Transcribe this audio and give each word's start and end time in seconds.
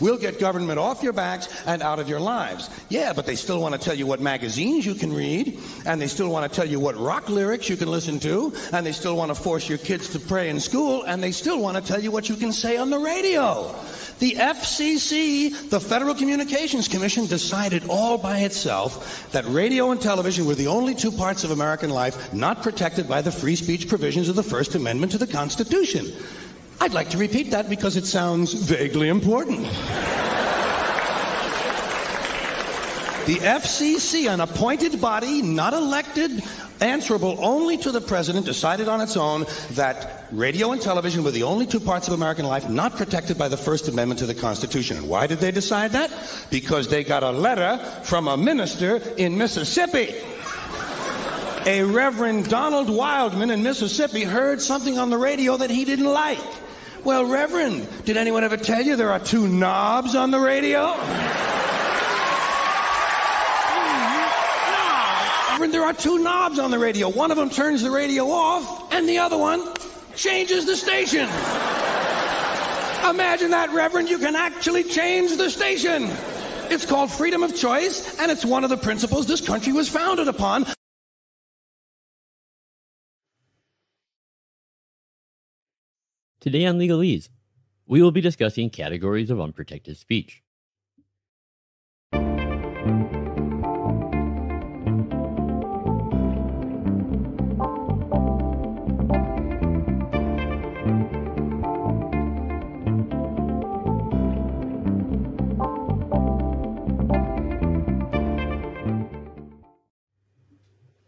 We'll 0.00 0.18
get 0.18 0.40
government 0.40 0.80
off 0.80 1.04
your 1.04 1.12
backs 1.12 1.48
and 1.66 1.80
out 1.80 2.00
of 2.00 2.08
your 2.08 2.18
lives. 2.18 2.68
Yeah, 2.88 3.12
but 3.12 3.26
they 3.26 3.36
still 3.36 3.60
want 3.60 3.76
to 3.76 3.80
tell 3.80 3.94
you 3.94 4.08
what 4.08 4.20
magazines 4.20 4.84
you 4.84 4.96
can 4.96 5.12
read, 5.12 5.56
and 5.86 6.00
they 6.00 6.08
still 6.08 6.30
want 6.30 6.50
to 6.50 6.56
tell 6.56 6.68
you 6.68 6.80
what 6.80 6.96
rock 6.98 7.28
lyrics 7.28 7.68
you 7.68 7.76
can 7.76 7.88
listen 7.88 8.18
to, 8.18 8.52
and 8.72 8.84
they 8.84 8.90
still 8.90 9.16
want 9.16 9.28
to 9.28 9.36
force 9.40 9.68
your 9.68 9.78
kids 9.78 10.08
to 10.08 10.18
pray 10.18 10.50
in 10.50 10.58
school, 10.58 11.04
and 11.04 11.22
they 11.22 11.30
still 11.30 11.60
want 11.60 11.76
to 11.76 11.92
tell 11.92 12.02
you 12.02 12.10
what 12.10 12.28
you 12.28 12.34
can 12.34 12.52
say 12.52 12.76
on 12.76 12.90
the 12.90 12.98
radio. 12.98 13.72
The 14.18 14.32
FCC, 14.32 15.70
the 15.70 15.78
Federal 15.78 16.16
Communications 16.16 16.88
Commission, 16.88 17.26
decided 17.26 17.84
all 17.88 18.18
by 18.18 18.40
itself 18.40 19.30
that 19.30 19.44
radio 19.46 19.92
and 19.92 20.00
television 20.00 20.44
were 20.46 20.56
the 20.56 20.66
only 20.66 20.96
two 20.96 21.12
parts 21.12 21.44
of 21.44 21.52
American 21.52 21.90
life 21.90 22.34
not 22.34 22.64
protected 22.64 23.08
by 23.08 23.22
the 23.22 23.30
free 23.30 23.54
speech 23.54 23.88
provisions 23.88 24.28
of 24.28 24.34
the 24.34 24.42
First 24.42 24.74
Amendment 24.74 25.12
to 25.12 25.18
the 25.18 25.26
Constitution. 25.28 26.12
I'd 26.80 26.92
like 26.92 27.10
to 27.10 27.18
repeat 27.18 27.52
that 27.52 27.68
because 27.68 27.96
it 27.96 28.06
sounds 28.06 28.52
vaguely 28.52 29.08
important. 29.08 29.66
The 33.26 33.36
FCC, 33.36 34.30
an 34.30 34.42
appointed 34.42 35.00
body, 35.00 35.40
not 35.40 35.72
elected, 35.72 36.42
answerable 36.78 37.38
only 37.40 37.78
to 37.78 37.90
the 37.90 38.02
president, 38.02 38.44
decided 38.44 38.86
on 38.86 39.00
its 39.00 39.16
own 39.16 39.46
that 39.70 40.26
radio 40.30 40.72
and 40.72 40.82
television 40.82 41.24
were 41.24 41.30
the 41.30 41.44
only 41.44 41.64
two 41.64 41.80
parts 41.80 42.06
of 42.06 42.12
American 42.12 42.44
life 42.44 42.68
not 42.68 42.96
protected 42.96 43.38
by 43.38 43.48
the 43.48 43.56
First 43.56 43.88
Amendment 43.88 44.18
to 44.18 44.26
the 44.26 44.34
Constitution. 44.34 44.98
And 44.98 45.08
why 45.08 45.26
did 45.26 45.38
they 45.38 45.52
decide 45.52 45.92
that? 45.92 46.12
Because 46.50 46.88
they 46.88 47.02
got 47.02 47.22
a 47.22 47.30
letter 47.30 47.78
from 48.02 48.28
a 48.28 48.36
minister 48.36 48.96
in 49.16 49.38
Mississippi. 49.38 50.14
A 51.64 51.82
Reverend 51.82 52.50
Donald 52.50 52.88
Wildmon 52.88 53.50
in 53.50 53.62
Mississippi 53.62 54.24
heard 54.24 54.60
something 54.60 54.98
on 54.98 55.08
the 55.08 55.16
radio 55.16 55.56
that 55.56 55.70
he 55.70 55.86
didn't 55.86 56.04
like. 56.12 56.38
Well, 57.04 57.26
Reverend, 57.26 57.86
did 58.06 58.16
anyone 58.16 58.44
ever 58.44 58.56
tell 58.56 58.80
you 58.80 58.96
there 58.96 59.12
are 59.12 59.20
two 59.20 59.46
knobs 59.46 60.14
on 60.14 60.30
the 60.30 60.40
radio? 60.40 60.86
Reverend, 65.50 65.74
there 65.74 65.84
are 65.84 65.92
two 65.92 66.18
knobs 66.20 66.58
on 66.58 66.70
the 66.70 66.78
radio. 66.78 67.10
One 67.10 67.30
of 67.30 67.36
them 67.36 67.50
turns 67.50 67.82
the 67.82 67.90
radio 67.90 68.30
off, 68.30 68.90
and 68.90 69.06
the 69.06 69.18
other 69.18 69.36
one 69.36 69.74
changes 70.16 70.64
the 70.64 70.76
station. 70.76 71.28
Imagine 73.06 73.50
that, 73.50 73.68
Reverend. 73.74 74.08
You 74.08 74.16
can 74.16 74.34
actually 74.34 74.84
change 74.84 75.36
the 75.36 75.50
station. 75.50 76.10
It's 76.70 76.86
called 76.86 77.12
freedom 77.12 77.42
of 77.42 77.54
choice, 77.54 78.18
and 78.18 78.30
it's 78.30 78.46
one 78.46 78.64
of 78.64 78.70
the 78.70 78.78
principles 78.78 79.26
this 79.26 79.46
country 79.46 79.74
was 79.74 79.90
founded 79.90 80.28
upon. 80.28 80.64
Today 86.44 86.66
on 86.66 86.78
Legalese, 86.78 87.30
we 87.86 88.02
will 88.02 88.10
be 88.10 88.20
discussing 88.20 88.68
categories 88.68 89.30
of 89.30 89.40
unprotected 89.40 89.96
speech. 89.96 90.42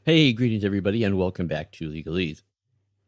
Hey, 0.05 0.33
greetings 0.33 0.65
everybody, 0.65 1.05
and 1.05 1.19
welcome 1.19 1.47
back 1.47 1.73
to 1.73 1.91
Legalese. 1.91 2.41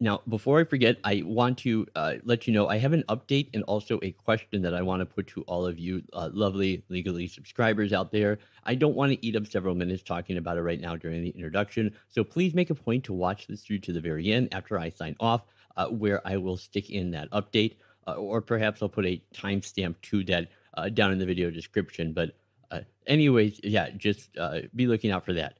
Now, 0.00 0.22
before 0.28 0.60
I 0.60 0.64
forget, 0.64 0.98
I 1.02 1.22
want 1.26 1.58
to 1.58 1.84
uh, 1.96 2.14
let 2.22 2.46
you 2.46 2.52
know 2.52 2.68
I 2.68 2.78
have 2.78 2.92
an 2.92 3.02
update 3.08 3.48
and 3.52 3.64
also 3.64 3.98
a 4.02 4.12
question 4.12 4.62
that 4.62 4.72
I 4.72 4.80
want 4.80 5.00
to 5.00 5.06
put 5.06 5.26
to 5.28 5.42
all 5.42 5.66
of 5.66 5.76
you 5.80 6.02
uh, 6.12 6.30
lovely 6.32 6.84
Legalese 6.88 7.34
subscribers 7.34 7.92
out 7.92 8.12
there. 8.12 8.38
I 8.64 8.76
don't 8.76 8.94
want 8.94 9.10
to 9.10 9.26
eat 9.26 9.34
up 9.34 9.48
several 9.48 9.74
minutes 9.74 10.04
talking 10.04 10.36
about 10.36 10.56
it 10.56 10.62
right 10.62 10.80
now 10.80 10.94
during 10.94 11.22
the 11.22 11.30
introduction, 11.30 11.92
so 12.08 12.22
please 12.22 12.54
make 12.54 12.70
a 12.70 12.76
point 12.76 13.02
to 13.04 13.12
watch 13.12 13.48
this 13.48 13.62
through 13.62 13.80
to 13.80 13.92
the 13.92 14.00
very 14.00 14.32
end 14.32 14.50
after 14.52 14.78
I 14.78 14.90
sign 14.90 15.16
off, 15.18 15.42
uh, 15.76 15.88
where 15.88 16.24
I 16.24 16.36
will 16.36 16.56
stick 16.56 16.90
in 16.90 17.10
that 17.10 17.28
update, 17.32 17.78
uh, 18.06 18.12
or 18.12 18.40
perhaps 18.40 18.80
I'll 18.80 18.88
put 18.88 19.04
a 19.06 19.20
timestamp 19.34 19.96
to 20.02 20.22
that 20.24 20.48
uh, 20.74 20.90
down 20.90 21.10
in 21.10 21.18
the 21.18 21.26
video 21.26 21.50
description. 21.50 22.12
But, 22.12 22.36
uh, 22.70 22.82
anyways, 23.08 23.58
yeah, 23.64 23.90
just 23.90 24.30
be 24.76 24.86
looking 24.86 25.10
out 25.10 25.24
for 25.24 25.32
that. 25.32 25.58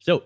So, 0.00 0.24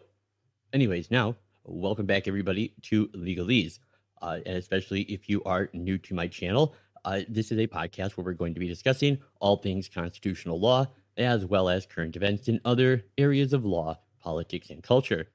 anyways, 0.73 1.11
now 1.11 1.37
welcome 1.71 2.05
back 2.05 2.27
everybody 2.27 2.75
to 2.83 3.07
legalese 3.09 3.79
uh, 4.23 4.39
and 4.45 4.57
especially 4.57 5.03
if 5.03 5.29
you 5.29 5.41
are 5.45 5.71
new 5.73 5.97
to 5.97 6.15
my 6.15 6.27
channel 6.27 6.75
uh, 7.05 7.21
this 7.29 7.53
is 7.53 7.59
a 7.59 7.67
podcast 7.69 8.13
where 8.13 8.25
we're 8.25 8.33
going 8.33 8.53
to 8.53 8.59
be 8.59 8.67
discussing 8.67 9.17
all 9.41 9.57
things 9.57 9.89
constitutional 9.89 10.59
law 10.59 10.85
as 11.17 11.47
well 11.47 11.69
as 11.69 11.87
current 11.87 12.17
events 12.17 12.49
in 12.49 12.61
other 12.65 13.05
areas 13.19 13.53
of 13.53 13.65
law 13.65 13.97
politics 14.21 14.71
and 14.71 14.83
culture. 14.83 15.29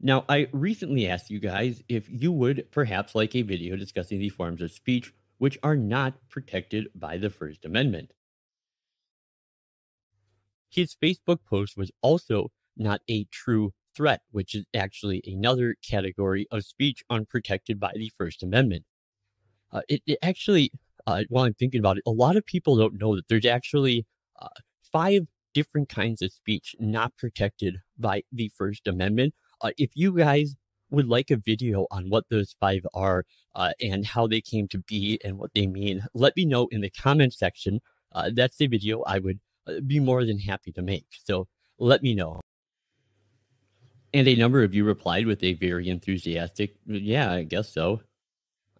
Now 0.00 0.24
i 0.26 0.48
recently 0.52 1.06
asked 1.06 1.30
you 1.30 1.38
guys 1.38 1.82
if 1.86 2.08
you 2.08 2.32
would 2.32 2.70
perhaps 2.70 3.14
like 3.14 3.36
a 3.36 3.42
video 3.42 3.76
discussing 3.76 4.18
the 4.18 4.30
forms 4.30 4.62
of 4.62 4.72
speech 4.72 5.12
which 5.36 5.58
are 5.62 5.76
not 5.76 6.14
protected 6.30 6.88
by 6.94 7.18
the 7.18 7.28
first 7.28 7.66
amendment. 7.66 8.14
His 10.70 10.94
facebook 10.94 11.40
post 11.44 11.76
was 11.76 11.90
also 12.00 12.50
not 12.74 13.02
a 13.10 13.24
true 13.24 13.74
threat, 13.96 14.20
which 14.30 14.54
is 14.54 14.64
actually 14.74 15.22
another 15.24 15.74
category 15.88 16.46
of 16.50 16.64
speech 16.64 17.02
unprotected 17.08 17.80
by 17.80 17.92
the 17.94 18.10
First 18.16 18.42
Amendment. 18.42 18.84
Uh, 19.72 19.82
it, 19.88 20.02
it, 20.06 20.18
actually, 20.22 20.70
uh, 21.06 21.22
while 21.28 21.44
I'm 21.44 21.54
thinking 21.54 21.80
about 21.80 21.98
it, 21.98 22.02
a 22.06 22.10
lot 22.10 22.36
of 22.36 22.44
people 22.44 22.76
don't 22.76 23.00
know 23.00 23.16
that 23.16 23.28
there's 23.28 23.46
actually 23.46 24.06
uh, 24.40 24.48
five 24.92 25.22
different 25.54 25.88
kinds 25.88 26.20
of 26.22 26.32
speech 26.32 26.76
not 26.78 27.16
protected 27.16 27.78
by 27.98 28.22
the 28.30 28.50
First 28.56 28.86
Amendment. 28.86 29.34
Uh, 29.60 29.70
if 29.78 29.90
you 29.94 30.12
guys 30.12 30.54
would 30.90 31.08
like 31.08 31.30
a 31.30 31.36
video 31.36 31.86
on 31.90 32.08
what 32.10 32.24
those 32.28 32.54
five 32.60 32.86
are 32.94 33.24
uh, 33.54 33.72
and 33.80 34.06
how 34.06 34.26
they 34.26 34.40
came 34.40 34.68
to 34.68 34.78
be 34.78 35.18
and 35.24 35.38
what 35.38 35.50
they 35.54 35.66
mean, 35.66 36.04
let 36.14 36.36
me 36.36 36.44
know 36.44 36.68
in 36.70 36.82
the 36.82 36.90
comment 36.90 37.32
section. 37.32 37.80
Uh, 38.12 38.30
that's 38.32 38.58
the 38.58 38.66
video 38.66 39.02
I 39.02 39.18
would 39.18 39.40
be 39.86 39.98
more 39.98 40.24
than 40.24 40.38
happy 40.38 40.72
to 40.72 40.82
make. 40.82 41.06
So 41.24 41.48
let 41.78 42.02
me 42.02 42.14
know. 42.14 42.40
And 44.14 44.28
a 44.28 44.36
number 44.36 44.62
of 44.62 44.74
you 44.74 44.84
replied 44.84 45.26
with 45.26 45.42
a 45.42 45.54
very 45.54 45.88
enthusiastic, 45.88 46.76
yeah, 46.86 47.32
I 47.32 47.42
guess 47.42 47.68
so. 47.68 48.00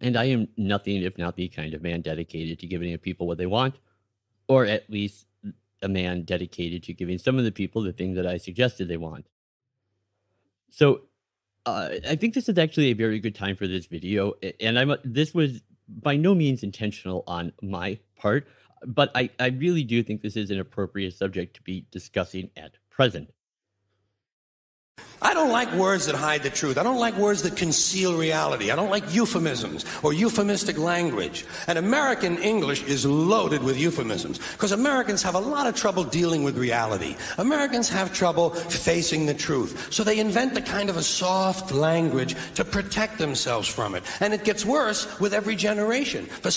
And 0.00 0.16
I 0.16 0.24
am 0.24 0.48
nothing 0.56 1.02
if 1.02 1.18
not 1.18 1.36
the 1.36 1.48
kind 1.48 1.74
of 1.74 1.82
man 1.82 2.02
dedicated 2.02 2.58
to 2.60 2.66
giving 2.66 2.96
people 2.98 3.26
what 3.26 3.38
they 3.38 3.46
want, 3.46 3.76
or 4.48 4.64
at 4.64 4.88
least 4.90 5.26
a 5.82 5.88
man 5.88 6.22
dedicated 6.22 6.82
to 6.84 6.92
giving 6.92 7.18
some 7.18 7.38
of 7.38 7.44
the 7.44 7.52
people 7.52 7.82
the 7.82 7.92
things 7.92 8.16
that 8.16 8.26
I 8.26 8.36
suggested 8.36 8.88
they 8.88 8.96
want. 8.96 9.26
So 10.70 11.02
uh, 11.64 11.90
I 12.08 12.16
think 12.16 12.34
this 12.34 12.48
is 12.48 12.58
actually 12.58 12.86
a 12.86 12.94
very 12.94 13.18
good 13.18 13.34
time 13.34 13.56
for 13.56 13.66
this 13.66 13.86
video. 13.86 14.34
And 14.60 14.78
I'm 14.78 14.94
this 15.04 15.34
was 15.34 15.62
by 15.88 16.16
no 16.16 16.34
means 16.34 16.62
intentional 16.62 17.24
on 17.26 17.52
my 17.62 17.98
part, 18.16 18.46
but 18.84 19.10
I, 19.14 19.30
I 19.38 19.48
really 19.48 19.84
do 19.84 20.02
think 20.02 20.22
this 20.22 20.36
is 20.36 20.50
an 20.50 20.60
appropriate 20.60 21.14
subject 21.14 21.56
to 21.56 21.62
be 21.62 21.86
discussing 21.90 22.50
at 22.56 22.72
present. 22.90 23.30
I 25.22 25.34
don't 25.34 25.50
like 25.50 25.72
words 25.72 26.06
that 26.06 26.14
hide 26.14 26.42
the 26.42 26.50
truth. 26.50 26.78
I 26.78 26.82
don't 26.82 27.00
like 27.00 27.16
words 27.16 27.42
that 27.42 27.56
conceal 27.56 28.16
reality. 28.16 28.70
I 28.70 28.76
don't 28.76 28.90
like 28.90 29.14
euphemisms 29.14 29.84
or 30.02 30.12
euphemistic 30.12 30.78
language. 30.78 31.44
And 31.66 31.78
American 31.78 32.38
English 32.38 32.84
is 32.84 33.06
loaded 33.06 33.62
with 33.62 33.78
euphemisms 33.78 34.38
because 34.52 34.72
Americans 34.72 35.22
have 35.22 35.34
a 35.34 35.40
lot 35.40 35.66
of 35.66 35.74
trouble 35.74 36.04
dealing 36.04 36.44
with 36.44 36.58
reality. 36.58 37.16
Americans 37.38 37.88
have 37.88 38.12
trouble 38.12 38.50
facing 38.50 39.26
the 39.26 39.34
truth. 39.34 39.92
So 39.92 40.04
they 40.04 40.20
invent 40.20 40.56
a 40.56 40.62
kind 40.62 40.90
of 40.90 40.96
a 40.96 41.02
soft 41.02 41.72
language 41.72 42.36
to 42.54 42.64
protect 42.64 43.18
themselves 43.18 43.66
from 43.66 43.94
it. 43.94 44.04
And 44.20 44.34
it 44.34 44.44
gets 44.44 44.64
worse 44.64 45.18
with 45.18 45.32
every 45.32 45.56
generation. 45.56 46.26
For 46.26 46.52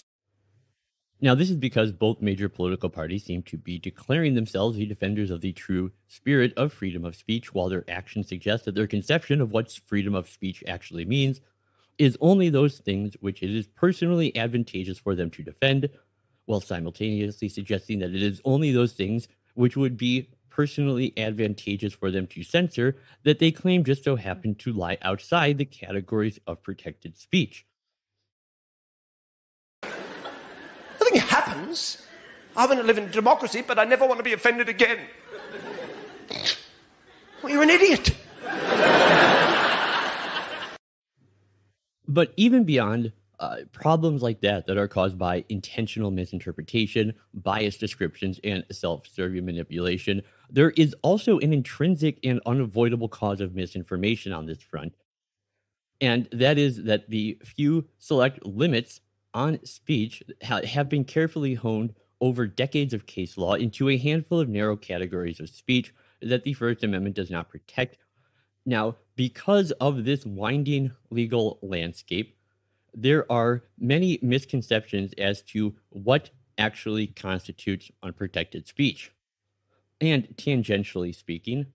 now, 1.21 1.35
this 1.35 1.49
is 1.49 1.57
because 1.57 1.91
both 1.91 2.21
major 2.21 2.47
political 2.47 2.89
parties 2.89 3.25
seem 3.25 3.43
to 3.43 3.57
be 3.57 3.77
declaring 3.77 4.35
themselves 4.35 4.77
the 4.77 4.85
defenders 4.85 5.31
of 5.31 5.41
the 5.41 5.51
true 5.51 5.91
spirit 6.07 6.53
of 6.55 6.71
freedom 6.71 7.03
of 7.03 7.15
speech, 7.15 7.53
while 7.53 7.67
their 7.67 7.83
actions 7.89 8.29
suggest 8.29 8.65
that 8.65 8.75
their 8.75 8.87
conception 8.87 9.41
of 9.41 9.51
what 9.51 9.71
freedom 9.85 10.15
of 10.15 10.29
speech 10.29 10.63
actually 10.65 11.03
means 11.03 11.41
is 11.97 12.17
only 12.21 12.49
those 12.49 12.77
things 12.79 13.15
which 13.19 13.43
it 13.43 13.49
is 13.49 13.67
personally 13.67 14.33
advantageous 14.37 14.97
for 14.97 15.13
them 15.13 15.29
to 15.31 15.43
defend, 15.43 15.89
while 16.45 16.61
simultaneously 16.61 17.49
suggesting 17.49 17.99
that 17.99 18.15
it 18.15 18.23
is 18.23 18.41
only 18.45 18.71
those 18.71 18.93
things 18.93 19.27
which 19.55 19.75
would 19.75 19.97
be 19.97 20.29
personally 20.49 21.13
advantageous 21.17 21.93
for 21.93 22.11
them 22.11 22.27
to 22.27 22.43
censor 22.43 22.95
that 23.23 23.39
they 23.39 23.51
claim 23.51 23.83
just 23.83 24.05
so 24.05 24.15
happen 24.15 24.55
to 24.55 24.71
lie 24.71 24.97
outside 25.01 25.57
the 25.57 25.65
categories 25.65 26.39
of 26.47 26.63
protected 26.63 27.17
speech. 27.17 27.65
Nothing 31.11 31.27
happens. 31.27 31.97
I 32.55 32.65
want 32.65 32.79
to 32.79 32.85
live 32.85 32.97
in 32.97 33.09
democracy, 33.09 33.63
but 33.65 33.79
I 33.79 33.85
never 33.85 34.05
want 34.05 34.19
to 34.19 34.23
be 34.23 34.33
offended 34.33 34.69
again. 34.69 34.99
Well, 37.41 37.51
you're 37.51 37.63
an 37.63 37.69
idiot. 37.69 38.15
But 42.07 42.33
even 42.37 42.63
beyond 42.63 43.11
uh, 43.39 43.57
problems 43.71 44.21
like 44.21 44.41
that 44.41 44.67
that 44.67 44.77
are 44.77 44.87
caused 44.87 45.17
by 45.17 45.45
intentional 45.49 46.11
misinterpretation, 46.11 47.13
biased 47.33 47.79
descriptions, 47.79 48.39
and 48.43 48.65
self-serving 48.71 49.45
manipulation. 49.45 50.21
There 50.49 50.71
is 50.71 50.93
also 51.03 51.39
an 51.39 51.53
intrinsic 51.53 52.19
and 52.23 52.41
unavoidable 52.45 53.07
cause 53.07 53.39
of 53.39 53.55
misinformation 53.55 54.33
on 54.33 54.45
this 54.45 54.61
front, 54.61 54.93
and 56.01 56.27
that 56.33 56.57
is 56.57 56.83
that 56.83 57.09
the 57.09 57.39
few 57.45 57.85
select 57.99 58.45
limits 58.45 58.99
on 59.33 59.63
speech 59.65 60.23
ha- 60.43 60.61
have 60.65 60.89
been 60.89 61.03
carefully 61.03 61.53
honed 61.53 61.93
over 62.21 62.47
decades 62.47 62.93
of 62.93 63.05
case 63.05 63.37
law 63.37 63.53
into 63.53 63.89
a 63.89 63.97
handful 63.97 64.39
of 64.39 64.49
narrow 64.49 64.75
categories 64.75 65.39
of 65.39 65.49
speech 65.49 65.93
that 66.21 66.43
the 66.43 66.53
First 66.53 66.83
Amendment 66.83 67.15
does 67.15 67.29
not 67.29 67.49
protect. 67.49 67.97
Now, 68.65 68.97
because 69.15 69.71
of 69.71 70.03
this 70.03 70.25
winding 70.25 70.91
legal 71.09 71.59
landscape, 71.61 72.37
there 72.93 73.31
are 73.31 73.63
many 73.77 74.19
misconceptions 74.21 75.13
as 75.17 75.41
to 75.43 75.75
what 75.89 76.29
actually 76.57 77.07
constitutes 77.07 77.89
unprotected 78.03 78.67
speech. 78.67 79.11
And 80.01 80.27
tangentially 80.35 81.15
speaking, 81.15 81.67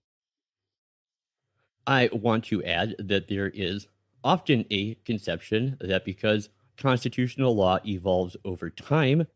I 1.87 2.09
want 2.13 2.45
to 2.47 2.65
add 2.65 2.95
that 2.99 3.29
there 3.29 3.49
is 3.49 3.87
often 4.23 4.65
a 4.71 4.95
conception 5.07 5.77
that 5.81 6.05
because 6.05 6.49
constitutional 6.77 7.55
law 7.55 7.79
evolves 7.87 8.37
over 8.45 8.71
time, 8.71 9.27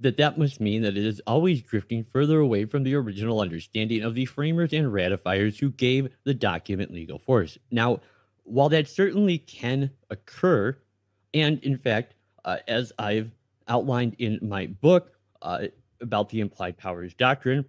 that 0.00 0.16
that 0.16 0.38
must 0.38 0.60
mean 0.60 0.82
that 0.82 0.96
it 0.96 1.04
is 1.04 1.20
always 1.26 1.62
drifting 1.62 2.04
further 2.04 2.38
away 2.38 2.64
from 2.64 2.82
the 2.82 2.94
original 2.94 3.40
understanding 3.40 4.02
of 4.02 4.14
the 4.14 4.26
framers 4.26 4.72
and 4.72 4.92
ratifiers 4.92 5.58
who 5.58 5.70
gave 5.70 6.08
the 6.24 6.34
document 6.34 6.92
legal 6.92 7.18
force. 7.18 7.58
Now, 7.70 8.00
while 8.42 8.68
that 8.70 8.88
certainly 8.88 9.38
can 9.38 9.90
occur, 10.10 10.76
and 11.32 11.62
in 11.62 11.78
fact, 11.78 12.14
uh, 12.44 12.58
as 12.68 12.92
I've 12.98 13.30
outlined 13.66 14.16
in 14.18 14.38
my 14.42 14.66
book 14.66 15.12
uh, 15.40 15.66
about 16.00 16.28
the 16.28 16.40
implied 16.40 16.76
powers 16.76 17.14
doctrine, 17.14 17.64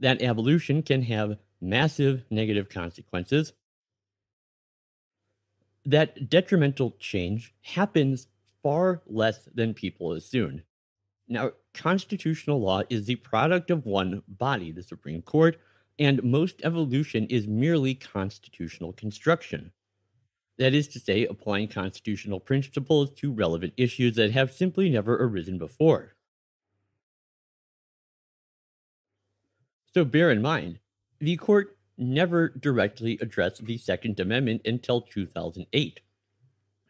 that 0.00 0.22
evolution 0.22 0.82
can 0.82 1.02
have 1.02 1.38
massive 1.60 2.24
negative 2.30 2.68
consequences. 2.68 3.52
That 5.84 6.28
detrimental 6.28 6.96
change 6.98 7.54
happens 7.62 8.28
far 8.62 9.02
less 9.06 9.48
than 9.54 9.74
people 9.74 10.12
assume. 10.12 10.62
Now, 11.28 11.52
constitutional 11.74 12.60
law 12.60 12.82
is 12.90 13.06
the 13.06 13.16
product 13.16 13.70
of 13.70 13.86
one 13.86 14.22
body, 14.28 14.72
the 14.72 14.82
Supreme 14.82 15.22
Court, 15.22 15.58
and 15.98 16.22
most 16.22 16.60
evolution 16.64 17.26
is 17.26 17.46
merely 17.46 17.94
constitutional 17.94 18.92
construction. 18.92 19.72
That 20.58 20.74
is 20.74 20.88
to 20.88 21.00
say, 21.00 21.24
applying 21.24 21.68
constitutional 21.68 22.40
principles 22.40 23.10
to 23.16 23.32
relevant 23.32 23.72
issues 23.76 24.16
that 24.16 24.32
have 24.32 24.52
simply 24.52 24.90
never 24.90 25.16
arisen 25.22 25.56
before. 25.56 26.14
So 29.94 30.04
bear 30.04 30.30
in 30.30 30.42
mind, 30.42 30.78
the 31.18 31.36
court 31.36 31.76
never 32.00 32.48
directly 32.48 33.18
addressed 33.20 33.64
the 33.64 33.78
Second 33.78 34.18
Amendment 34.18 34.62
until 34.64 35.02
2008. 35.02 36.00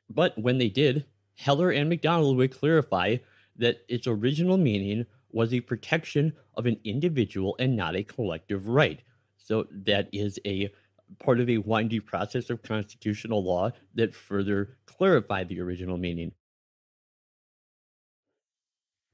But 0.09 0.39
when 0.39 0.59
they 0.59 0.69
did, 0.69 1.05
Heller 1.35 1.71
and 1.71 1.89
McDonald 1.89 2.37
would 2.37 2.57
clarify 2.57 3.17
that 3.57 3.85
its 3.89 4.07
original 4.07 4.57
meaning 4.57 5.07
was 5.33 5.53
a 5.53 5.61
protection 5.61 6.33
of 6.55 6.67
an 6.67 6.79
individual 6.85 7.57
and 7.59 7.77
not 7.77 7.97
a 7.97 8.03
collective 8.03 8.69
right. 8.69 9.01
So 9.37 9.67
that 9.71 10.09
is 10.13 10.39
a 10.47 10.73
part 11.19 11.41
of 11.41 11.49
a 11.49 11.59
windy 11.59 12.01
process 12.01 12.51
of 12.51 12.63
constitutional 12.63 13.43
law 13.43 13.71
that 13.95 14.15
further 14.15 14.77
clarified 14.87 15.49
the 15.49 15.61
original 15.61 15.97
meaning. 15.97 16.33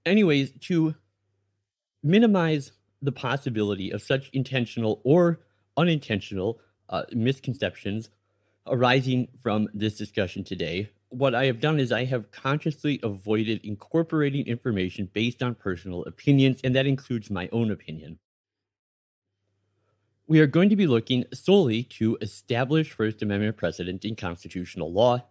Anyways, 0.04 0.52
to 0.60 0.94
minimize 2.02 2.72
the 3.02 3.12
possibility 3.12 3.90
of 3.90 4.02
such 4.02 4.30
intentional 4.32 5.00
or 5.04 5.40
unintentional 5.76 6.60
uh, 6.88 7.02
misconceptions 7.12 8.10
arising 8.66 9.28
from 9.42 9.68
this 9.72 9.96
discussion 9.96 10.44
today, 10.44 10.90
what 11.08 11.34
I 11.34 11.46
have 11.46 11.60
done 11.60 11.78
is 11.78 11.92
I 11.92 12.04
have 12.04 12.30
consciously 12.30 12.98
avoided 13.02 13.60
incorporating 13.64 14.46
information 14.46 15.08
based 15.12 15.42
on 15.42 15.54
personal 15.54 16.04
opinions, 16.04 16.60
and 16.64 16.74
that 16.74 16.86
includes 16.86 17.30
my 17.30 17.48
own 17.52 17.70
opinion. 17.70 18.18
We 20.26 20.40
are 20.40 20.46
going 20.46 20.68
to 20.70 20.76
be 20.76 20.88
looking 20.88 21.24
solely 21.32 21.84
to 21.84 22.18
establish 22.20 22.90
First 22.90 23.22
Amendment 23.22 23.56
precedent 23.56 24.04
in 24.04 24.16
constitutional 24.16 24.92
law, 24.92 25.24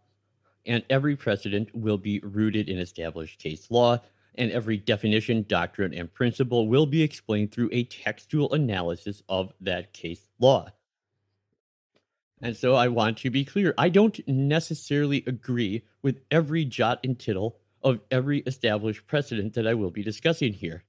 and 0.65 0.83
every 0.89 1.18
precedent 1.18 1.75
will 1.75 1.98
be 1.98 2.19
rooted 2.19 2.69
in 2.69 2.80
established 2.80 3.39
case 3.39 3.69
law, 3.69 4.00
and 4.38 4.52
every 4.52 4.78
definition, 4.78 5.46
doctrine, 5.48 5.94
and 5.94 6.14
principle 6.14 6.68
will 6.68 6.86
be 6.86 7.02
explained 7.02 7.52
through 7.52 7.70
a 7.72 7.84
textual 7.84 8.54
analysis 8.54 9.24
of 9.30 9.54
that 9.62 9.94
case 9.94 10.30
law. 10.40 10.70
And 12.42 12.56
so 12.56 12.76
I 12.76 12.90
want 12.90 13.18
to 13.20 13.30
be 13.30 13.46
clear 13.46 13.74
I 13.78 13.90
don't 13.90 14.20
necessarily 14.28 15.24
agree 15.26 15.84
with 16.02 16.22
every 16.30 16.66
jot 16.66 17.00
and 17.04 17.18
tittle 17.18 17.58
of 17.82 18.02
every 18.12 18.40
established 18.40 19.08
precedent 19.08 19.54
that 19.54 19.68
I 19.68 19.74
will 19.74 19.92
be 19.92 20.04
discussing 20.04 20.54
here. 20.54 20.84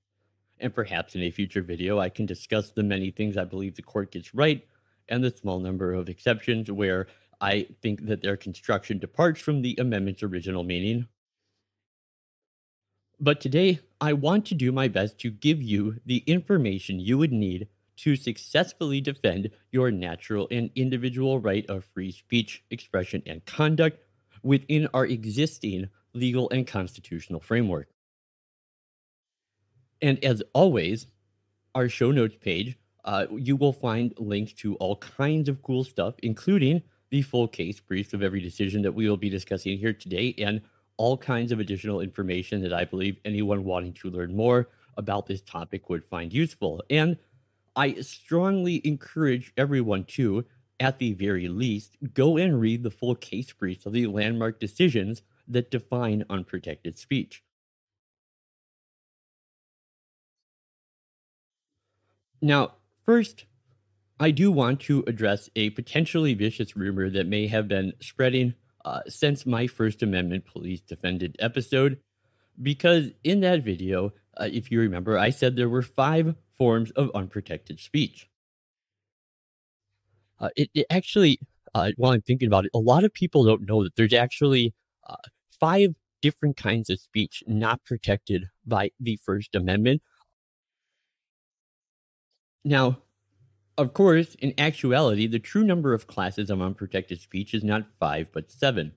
And 0.58 0.74
perhaps 0.74 1.14
in 1.14 1.22
a 1.22 1.30
future 1.30 1.62
video, 1.62 1.98
I 1.98 2.08
can 2.08 2.26
discuss 2.26 2.70
the 2.70 2.82
many 2.82 3.10
things 3.10 3.36
I 3.36 3.44
believe 3.44 3.76
the 3.76 3.82
court 3.82 4.12
gets 4.12 4.34
right 4.34 4.66
and 5.08 5.22
the 5.22 5.30
small 5.30 5.60
number 5.60 5.92
of 5.92 6.08
exceptions 6.08 6.70
where 6.70 7.06
I 7.40 7.68
think 7.82 8.06
that 8.06 8.22
their 8.22 8.36
construction 8.36 8.98
departs 8.98 9.40
from 9.40 9.62
the 9.62 9.76
amendment's 9.78 10.22
original 10.22 10.64
meaning. 10.64 11.06
But 13.18 13.40
today, 13.40 13.80
I 14.00 14.12
want 14.12 14.44
to 14.46 14.54
do 14.54 14.72
my 14.72 14.88
best 14.88 15.18
to 15.20 15.30
give 15.30 15.62
you 15.62 16.00
the 16.04 16.18
information 16.26 17.00
you 17.00 17.16
would 17.16 17.32
need 17.32 17.68
to 17.98 18.14
successfully 18.14 19.00
defend 19.00 19.50
your 19.72 19.90
natural 19.90 20.46
and 20.50 20.70
individual 20.74 21.40
right 21.40 21.64
of 21.66 21.86
free 21.94 22.12
speech, 22.12 22.62
expression, 22.70 23.22
and 23.24 23.44
conduct 23.46 24.00
within 24.42 24.86
our 24.92 25.06
existing 25.06 25.88
legal 26.12 26.50
and 26.50 26.66
constitutional 26.66 27.40
framework. 27.40 27.88
And 30.02 30.22
as 30.22 30.42
always, 30.52 31.06
our 31.74 31.88
show 31.88 32.10
notes 32.10 32.36
page, 32.38 32.76
uh, 33.04 33.26
you 33.30 33.56
will 33.56 33.72
find 33.72 34.12
links 34.18 34.52
to 34.54 34.74
all 34.76 34.96
kinds 34.96 35.48
of 35.48 35.62
cool 35.62 35.84
stuff, 35.84 36.16
including 36.22 36.82
the 37.08 37.22
full 37.22 37.48
case 37.48 37.80
briefs 37.80 38.12
of 38.12 38.22
every 38.22 38.40
decision 38.40 38.82
that 38.82 38.92
we 38.92 39.08
will 39.08 39.16
be 39.16 39.30
discussing 39.30 39.78
here 39.78 39.94
today, 39.94 40.34
and 40.38 40.60
all 40.96 41.16
kinds 41.16 41.52
of 41.52 41.60
additional 41.60 42.00
information 42.00 42.62
that 42.62 42.72
I 42.72 42.84
believe 42.84 43.18
anyone 43.24 43.64
wanting 43.64 43.92
to 43.94 44.10
learn 44.10 44.34
more 44.34 44.68
about 44.96 45.26
this 45.26 45.42
topic 45.42 45.88
would 45.90 46.04
find 46.04 46.32
useful. 46.32 46.82
And 46.88 47.16
I 47.74 48.00
strongly 48.00 48.80
encourage 48.86 49.52
everyone 49.56 50.04
to, 50.04 50.44
at 50.80 50.98
the 50.98 51.12
very 51.12 51.48
least, 51.48 51.96
go 52.14 52.36
and 52.38 52.60
read 52.60 52.82
the 52.82 52.90
full 52.90 53.14
case 53.14 53.52
briefs 53.52 53.84
of 53.86 53.92
the 53.92 54.06
landmark 54.06 54.58
decisions 54.58 55.22
that 55.48 55.70
define 55.70 56.24
unprotected 56.30 56.98
speech. 56.98 57.42
Now, 62.40 62.74
first, 63.04 63.44
I 64.18 64.30
do 64.30 64.50
want 64.50 64.80
to 64.82 65.04
address 65.06 65.50
a 65.56 65.70
potentially 65.70 66.32
vicious 66.34 66.76
rumor 66.76 67.10
that 67.10 67.26
may 67.26 67.46
have 67.48 67.68
been 67.68 67.92
spreading 68.00 68.54
uh, 68.86 69.00
since 69.08 69.44
my 69.44 69.66
First 69.66 70.00
Amendment 70.02 70.46
police 70.46 70.80
defended 70.80 71.36
episode, 71.40 71.98
because 72.62 73.10
in 73.24 73.40
that 73.40 73.64
video, 73.64 74.12
uh, 74.36 74.48
if 74.50 74.70
you 74.70 74.78
remember, 74.78 75.18
I 75.18 75.30
said 75.30 75.56
there 75.56 75.68
were 75.68 75.82
five 75.82 76.36
forms 76.56 76.92
of 76.92 77.10
unprotected 77.12 77.80
speech. 77.80 78.30
Uh, 80.38 80.50
it, 80.54 80.70
it, 80.72 80.86
actually, 80.88 81.40
uh, 81.74 81.90
while 81.96 82.12
I'm 82.12 82.22
thinking 82.22 82.46
about 82.46 82.64
it, 82.64 82.70
a 82.74 82.78
lot 82.78 83.02
of 83.02 83.12
people 83.12 83.44
don't 83.44 83.66
know 83.66 83.82
that 83.82 83.96
there's 83.96 84.12
actually 84.12 84.72
uh, 85.04 85.16
five 85.58 85.96
different 86.22 86.56
kinds 86.56 86.88
of 86.88 87.00
speech 87.00 87.42
not 87.46 87.84
protected 87.84 88.50
by 88.64 88.92
the 89.00 89.18
First 89.24 89.56
Amendment. 89.56 90.00
Now, 92.64 92.98
of 93.78 93.92
course, 93.92 94.34
in 94.36 94.54
actuality, 94.58 95.26
the 95.26 95.38
true 95.38 95.64
number 95.64 95.92
of 95.92 96.06
classes 96.06 96.50
of 96.50 96.62
unprotected 96.62 97.20
speech 97.20 97.52
is 97.54 97.62
not 97.62 97.86
five, 98.00 98.28
but 98.32 98.50
seven. 98.50 98.92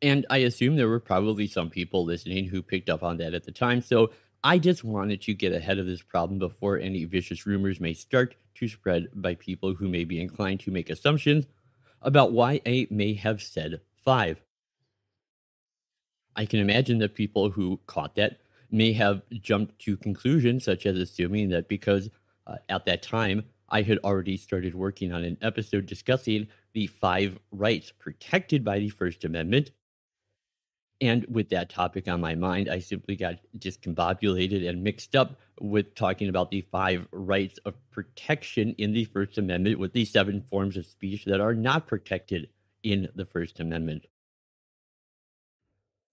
And 0.00 0.26
I 0.30 0.38
assume 0.38 0.76
there 0.76 0.88
were 0.88 1.00
probably 1.00 1.46
some 1.46 1.70
people 1.70 2.04
listening 2.04 2.46
who 2.46 2.62
picked 2.62 2.90
up 2.90 3.02
on 3.02 3.18
that 3.18 3.34
at 3.34 3.44
the 3.44 3.52
time. 3.52 3.80
So 3.80 4.10
I 4.42 4.58
just 4.58 4.84
wanted 4.84 5.22
to 5.22 5.34
get 5.34 5.52
ahead 5.52 5.78
of 5.78 5.86
this 5.86 6.02
problem 6.02 6.38
before 6.38 6.78
any 6.78 7.04
vicious 7.04 7.46
rumors 7.46 7.80
may 7.80 7.94
start 7.94 8.34
to 8.56 8.68
spread 8.68 9.08
by 9.14 9.34
people 9.34 9.74
who 9.74 9.88
may 9.88 10.04
be 10.04 10.20
inclined 10.20 10.60
to 10.60 10.70
make 10.70 10.90
assumptions 10.90 11.46
about 12.02 12.32
why 12.32 12.60
I 12.66 12.86
may 12.90 13.14
have 13.14 13.42
said 13.42 13.80
five. 14.04 14.40
I 16.36 16.46
can 16.46 16.60
imagine 16.60 16.98
that 16.98 17.14
people 17.14 17.50
who 17.50 17.80
caught 17.86 18.16
that 18.16 18.40
may 18.70 18.92
have 18.92 19.22
jumped 19.30 19.78
to 19.80 19.96
conclusions, 19.96 20.64
such 20.64 20.84
as 20.84 20.98
assuming 20.98 21.48
that 21.50 21.68
because 21.68 22.10
uh, 22.46 22.56
at 22.68 22.86
that 22.86 23.02
time 23.02 23.44
I 23.68 23.82
had 23.82 23.98
already 24.04 24.36
started 24.36 24.74
working 24.74 25.12
on 25.12 25.24
an 25.24 25.38
episode 25.42 25.86
discussing 25.86 26.48
the 26.74 26.86
five 26.86 27.38
rights 27.50 27.92
protected 27.98 28.64
by 28.64 28.78
the 28.78 28.90
First 28.90 29.24
Amendment. 29.24 29.70
And 31.00 31.26
with 31.28 31.48
that 31.50 31.70
topic 31.70 32.06
on 32.06 32.20
my 32.20 32.34
mind, 32.34 32.68
I 32.68 32.78
simply 32.78 33.16
got 33.16 33.40
discombobulated 33.58 34.68
and 34.68 34.84
mixed 34.84 35.16
up 35.16 35.40
with 35.60 35.94
talking 35.94 36.28
about 36.28 36.50
the 36.50 36.60
five 36.60 37.08
rights 37.10 37.58
of 37.64 37.74
protection 37.90 38.74
in 38.78 38.92
the 38.92 39.06
First 39.06 39.38
Amendment 39.38 39.78
with 39.78 39.92
the 39.92 40.04
seven 40.04 40.42
forms 40.42 40.76
of 40.76 40.86
speech 40.86 41.24
that 41.24 41.40
are 41.40 41.54
not 41.54 41.86
protected 41.86 42.48
in 42.82 43.08
the 43.16 43.24
First 43.24 43.58
Amendment. 43.58 44.06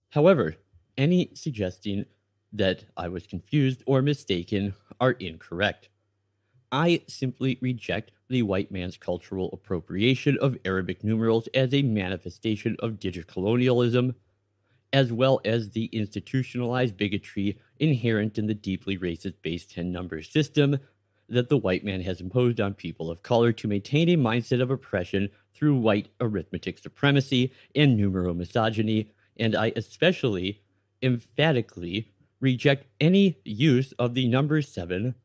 However, 0.10 0.56
any 0.98 1.30
suggesting 1.36 2.06
that 2.54 2.86
I 2.98 3.08
was 3.08 3.28
confused 3.28 3.84
or 3.86 4.02
mistaken 4.02 4.74
are 5.00 5.12
incorrect. 5.12 5.90
I 6.72 7.02
simply 7.08 7.58
reject 7.60 8.12
the 8.30 8.44
white 8.44 8.72
man's 8.72 8.96
cultural 8.96 9.50
appropriation 9.52 10.38
of 10.42 10.58
Arabic 10.64 11.04
numerals 11.04 11.50
as 11.54 11.74
a 11.74 11.82
manifestation 11.82 12.78
of 12.80 12.98
digital 12.98 13.32
colonialism, 13.32 14.16
as 14.94 15.12
well 15.12 15.42
as 15.44 15.72
the 15.72 15.86
institutionalized 15.86 16.96
bigotry 16.96 17.60
inherent 17.80 18.38
in 18.38 18.48
the 18.48 18.54
deeply 18.54 18.98
racist 18.98 19.34
base 19.42 19.66
10 19.66 19.92
number 19.92 20.22
system 20.22 20.78
that 21.28 21.50
the 21.50 21.58
white 21.58 21.84
man 21.84 22.02
has 22.02 22.22
imposed 22.22 22.62
on 22.62 22.74
people 22.74 23.12
of 23.12 23.22
color 23.22 23.52
to 23.52 23.68
maintain 23.68 24.08
a 24.10 24.18
mindset 24.18 24.62
of 24.62 24.72
oppression 24.72 25.30
through 25.54 25.78
white 25.78 26.10
arithmetic 26.22 26.78
supremacy 26.78 27.52
and 27.76 28.00
numeromisogyny, 28.00 29.08
and 29.38 29.56
I 29.56 29.74
especially 29.76 30.62
emphatically 31.04 32.12
reject 32.40 32.86
any 33.00 33.38
use 33.44 33.94
of 34.00 34.14
the 34.14 34.28
number 34.28 34.62
seven 34.62 35.16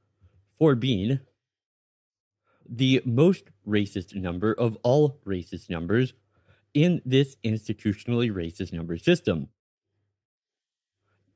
for 0.59 0.75
being 0.75 1.21
the 2.69 3.03
most 3.05 3.45
racist 3.67 4.15
number 4.15 4.53
of 4.53 4.77
all 4.83 5.21
racist 5.27 5.71
numbers 5.71 6.13
in 6.75 7.01
this 7.05 7.37
institutionally 7.45 8.31
racist 8.31 8.73
number 8.73 8.97
system. 8.99 9.49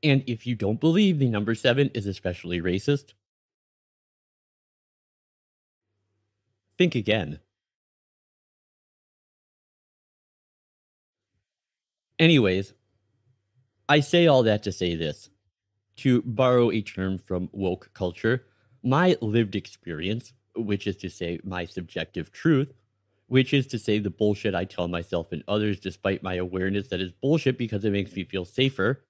And 0.02 0.22
if 0.26 0.46
you 0.46 0.54
don't 0.54 0.80
believe 0.80 1.18
the 1.18 1.28
number 1.28 1.54
seven 1.54 1.90
is 1.94 2.06
especially 2.06 2.60
racist, 2.60 3.12
think 6.78 6.94
again. 6.94 7.40
Anyways, 12.18 12.74
I 13.88 14.00
say 14.00 14.26
all 14.26 14.42
that 14.44 14.62
to 14.64 14.72
say 14.72 14.94
this. 14.94 15.30
To 15.96 16.22
borrow 16.22 16.70
a 16.70 16.80
term 16.80 17.18
from 17.18 17.50
woke 17.52 17.90
culture, 17.92 18.46
my 18.82 19.16
lived 19.20 19.54
experience, 19.54 20.32
which 20.56 20.86
is 20.86 20.96
to 20.96 21.10
say 21.10 21.38
my 21.44 21.64
subjective 21.64 22.32
truth, 22.32 22.72
which 23.26 23.54
is 23.54 23.66
to 23.68 23.78
say 23.78 23.98
the 23.98 24.10
bullshit 24.10 24.54
I 24.54 24.64
tell 24.64 24.88
myself 24.88 25.32
and 25.32 25.44
others 25.46 25.78
despite 25.78 26.22
my 26.22 26.34
awareness 26.34 26.88
that 26.88 27.00
is 27.00 27.12
bullshit 27.12 27.56
because 27.56 27.84
it 27.84 27.92
makes 27.92 28.14
me 28.14 28.24
feel 28.24 28.44
safer, 28.44 29.04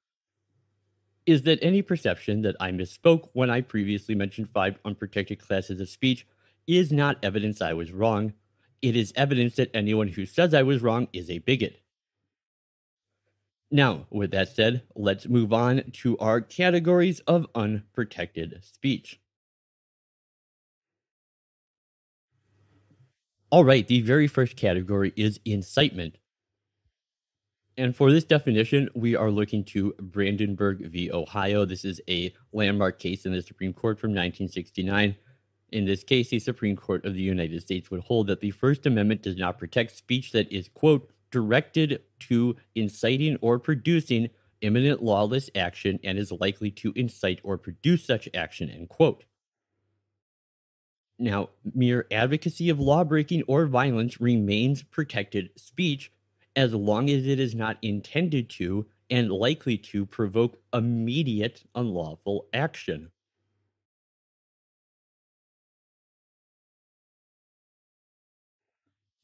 is 1.26 1.42
that 1.42 1.58
any 1.62 1.82
perception 1.82 2.42
that 2.42 2.56
I 2.60 2.70
misspoke 2.70 3.28
when 3.32 3.50
I 3.50 3.60
previously 3.60 4.14
mentioned 4.14 4.50
five 4.52 4.78
unprotected 4.84 5.38
classes 5.38 5.80
of 5.80 5.88
speech 5.88 6.26
is 6.66 6.92
not 6.92 7.18
evidence 7.22 7.60
I 7.62 7.72
was 7.72 7.92
wrong. 7.92 8.34
It 8.82 8.96
is 8.96 9.12
evidence 9.16 9.56
that 9.56 9.70
anyone 9.74 10.08
who 10.08 10.26
says 10.26 10.54
I 10.54 10.62
was 10.62 10.82
wrong 10.82 11.08
is 11.12 11.30
a 11.30 11.38
bigot. 11.38 11.80
Now, 13.70 14.06
with 14.10 14.32
that 14.32 14.48
said, 14.48 14.82
let's 14.96 15.28
move 15.28 15.52
on 15.52 15.92
to 16.02 16.18
our 16.18 16.40
categories 16.40 17.20
of 17.20 17.46
unprotected 17.54 18.60
speech. 18.64 19.20
All 23.52 23.64
right, 23.64 23.86
the 23.86 24.00
very 24.02 24.28
first 24.28 24.54
category 24.54 25.12
is 25.16 25.40
incitement. 25.44 26.18
And 27.76 27.96
for 27.96 28.12
this 28.12 28.22
definition, 28.22 28.88
we 28.94 29.16
are 29.16 29.30
looking 29.30 29.64
to 29.64 29.92
Brandenburg 29.98 30.88
v. 30.88 31.10
Ohio. 31.10 31.64
This 31.64 31.84
is 31.84 32.00
a 32.08 32.32
landmark 32.52 33.00
case 33.00 33.26
in 33.26 33.32
the 33.32 33.42
Supreme 33.42 33.72
Court 33.72 33.98
from 33.98 34.10
1969. 34.10 35.16
In 35.70 35.84
this 35.84 36.04
case, 36.04 36.28
the 36.28 36.38
Supreme 36.38 36.76
Court 36.76 37.04
of 37.04 37.14
the 37.14 37.22
United 37.22 37.60
States 37.60 37.90
would 37.90 38.02
hold 38.02 38.28
that 38.28 38.40
the 38.40 38.52
First 38.52 38.86
Amendment 38.86 39.22
does 39.22 39.36
not 39.36 39.58
protect 39.58 39.96
speech 39.96 40.30
that 40.30 40.52
is, 40.52 40.68
quote, 40.68 41.10
directed 41.32 42.02
to 42.20 42.54
inciting 42.76 43.36
or 43.40 43.58
producing 43.58 44.30
imminent 44.60 45.02
lawless 45.02 45.50
action 45.56 45.98
and 46.04 46.18
is 46.18 46.30
likely 46.30 46.70
to 46.70 46.92
incite 46.94 47.40
or 47.42 47.58
produce 47.58 48.04
such 48.04 48.28
action, 48.32 48.70
end 48.70 48.88
quote. 48.88 49.24
Now, 51.20 51.50
mere 51.74 52.06
advocacy 52.10 52.70
of 52.70 52.80
lawbreaking 52.80 53.42
or 53.46 53.66
violence 53.66 54.22
remains 54.22 54.82
protected 54.82 55.50
speech 55.54 56.10
as 56.56 56.72
long 56.72 57.10
as 57.10 57.26
it 57.26 57.38
is 57.38 57.54
not 57.54 57.76
intended 57.82 58.48
to 58.50 58.86
and 59.10 59.30
likely 59.30 59.76
to 59.76 60.06
provoke 60.06 60.58
immediate 60.72 61.62
unlawful 61.74 62.46
action. 62.54 63.10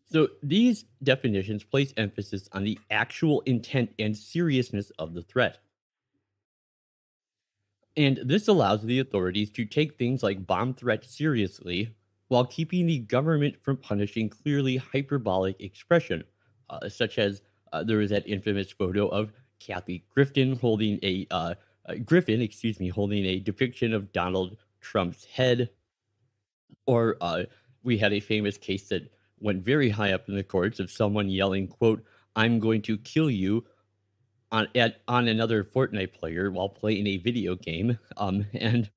So 0.05 0.29
these 0.43 0.85
definitions 1.03 1.65
place 1.65 1.95
emphasis 1.97 2.47
on 2.53 2.65
the 2.65 2.79
actual 2.91 3.41
intent 3.47 3.95
and 3.99 4.15
seriousness 4.15 4.91
of 4.99 5.15
the 5.15 5.23
threat. 5.23 5.61
And 7.97 8.21
this 8.25 8.49
allows 8.49 8.83
the 8.83 8.99
authorities 8.99 9.51
to 9.53 9.65
take 9.65 9.97
things 9.97 10.23
like 10.23 10.47
bomb 10.47 10.75
threats 10.75 11.17
seriously 11.17 11.95
while 12.29 12.45
keeping 12.45 12.87
the 12.87 12.99
government 12.99 13.57
from 13.63 13.77
punishing 13.79 14.29
clearly 14.29 14.77
hyperbolic 14.77 15.61
expression, 15.61 16.25
uh, 16.69 16.89
such 16.89 17.19
as 17.19 17.43
uh, 17.73 17.83
there 17.83 17.99
was 17.99 18.11
that 18.11 18.29
infamous 18.29 18.71
photo 18.71 19.09
of 19.09 19.33
Kathy 19.61 20.05
Griffin 20.13 20.57
holding 20.57 20.99
a 21.03 21.27
uh, 21.31 21.55
uh 21.89 21.95
Griffin, 22.05 22.43
excuse 22.43 22.79
me, 22.81 22.89
holding 22.89 23.25
a 23.25 23.39
depiction 23.39 23.95
of 23.95 24.13
Donald 24.13 24.57
Trump's 24.81 25.25
head, 25.25 25.71
or 26.87 27.17
uh, 27.21 27.45
we 27.83 27.97
had 27.97 28.13
a 28.13 28.21
famous 28.21 28.59
case 28.59 28.89
that 28.89 29.11
went 29.41 29.65
very 29.65 29.89
high 29.89 30.13
up 30.13 30.29
in 30.29 30.35
the 30.35 30.43
courts 30.43 30.81
of 30.81 30.91
someone 30.91 31.29
yelling, 31.29 31.69
quote, 31.69 32.05
I'm 32.35 32.59
going 32.59 32.83
to 32.83 32.99
kill 32.99 33.31
you 33.31 33.65
on 34.53 34.69
at 34.75 35.01
on 35.09 35.29
another 35.29 35.65
Fortnite 35.65 36.13
player 36.13 36.51
while 36.51 36.69
playing 36.69 37.07
a 37.07 37.17
video 37.19 37.55
game. 37.55 37.99
Um, 38.17 38.47
and 38.55 38.91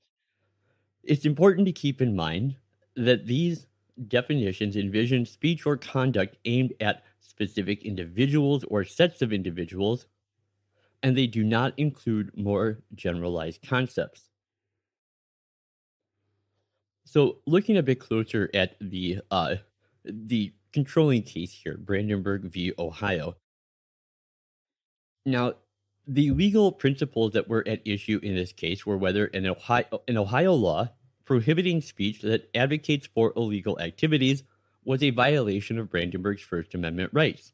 it's 1.04 1.26
important 1.26 1.66
to 1.68 1.72
keep 1.72 2.02
in 2.02 2.16
mind 2.16 2.56
that 2.96 3.26
these 3.26 3.68
definitions 4.08 4.76
envision 4.76 5.26
speech 5.26 5.66
or 5.66 5.78
conduct 5.78 6.38
aimed 6.46 6.74
at 6.80 7.04
specific 7.20 7.84
individuals 7.84 8.64
or 8.66 8.84
sets 8.84 9.22
of 9.22 9.34
individuals, 9.34 10.08
and 11.04 11.18
they 11.18 11.28
do 11.28 11.44
not 11.44 11.74
include 11.78 12.36
more 12.36 12.80
generalized 12.96 13.62
concepts. 13.68 14.30
So, 17.06 17.38
looking 17.48 17.78
a 17.78 17.84
bit 17.84 18.00
closer 18.00 18.50
at 18.54 18.76
the 18.80 19.20
uh, 19.32 19.56
the 20.06 20.54
controlling 20.74 21.24
case 21.24 21.52
here, 21.52 21.78
Brandenburg 21.78 22.44
v. 22.44 22.74
Ohio. 22.78 23.36
Now, 25.26 25.54
the 26.08 26.32
legal 26.32 26.72
principles 26.72 27.34
that 27.34 27.48
were 27.48 27.68
at 27.68 27.82
issue 27.86 28.20
in 28.24 28.36
this 28.36 28.52
case 28.52 28.86
were 28.86 28.98
whether 28.98 29.26
an 29.26 29.46
Ohio, 29.46 30.02
an 30.08 30.18
Ohio 30.18 30.54
law 30.54 30.90
prohibiting 31.26 31.82
speech 31.82 32.22
that 32.22 32.50
advocates 32.56 33.08
for 33.08 33.34
illegal 33.36 33.80
activities 33.80 34.44
was 34.84 35.04
a 35.04 35.12
violation 35.12 35.78
of 35.78 35.90
Brandenburg's 35.90 36.42
First 36.42 36.74
Amendment 36.74 37.12
rights. 37.14 37.54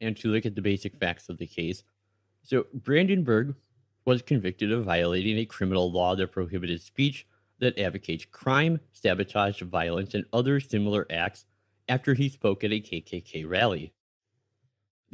And 0.00 0.14
to 0.18 0.28
look 0.28 0.44
at 0.44 0.54
the 0.54 0.60
basic 0.60 0.96
facts 0.96 1.30
of 1.30 1.38
the 1.38 1.46
case, 1.46 1.82
so 2.42 2.66
Brandenburg 2.74 3.54
was 4.04 4.20
convicted 4.20 4.70
of 4.70 4.84
violating 4.84 5.38
a 5.38 5.46
criminal 5.46 5.90
law 5.90 6.14
that 6.16 6.32
prohibited 6.32 6.82
speech 6.82 7.26
that 7.60 7.78
advocates 7.78 8.26
crime, 8.30 8.80
sabotage, 8.92 9.62
violence, 9.62 10.12
and 10.12 10.26
other 10.32 10.60
similar 10.60 11.06
acts 11.08 11.46
after 11.88 12.12
he 12.12 12.28
spoke 12.28 12.62
at 12.64 12.72
a 12.72 12.80
KKK 12.80 13.48
rally. 13.48 13.94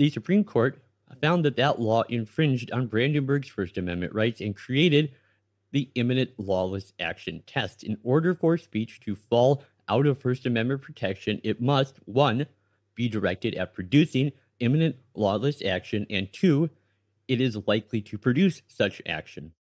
The 0.01 0.09
Supreme 0.09 0.45
Court 0.45 0.83
found 1.21 1.45
that 1.45 1.57
that 1.57 1.79
law 1.79 2.05
infringed 2.09 2.73
on 2.73 2.87
Brandenburg's 2.87 3.51
First 3.51 3.77
Amendment 3.77 4.15
rights 4.15 4.41
and 4.41 4.57
created 4.57 5.13
the 5.73 5.91
imminent 5.95 6.31
lawless 6.39 6.95
action 6.99 7.43
test. 7.47 7.85
In 7.85 7.99
order 8.03 8.35
for 8.35 8.57
speech 8.57 9.01
to 9.01 9.15
fall 9.15 9.63
out 9.91 10.07
of 10.07 10.19
First 10.19 10.47
Amendment 10.47 10.81
protection, 10.81 11.39
it 11.45 11.61
must, 11.61 11.97
one, 12.07 12.47
be 12.95 13.11
directed 13.11 13.55
at 13.57 13.75
producing 13.75 14.33
imminent 14.59 14.97
lawless 15.15 15.63
action, 15.63 16.07
and 16.09 16.33
two, 16.33 16.71
it 17.29 17.43
is 17.43 17.59
likely 17.67 18.01
to 18.01 18.17
produce 18.17 18.63
such 18.69 19.03
action. 19.05 19.53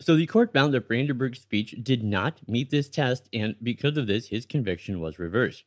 So 0.00 0.14
the 0.14 0.26
court 0.26 0.52
found 0.52 0.72
that 0.72 0.86
Brandenburg's 0.86 1.40
speech 1.40 1.74
did 1.82 2.04
not 2.04 2.48
meet 2.48 2.70
this 2.70 2.88
test, 2.88 3.28
and 3.32 3.56
because 3.60 3.96
of 3.96 4.06
this, 4.06 4.28
his 4.28 4.46
conviction 4.46 5.00
was 5.00 5.18
reversed 5.18 5.64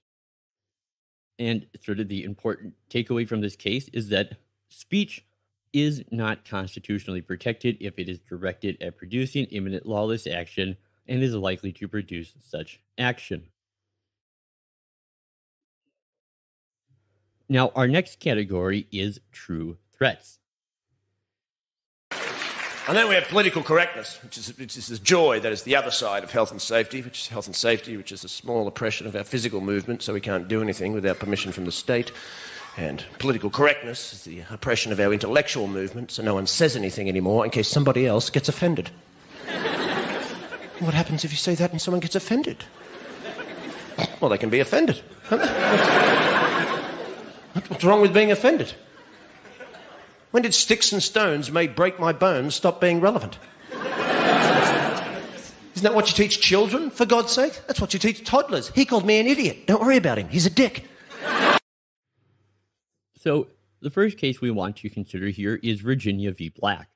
and 1.39 1.65
sort 1.81 1.99
of 1.99 2.09
the 2.09 2.23
important 2.23 2.73
takeaway 2.89 3.27
from 3.27 3.41
this 3.41 3.55
case 3.55 3.89
is 3.93 4.09
that 4.09 4.33
speech 4.67 5.25
is 5.71 6.03
not 6.11 6.45
constitutionally 6.45 7.21
protected 7.21 7.77
if 7.79 7.97
it 7.97 8.09
is 8.09 8.19
directed 8.19 8.77
at 8.81 8.97
producing 8.97 9.45
imminent 9.45 9.85
lawless 9.85 10.27
action 10.27 10.75
and 11.07 11.23
is 11.23 11.33
likely 11.33 11.71
to 11.71 11.87
produce 11.87 12.33
such 12.39 12.81
action. 12.97 13.43
Now, 17.47 17.71
our 17.75 17.87
next 17.87 18.19
category 18.19 18.87
is 18.91 19.19
true 19.31 19.77
threats. 19.91 20.39
And 22.89 22.97
then 22.97 23.07
we 23.07 23.13
have 23.13 23.27
political 23.27 23.61
correctness, 23.61 24.17
which 24.23 24.35
is, 24.39 24.57
which 24.57 24.75
is 24.75 24.87
the 24.87 24.97
joy 24.97 25.39
that 25.41 25.51
is 25.51 25.61
the 25.61 25.75
other 25.75 25.91
side 25.91 26.23
of 26.23 26.31
health 26.31 26.49
and 26.49 26.59
safety, 26.59 27.03
which 27.03 27.19
is 27.19 27.27
health 27.27 27.45
and 27.45 27.55
safety, 27.55 27.95
which 27.95 28.11
is 28.11 28.23
a 28.23 28.27
small 28.27 28.67
oppression 28.67 29.05
of 29.05 29.15
our 29.15 29.23
physical 29.23 29.61
movement, 29.61 30.01
so 30.01 30.11
we 30.11 30.19
can't 30.19 30.47
do 30.47 30.59
anything 30.59 30.93
without 30.93 31.19
permission 31.19 31.51
from 31.51 31.65
the 31.65 31.71
state. 31.71 32.11
And 32.77 33.05
political 33.19 33.51
correctness 33.51 34.11
is 34.13 34.23
the 34.23 34.41
oppression 34.49 34.91
of 34.91 34.99
our 34.99 35.13
intellectual 35.13 35.67
movement, 35.67 36.09
so 36.09 36.23
no 36.23 36.33
one 36.33 36.47
says 36.47 36.75
anything 36.75 37.07
anymore 37.07 37.45
in 37.45 37.51
case 37.51 37.67
somebody 37.67 38.07
else 38.07 38.31
gets 38.31 38.49
offended. 38.49 38.89
what 40.79 40.95
happens 40.95 41.23
if 41.23 41.29
you 41.29 41.37
say 41.37 41.53
that 41.53 41.71
and 41.71 41.79
someone 41.79 41.99
gets 41.99 42.15
offended? 42.15 42.57
Well, 44.19 44.31
they 44.31 44.39
can 44.39 44.49
be 44.49 44.61
offended. 44.61 44.97
What's 47.67 47.83
wrong 47.83 48.01
with 48.01 48.15
being 48.15 48.31
offended? 48.31 48.73
When 50.31 50.43
did 50.43 50.53
sticks 50.53 50.91
and 50.91 51.01
stones 51.01 51.51
may 51.51 51.65
break 51.65 51.99
my 51.99 52.13
bones 52.13 52.53
stop 52.53 52.79
being 52.79 53.01
relevant? 53.01 53.39
Isn't 53.71 55.83
that 55.83 55.95
what 55.95 56.09
you 56.09 56.15
teach 56.15 56.39
children, 56.39 56.91
for 56.91 57.05
God's 57.05 57.31
sake? 57.31 57.59
That's 57.65 57.81
what 57.81 57.93
you 57.93 57.99
teach 57.99 58.25
toddlers. 58.25 58.69
He 58.69 58.85
called 58.85 59.05
me 59.05 59.19
an 59.19 59.27
idiot. 59.27 59.65
Don't 59.65 59.81
worry 59.81 59.97
about 59.97 60.17
him. 60.17 60.27
He's 60.27 60.45
a 60.45 60.49
dick. 60.49 60.85
So, 63.17 63.47
the 63.81 63.89
first 63.89 64.17
case 64.17 64.41
we 64.41 64.51
want 64.51 64.77
to 64.77 64.89
consider 64.89 65.29
here 65.29 65.59
is 65.63 65.81
Virginia 65.81 66.31
v. 66.31 66.49
Black. 66.49 66.89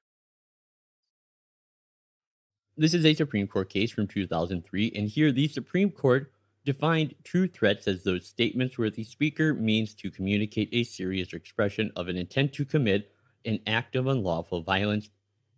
This 2.78 2.94
is 2.94 3.06
a 3.06 3.14
Supreme 3.14 3.48
Court 3.48 3.70
case 3.70 3.92
from 3.92 4.08
2003, 4.08 4.92
and 4.96 5.08
here 5.08 5.32
the 5.32 5.48
Supreme 5.48 5.90
Court 5.90 6.32
defined 6.66 7.16
true 7.24 7.48
threats 7.48 7.88
as 7.88 8.04
those 8.04 8.28
statements 8.28 8.78
where 8.78 8.90
the 8.90 9.04
speaker 9.04 9.54
means 9.54 9.94
to 9.96 10.12
communicate 10.12 10.70
a 10.72 10.84
serious 10.84 11.34
expression 11.34 11.92
of 11.96 12.08
an 12.08 12.18
intent 12.18 12.54
to 12.54 12.66
commit 12.66 13.13
an 13.46 13.60
act 13.68 13.96
of 13.96 14.08
unlawful 14.08 14.62
violence 14.62 15.10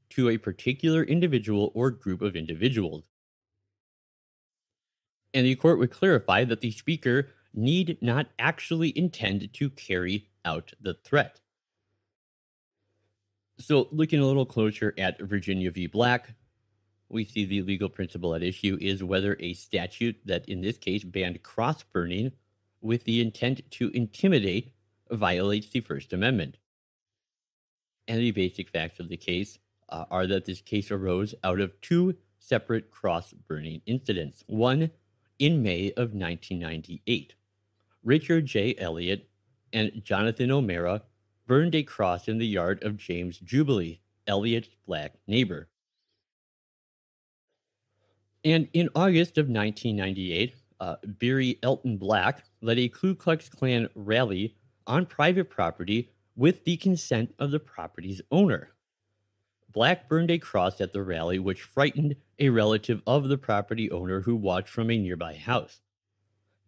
to 0.09 0.29
a 0.29 0.37
particular 0.37 1.03
individual 1.03 1.71
or 1.73 1.91
group 1.91 2.21
of 2.21 2.35
individuals. 2.35 3.03
And 5.33 5.45
the 5.45 5.55
court 5.55 5.79
would 5.79 5.91
clarify 5.91 6.45
that 6.45 6.61
the 6.61 6.71
speaker 6.71 7.29
need 7.53 7.97
not 8.01 8.27
actually 8.39 8.97
intend 8.97 9.53
to 9.53 9.69
carry 9.69 10.29
out 10.43 10.73
the 10.79 10.93
threat. 10.93 11.41
So, 13.57 13.87
looking 13.91 14.19
a 14.19 14.25
little 14.25 14.45
closer 14.45 14.93
at 14.97 15.21
Virginia 15.21 15.71
v. 15.71 15.87
Black, 15.87 16.33
we 17.09 17.23
see 17.23 17.45
the 17.45 17.61
legal 17.61 17.89
principle 17.89 18.35
at 18.35 18.43
issue 18.43 18.77
is 18.81 19.03
whether 19.03 19.37
a 19.39 19.53
statute 19.53 20.17
that 20.25 20.47
in 20.49 20.61
this 20.61 20.77
case 20.77 21.03
banned 21.03 21.41
cross 21.43 21.83
burning 21.83 22.33
with 22.81 23.05
the 23.05 23.21
intent 23.21 23.61
to 23.71 23.89
intimidate 23.89 24.73
violates 25.09 25.69
the 25.69 25.79
First 25.79 26.13
Amendment. 26.13 26.57
And 28.07 28.19
the 28.19 28.31
basic 28.31 28.69
facts 28.69 28.99
of 28.99 29.09
the 29.09 29.17
case 29.17 29.57
uh, 29.89 30.05
are 30.11 30.27
that 30.27 30.45
this 30.45 30.61
case 30.61 30.91
arose 30.91 31.33
out 31.43 31.59
of 31.59 31.79
two 31.81 32.15
separate 32.39 32.91
cross 32.91 33.33
burning 33.33 33.81
incidents. 33.85 34.43
One 34.47 34.91
in 35.39 35.61
May 35.61 35.91
of 35.91 36.13
1998. 36.13 37.33
Richard 38.03 38.45
J. 38.45 38.75
Elliott 38.77 39.27
and 39.73 39.91
Jonathan 40.03 40.51
O'Mara 40.51 41.01
burned 41.47 41.75
a 41.75 41.83
cross 41.83 42.27
in 42.27 42.37
the 42.37 42.47
yard 42.47 42.83
of 42.83 42.97
James 42.97 43.39
Jubilee, 43.39 43.99
Elliott's 44.27 44.69
black 44.85 45.13
neighbor. 45.27 45.67
And 48.43 48.67
in 48.73 48.89
August 48.95 49.37
of 49.37 49.47
1998, 49.47 50.55
uh, 50.79 50.95
Barry 51.03 51.57
Elton 51.63 51.97
Black 51.97 52.43
led 52.61 52.77
a 52.77 52.89
Ku 52.89 53.15
Klux 53.15 53.49
Klan 53.49 53.89
rally 53.95 54.55
on 54.85 55.05
private 55.05 55.49
property 55.49 56.11
with 56.35 56.63
the 56.65 56.77
consent 56.77 57.33
of 57.39 57.51
the 57.51 57.59
property's 57.59 58.21
owner. 58.31 58.71
Black 59.71 60.07
burned 60.07 60.31
a 60.31 60.37
cross 60.37 60.79
at 60.79 60.93
the 60.93 61.03
rally, 61.03 61.39
which 61.39 61.61
frightened 61.61 62.15
a 62.39 62.49
relative 62.49 63.01
of 63.05 63.27
the 63.27 63.37
property 63.37 63.91
owner 63.91 64.21
who 64.21 64.35
watched 64.35 64.69
from 64.69 64.89
a 64.89 64.97
nearby 64.97 65.33
house. 65.33 65.81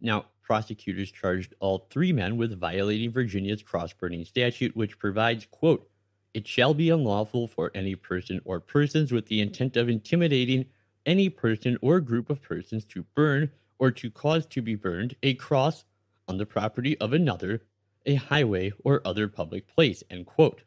Now, 0.02 0.26
prosecutors 0.42 1.12
charged 1.12 1.54
all 1.60 1.88
three 1.90 2.14
men 2.14 2.38
with 2.38 2.60
violating 2.60 3.12
Virginia's 3.12 3.64
cross 3.64 3.94
burning 3.94 4.26
statute, 4.26 4.76
which 4.76 5.00
provides, 5.00 5.46
quote, 5.50 5.90
it 6.34 6.48
shall 6.48 6.74
be 6.74 6.90
unlawful 6.90 7.48
for 7.48 7.72
any 7.74 7.96
person 7.96 8.40
or 8.46 8.60
persons 8.60 9.12
with 9.12 9.26
the 9.26 9.42
intent 9.42 9.76
of 9.76 9.90
intimidating 9.90 10.66
any 11.06 11.30
person 11.30 11.78
or 11.82 12.00
group 12.00 12.30
of 12.30 12.42
persons 12.42 12.86
to 12.86 13.04
burn 13.16 13.50
or 13.80 13.92
to 13.92 14.12
cause 14.12 14.46
to 14.48 14.62
be 14.62 14.76
burned 14.76 15.16
a 15.24 15.34
cross 15.34 15.86
on 16.28 16.38
the 16.38 16.46
property 16.46 16.98
of 17.00 17.14
another 17.14 17.62
a 18.08 18.16
highway 18.16 18.72
or 18.84 19.02
other 19.06 19.28
public 19.28 19.68
place, 19.68 20.04
end 20.10 20.26
quote. 20.26 20.64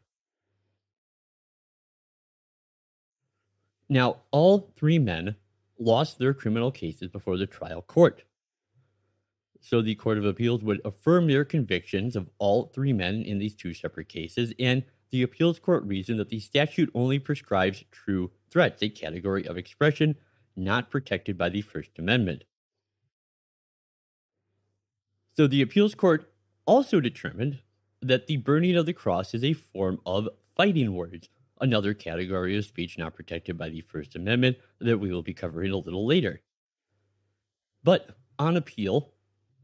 Now, 3.89 4.21
all 4.31 4.71
three 4.77 4.99
men 4.99 5.35
lost 5.77 6.17
their 6.17 6.33
criminal 6.33 6.71
cases 6.71 7.09
before 7.09 7.37
the 7.37 7.47
trial 7.47 7.81
court. 7.81 8.23
So 9.59 9.81
the 9.81 9.95
Court 9.95 10.17
of 10.17 10.25
Appeals 10.25 10.63
would 10.63 10.79
affirm 10.85 11.27
their 11.27 11.43
convictions 11.43 12.15
of 12.15 12.29
all 12.37 12.67
three 12.67 12.93
men 12.93 13.21
in 13.23 13.37
these 13.37 13.53
two 13.53 13.73
separate 13.73 14.07
cases, 14.07 14.53
and 14.59 14.83
the 15.11 15.23
appeals 15.23 15.59
court 15.59 15.83
reasoned 15.83 16.19
that 16.19 16.29
the 16.29 16.39
statute 16.39 16.89
only 16.95 17.19
prescribes 17.19 17.83
true 17.91 18.31
threats, 18.49 18.81
a 18.81 18.89
category 18.89 19.45
of 19.45 19.57
expression 19.57 20.15
not 20.55 20.89
protected 20.89 21.37
by 21.37 21.49
the 21.49 21.61
First 21.61 21.91
Amendment. 21.99 22.43
So 25.35 25.47
the 25.47 25.61
appeals 25.61 25.95
court 25.95 26.30
also 26.65 26.99
determined 26.99 27.59
that 28.01 28.27
the 28.27 28.37
burning 28.37 28.75
of 28.75 28.85
the 28.85 28.93
cross 28.93 29.33
is 29.33 29.43
a 29.43 29.53
form 29.53 29.99
of 30.05 30.27
fighting 30.55 30.93
words, 30.93 31.29
another 31.59 31.93
category 31.93 32.57
of 32.57 32.65
speech 32.65 32.97
not 32.97 33.13
protected 33.13 33.57
by 33.57 33.69
the 33.69 33.81
First 33.81 34.15
Amendment 34.15 34.57
that 34.79 34.97
we 34.97 35.11
will 35.11 35.21
be 35.21 35.33
covering 35.33 35.71
a 35.71 35.77
little 35.77 36.05
later. 36.05 36.41
But 37.83 38.09
on 38.39 38.57
appeal, 38.57 39.13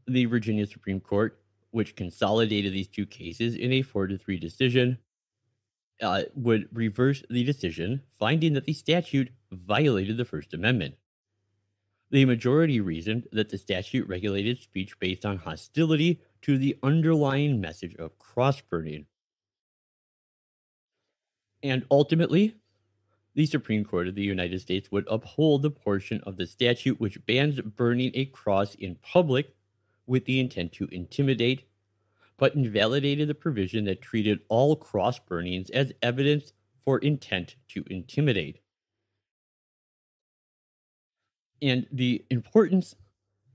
the 0.06 0.24
Virginia 0.26 0.66
Supreme 0.66 1.00
Court, 1.00 1.40
which 1.70 1.96
consolidated 1.96 2.72
these 2.72 2.88
two 2.88 3.06
cases 3.06 3.54
in 3.54 3.72
a 3.72 3.82
4 3.82 4.06
to 4.08 4.18
3 4.18 4.38
decision, 4.38 4.98
uh, 6.00 6.22
would 6.34 6.68
reverse 6.72 7.22
the 7.28 7.44
decision, 7.44 8.02
finding 8.18 8.52
that 8.54 8.64
the 8.64 8.72
statute 8.72 9.30
violated 9.50 10.16
the 10.16 10.24
First 10.24 10.54
Amendment. 10.54 10.94
The 12.10 12.24
majority 12.24 12.80
reasoned 12.80 13.28
that 13.32 13.50
the 13.50 13.58
statute 13.58 14.08
regulated 14.08 14.62
speech 14.62 14.98
based 14.98 15.26
on 15.26 15.38
hostility 15.38 16.22
to 16.42 16.58
the 16.58 16.76
underlying 16.82 17.60
message 17.60 17.94
of 17.96 18.18
cross 18.18 18.60
burning. 18.60 19.06
And 21.62 21.84
ultimately, 21.90 22.54
the 23.34 23.46
Supreme 23.46 23.84
Court 23.84 24.08
of 24.08 24.14
the 24.14 24.22
United 24.22 24.60
States 24.60 24.90
would 24.90 25.06
uphold 25.08 25.62
the 25.62 25.70
portion 25.70 26.20
of 26.24 26.36
the 26.36 26.46
statute 26.46 27.00
which 27.00 27.24
bans 27.26 27.60
burning 27.60 28.10
a 28.14 28.26
cross 28.26 28.74
in 28.74 28.96
public 28.96 29.54
with 30.06 30.24
the 30.24 30.40
intent 30.40 30.72
to 30.72 30.88
intimidate, 30.90 31.64
but 32.36 32.54
invalidated 32.54 33.28
the 33.28 33.34
provision 33.34 33.84
that 33.84 34.02
treated 34.02 34.40
all 34.48 34.74
cross 34.74 35.18
burnings 35.18 35.70
as 35.70 35.92
evidence 36.02 36.52
for 36.84 36.98
intent 36.98 37.56
to 37.68 37.84
intimidate. 37.90 38.60
And 41.60 41.86
the 41.92 42.24
importance 42.30 42.94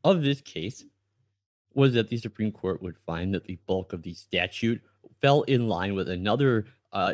of 0.04 0.22
this 0.22 0.42
case 0.42 0.86
was 1.74 1.94
that 1.94 2.10
the 2.10 2.18
Supreme 2.18 2.52
Court 2.52 2.82
would 2.82 2.98
find 3.06 3.34
that 3.34 3.46
the 3.46 3.58
bulk 3.68 3.94
of 3.94 4.04
the 4.04 4.14
statute 4.14 4.82
fell 5.22 5.44
in 5.44 5.68
line 5.68 5.96
with 5.96 6.10
another 6.10 6.66
uh, 6.92 7.14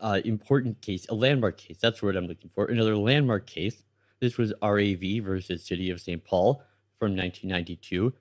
uh, 0.00 0.20
important 0.24 0.80
case, 0.80 1.06
a 1.08 1.14
landmark 1.14 1.58
case. 1.58 1.78
That's 1.80 2.02
what 2.02 2.16
I'm 2.16 2.26
looking 2.26 2.50
for. 2.54 2.66
Another 2.66 2.96
landmark 2.96 3.46
case. 3.46 3.82
This 4.20 4.38
was 4.38 4.52
RAV 4.62 5.22
versus 5.22 5.64
City 5.64 5.90
of 5.90 6.00
St. 6.00 6.24
Paul 6.24 6.62
from 6.98 7.16
1992, 7.16 8.12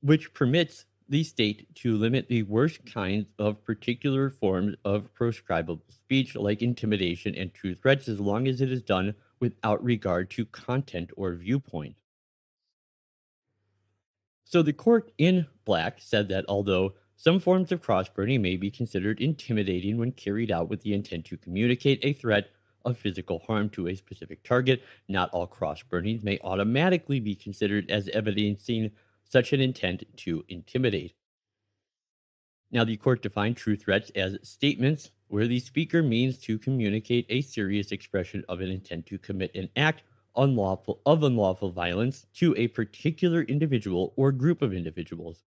which 0.00 0.32
permits 0.32 0.84
the 1.08 1.24
state 1.24 1.74
to 1.74 1.96
limit 1.96 2.28
the 2.28 2.44
worst 2.44 2.86
kinds 2.86 3.26
of 3.38 3.62
particular 3.64 4.30
forms 4.30 4.74
of 4.84 5.12
proscribable 5.14 5.80
speech, 5.90 6.34
like 6.34 6.62
intimidation 6.62 7.34
and 7.34 7.52
true 7.52 7.74
threats, 7.74 8.08
as 8.08 8.20
long 8.20 8.48
as 8.48 8.60
it 8.60 8.72
is 8.72 8.82
done 8.82 9.14
without 9.40 9.82
regard 9.84 10.30
to 10.30 10.46
content 10.46 11.10
or 11.16 11.34
viewpoint. 11.34 11.96
So 14.44 14.62
the 14.62 14.72
court 14.72 15.10
in 15.18 15.46
Black 15.64 15.98
said 16.00 16.28
that 16.28 16.44
although 16.48 16.94
some 17.16 17.40
forms 17.40 17.72
of 17.72 17.80
cross 17.80 18.08
burning 18.08 18.42
may 18.42 18.56
be 18.56 18.70
considered 18.70 19.20
intimidating 19.20 19.98
when 19.98 20.12
carried 20.12 20.50
out 20.50 20.68
with 20.68 20.82
the 20.82 20.94
intent 20.94 21.24
to 21.26 21.36
communicate 21.36 22.00
a 22.02 22.12
threat 22.12 22.50
of 22.84 22.98
physical 22.98 23.38
harm 23.40 23.70
to 23.70 23.88
a 23.88 23.96
specific 23.96 24.42
target, 24.42 24.82
not 25.08 25.30
all 25.30 25.46
cross 25.46 25.82
burnings 25.82 26.22
may 26.22 26.38
automatically 26.44 27.20
be 27.20 27.34
considered 27.34 27.90
as 27.90 28.08
evidencing 28.08 28.90
such 29.24 29.52
an 29.52 29.60
intent 29.60 30.04
to 30.16 30.44
intimidate. 30.48 31.14
Now, 32.70 32.84
the 32.84 32.96
court 32.96 33.22
defined 33.22 33.56
true 33.56 33.76
threats 33.76 34.10
as 34.14 34.36
statements 34.42 35.10
where 35.28 35.46
the 35.46 35.60
speaker 35.60 36.02
means 36.02 36.38
to 36.38 36.58
communicate 36.58 37.26
a 37.28 37.40
serious 37.40 37.92
expression 37.92 38.44
of 38.48 38.60
an 38.60 38.70
intent 38.70 39.06
to 39.06 39.18
commit 39.18 39.54
an 39.54 39.68
act 39.76 40.02
unlawful 40.36 41.00
of 41.06 41.22
unlawful 41.22 41.70
violence 41.70 42.26
to 42.34 42.54
a 42.56 42.68
particular 42.68 43.42
individual 43.42 44.12
or 44.16 44.32
group 44.32 44.62
of 44.62 44.72
individuals. 44.72 45.44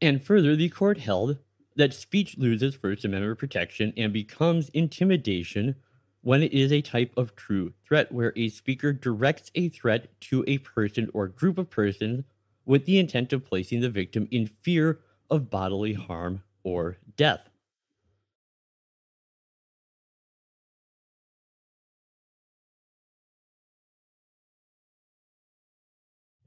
And 0.00 0.22
further, 0.22 0.54
the 0.54 0.68
court 0.68 0.98
held 0.98 1.38
that 1.76 1.94
speech 1.94 2.36
loses 2.38 2.74
First 2.74 3.04
Amendment 3.04 3.38
protection 3.38 3.92
and 3.96 4.12
becomes 4.12 4.68
intimidation 4.70 5.76
when 6.22 6.42
it 6.42 6.52
is 6.52 6.72
a 6.72 6.82
type 6.82 7.12
of 7.16 7.36
true 7.36 7.72
threat 7.84 8.10
where 8.12 8.32
a 8.36 8.48
speaker 8.48 8.92
directs 8.92 9.50
a 9.54 9.68
threat 9.68 10.08
to 10.20 10.44
a 10.46 10.58
person 10.58 11.08
or 11.14 11.28
group 11.28 11.58
of 11.58 11.70
persons 11.70 12.24
with 12.64 12.84
the 12.84 12.98
intent 12.98 13.32
of 13.32 13.44
placing 13.44 13.80
the 13.80 13.90
victim 13.90 14.28
in 14.30 14.46
fear 14.46 15.00
of 15.30 15.50
bodily 15.50 15.94
harm 15.94 16.42
or 16.62 16.98
death. 17.16 17.47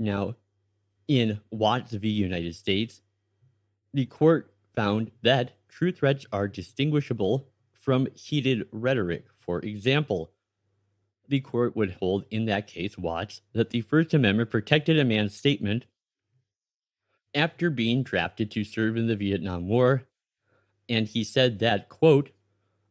Now, 0.02 0.34
in 1.08 1.42
Watts 1.52 1.92
v. 1.94 2.10
United 2.10 2.56
States, 2.56 3.02
the 3.94 4.08
court 4.08 4.52
found 4.76 5.12
that 5.22 5.52
true 5.70 5.92
threats 5.92 6.26
are 6.34 6.48
distinguishable 6.48 7.50
from 7.72 8.08
heated 8.16 8.68
rhetoric. 8.72 9.28
For 9.40 9.60
example, 9.60 10.32
the 11.28 11.40
court 11.40 11.76
would 11.76 11.98
hold 12.00 12.26
in 12.32 12.46
that 12.46 12.66
case, 12.66 12.98
Watts, 12.98 13.42
that 13.54 13.70
the 13.70 13.82
First 13.82 14.16
Amendment 14.16 14.50
protected 14.50 14.98
a 14.98 15.06
man's 15.06 15.38
statement 15.38 15.86
after 17.36 17.70
being 17.70 18.02
drafted 18.02 18.50
to 18.52 18.64
serve 18.64 18.98
in 18.98 19.06
the 19.06 19.16
Vietnam 19.16 19.68
War. 19.68 20.08
And 20.90 21.08
he 21.08 21.24
said 21.24 21.60
that, 21.60 21.90
quote, 21.90 22.32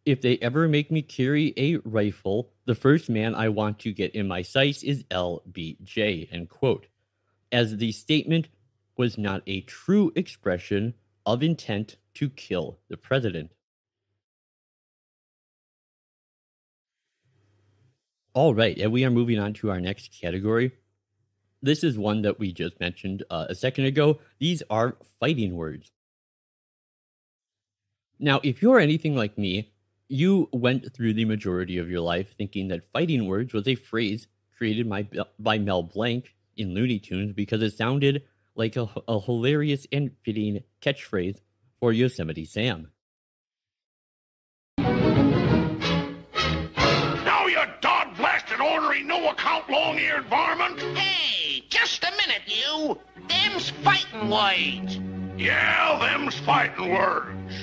if 0.07 0.21
they 0.21 0.39
ever 0.39 0.69
make 0.69 0.93
me 0.93 1.03
carry 1.03 1.53
a 1.57 1.79
rifle, 1.79 2.53
the 2.67 2.75
first 2.77 3.11
man 3.11 3.35
I 3.35 3.49
want 3.49 3.81
to 3.81 3.93
get 3.93 4.15
in 4.15 4.29
my 4.29 4.43
sights 4.43 4.85
is 4.85 5.03
LBJ, 5.05 6.33
end 6.33 6.49
quote. 6.49 6.87
As 7.53 7.77
the 7.77 7.93
statement 7.93 8.49
was 8.97 9.19
not 9.19 9.43
a 9.47 9.63
true 9.63 10.13
expression 10.15 10.95
of 11.27 11.43
intent 11.43 11.97
to 12.15 12.29
kill 12.29 12.79
the 12.89 12.97
president. 12.97 13.51
All 18.33 18.55
right, 18.55 18.77
and 18.79 18.93
we 18.93 19.05
are 19.05 19.11
moving 19.11 19.39
on 19.39 19.55
to 19.55 19.71
our 19.71 19.81
next 19.81 20.13
category. 20.21 20.73
This 21.63 21.83
is 21.83 21.99
one 21.99 22.23
that 22.23 22.39
we 22.39 22.53
just 22.53 22.79
mentioned 22.79 23.25
uh, 23.29 23.47
a 23.49 23.55
second 23.55 23.87
ago. 23.87 24.19
These 24.39 24.63
are 24.71 24.97
fighting 25.19 25.57
words. 25.57 25.91
Now, 28.19 28.41
if 28.43 28.63
you're 28.63 28.79
anything 28.79 29.17
like 29.17 29.37
me, 29.37 29.73
you 30.09 30.49
went 30.53 30.93
through 30.95 31.15
the 31.15 31.25
majority 31.25 31.79
of 31.79 31.91
your 31.91 32.01
life 32.01 32.35
thinking 32.37 32.69
that 32.69 32.91
fighting 32.93 33.27
words 33.27 33.53
was 33.53 33.67
a 33.67 33.75
phrase 33.75 34.27
created 34.57 34.89
by, 34.89 35.09
by 35.39 35.59
Mel 35.59 35.83
Blanc 35.83 36.35
in 36.61 36.75
Looney 36.75 36.99
Tunes 36.99 37.33
because 37.33 37.63
it 37.63 37.73
sounded 37.73 38.23
like 38.55 38.77
a, 38.77 38.89
a 39.09 39.19
hilarious 39.21 39.87
and 39.91 40.11
fitting 40.23 40.63
catchphrase 40.83 41.39
for 41.81 41.93
Yosemite 41.93 42.45
Sam. 42.45 42.91
Now, 44.79 45.07
you 47.47 47.63
dog 47.81 48.17
blasted 48.17 48.61
ornery, 48.61 49.03
no 49.03 49.31
account, 49.31 49.71
long 49.71 49.99
eared 49.99 50.27
varmint! 50.27 50.81
Hey, 50.97 51.65
just 51.69 52.05
a 52.05 52.11
minute, 52.11 52.43
you! 52.47 52.99
Them's 53.29 53.71
fighting 53.71 54.29
words! 54.29 55.01
Yeah, 55.39 55.99
them's 55.99 56.35
fighting 56.41 56.91
words. 56.91 57.55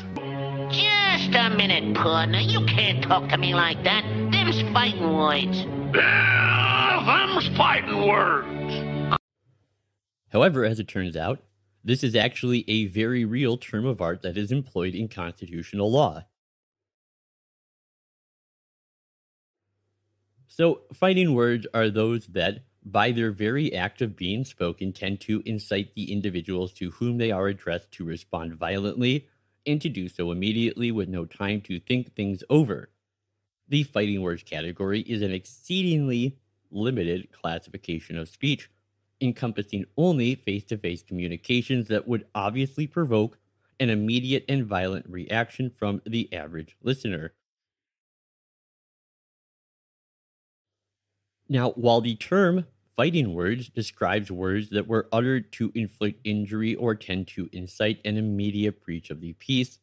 Just 0.73 1.35
a 1.35 1.49
minute, 1.55 1.95
partner. 1.95 2.39
You 2.39 2.65
can't 2.65 3.03
talk 3.03 3.29
to 3.29 3.37
me 3.37 3.53
like 3.53 3.83
that. 3.83 4.03
Them's 4.31 4.61
fighting 4.73 5.13
words. 5.13 5.57
Yeah, 5.95 7.03
them's 7.05 7.55
fighting 7.55 8.07
words. 8.07 8.56
However, 10.29 10.65
as 10.65 10.79
it 10.79 10.87
turns 10.87 11.15
out, 11.15 11.43
this 11.83 12.03
is 12.03 12.15
actually 12.15 12.65
a 12.67 12.87
very 12.87 13.23
real 13.23 13.57
term 13.57 13.85
of 13.85 14.01
art 14.01 14.21
that 14.21 14.37
is 14.37 14.51
employed 14.51 14.93
in 14.93 15.07
constitutional 15.07 15.89
law. 15.89 16.25
So, 20.47 20.81
fighting 20.93 21.33
words 21.33 21.67
are 21.73 21.89
those 21.89 22.27
that, 22.27 22.63
by 22.83 23.11
their 23.11 23.31
very 23.31 23.73
act 23.73 24.01
of 24.01 24.15
being 24.15 24.43
spoken, 24.43 24.91
tend 24.91 25.21
to 25.21 25.43
incite 25.45 25.93
the 25.93 26.11
individuals 26.11 26.73
to 26.73 26.91
whom 26.91 27.17
they 27.17 27.31
are 27.31 27.47
addressed 27.47 27.91
to 27.93 28.03
respond 28.03 28.55
violently 28.55 29.27
and 29.65 29.81
to 29.81 29.89
do 29.89 30.09
so 30.09 30.31
immediately 30.31 30.91
with 30.91 31.09
no 31.09 31.25
time 31.25 31.61
to 31.61 31.79
think 31.79 32.15
things 32.15 32.43
over. 32.49 32.89
The 33.67 33.83
fighting 33.83 34.21
words 34.21 34.43
category 34.43 35.01
is 35.01 35.21
an 35.21 35.31
exceedingly 35.31 36.37
limited 36.71 37.31
classification 37.31 38.17
of 38.17 38.29
speech, 38.29 38.69
encompassing 39.21 39.85
only 39.97 40.35
face 40.35 40.63
to 40.65 40.77
face 40.77 41.01
communications 41.01 41.87
that 41.87 42.07
would 42.07 42.25
obviously 42.35 42.87
provoke 42.87 43.37
an 43.79 43.89
immediate 43.89 44.45
and 44.49 44.65
violent 44.65 45.05
reaction 45.09 45.69
from 45.69 46.01
the 46.05 46.31
average 46.33 46.75
listener. 46.81 47.33
Now, 51.49 51.71
while 51.71 52.01
the 52.01 52.15
term 52.15 52.65
fighting 52.95 53.33
words 53.33 53.69
describes 53.69 54.31
words 54.31 54.69
that 54.71 54.87
were 54.87 55.07
uttered 55.11 55.51
to 55.53 55.71
inflict 55.75 56.19
injury 56.25 56.75
or 56.75 56.95
tend 56.95 57.27
to 57.27 57.49
incite 57.53 58.01
an 58.03 58.17
immediate 58.17 58.83
breach 58.83 59.09
of 59.11 59.21
the 59.21 59.33
peace, 59.33 59.79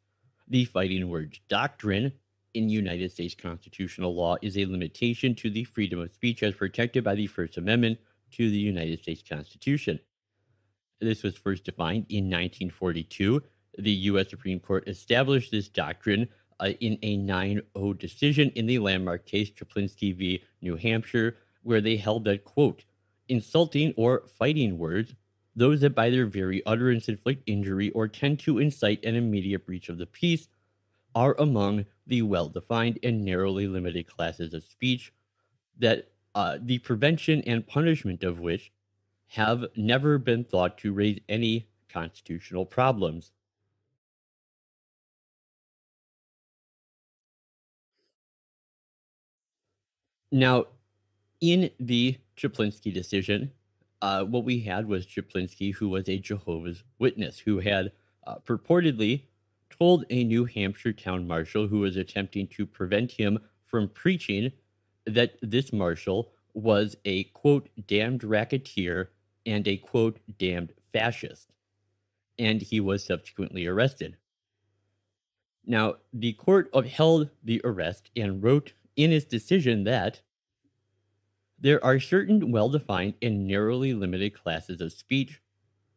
the 0.49 0.65
fighting 0.65 1.09
words 1.09 1.41
doctrine 1.49 2.13
in 2.53 2.69
United 2.69 3.11
States 3.13 3.35
constitutional 3.35 4.15
law 4.15 4.37
is 4.43 4.59
a 4.59 4.67
limitation 4.67 5.35
to 5.35 5.51
the 5.51 5.65
freedom 5.65 6.01
of 6.01 6.13
speech 6.13 6.43
as 6.43 6.55
protected 6.55 7.03
by 7.03 7.15
the 7.15 7.27
First 7.27 7.57
Amendment 7.57 7.99
to 8.35 8.51
the 8.51 8.59
United 8.59 9.01
States 9.01 9.23
Constitution. 9.29 9.99
This 11.01 11.23
was 11.23 11.37
first 11.37 11.65
defined 11.65 12.07
in 12.09 12.25
1942. 12.25 13.43
The 13.79 13.91
U.S. 13.91 14.31
Supreme 14.31 14.61
Court 14.61 14.89
established 14.89 15.51
this 15.51 15.69
doctrine 15.69 16.29
uh, 16.61 16.71
in 16.81 16.99
a 17.03 17.17
9 17.17 17.61
0 17.77 17.93
decision 17.95 18.51
in 18.51 18.67
the 18.67 18.79
landmark 18.79 19.27
case 19.27 19.51
Chaplinsky 19.51 20.15
v. 20.17 20.43
New 20.61 20.77
Hampshire, 20.77 21.37
where 21.63 21.81
they 21.81 21.97
held 21.97 22.25
that, 22.25 22.45
quote, 22.45 22.85
insulting 23.29 23.93
or 23.97 24.25
fighting 24.39 24.79
words, 24.79 25.15
those 25.57 25.81
that 25.81 25.95
by 25.95 26.11
their 26.11 26.27
very 26.27 26.65
utterance 26.67 27.09
inflict 27.09 27.43
injury 27.47 27.91
or 27.91 28.09
tend 28.09 28.39
to 28.41 28.59
incite 28.59 29.05
an 29.05 29.17
immediate 29.17 29.67
breach 29.67 29.89
of 29.89 29.99
the 29.99 30.07
peace, 30.07 30.49
are 31.15 31.37
among 31.39 31.85
the 32.07 32.23
well 32.23 32.49
defined 32.49 32.99
and 33.03 33.25
narrowly 33.25 33.67
limited 33.67 34.07
classes 34.07 34.53
of 34.53 34.65
speech 34.65 35.13
that 35.79 36.09
uh, 36.35 36.59
the 36.61 36.79
prevention 36.79 37.43
and 37.43 37.67
punishment 37.67 38.25
of 38.25 38.41
which 38.41 38.73
have 39.29 39.65
never 39.77 40.19
been 40.19 40.45
thought 40.45 40.79
to 40.79 40.93
raise 40.93 41.21
any 41.29 41.69
constitutional 41.89 42.65
problems. 42.65 43.33
Now, 50.31 50.67
in 51.41 51.71
the 51.79 52.19
Chaplinsky 52.37 52.93
decision, 52.93 53.53
uh, 54.03 54.25
what 54.25 54.45
we 54.45 54.59
had 54.61 54.89
was 54.89 55.07
Chaplinsky, 55.07 55.73
who 55.73 55.89
was 55.89 56.09
a 56.09 56.19
Jehovah's 56.19 56.83
Witness, 56.99 57.39
who 57.39 57.61
had 57.61 57.93
uh, 58.27 58.37
purportedly 58.45 59.23
told 59.71 60.05
a 60.11 60.25
New 60.25 60.45
Hampshire 60.45 60.93
town 60.93 61.27
marshal 61.27 61.69
who 61.69 61.81
was 61.81 61.97
attempting 61.97 62.49
to 62.49 62.67
prevent 62.67 63.13
him 63.13 63.39
from 63.67 63.89
preaching 63.89 64.53
that 65.07 65.37
this 65.43 65.73
marshal 65.73 66.33
was 66.55 66.97
a 67.05 67.25
quote, 67.25 67.69
damned 67.87 68.25
racketeer 68.25 69.11
and 69.45 69.67
a 69.69 69.77
quote, 69.77 70.19
damned 70.39 70.73
fascist. 70.93 71.53
And 72.39 72.63
he 72.63 72.81
was 72.81 73.05
subsequently 73.05 73.67
arrested. 73.67 74.17
Now, 75.67 75.97
the 76.13 76.33
court 76.35 76.69
upheld 76.73 77.31
the 77.43 77.61
arrest 77.65 78.11
and 78.17 78.43
wrote 78.43 78.73
in 78.97 79.13
its 79.13 79.25
decision 79.25 79.85
that 79.85 80.21
there 81.59 81.83
are 81.85 82.01
certain 82.01 82.53
well 82.53 82.69
defined 82.69 83.15
and 83.23 83.47
narrowly 83.47 83.95
limited 83.95 84.35
classes 84.35 84.81
of 84.81 84.93
speech, 84.93 85.41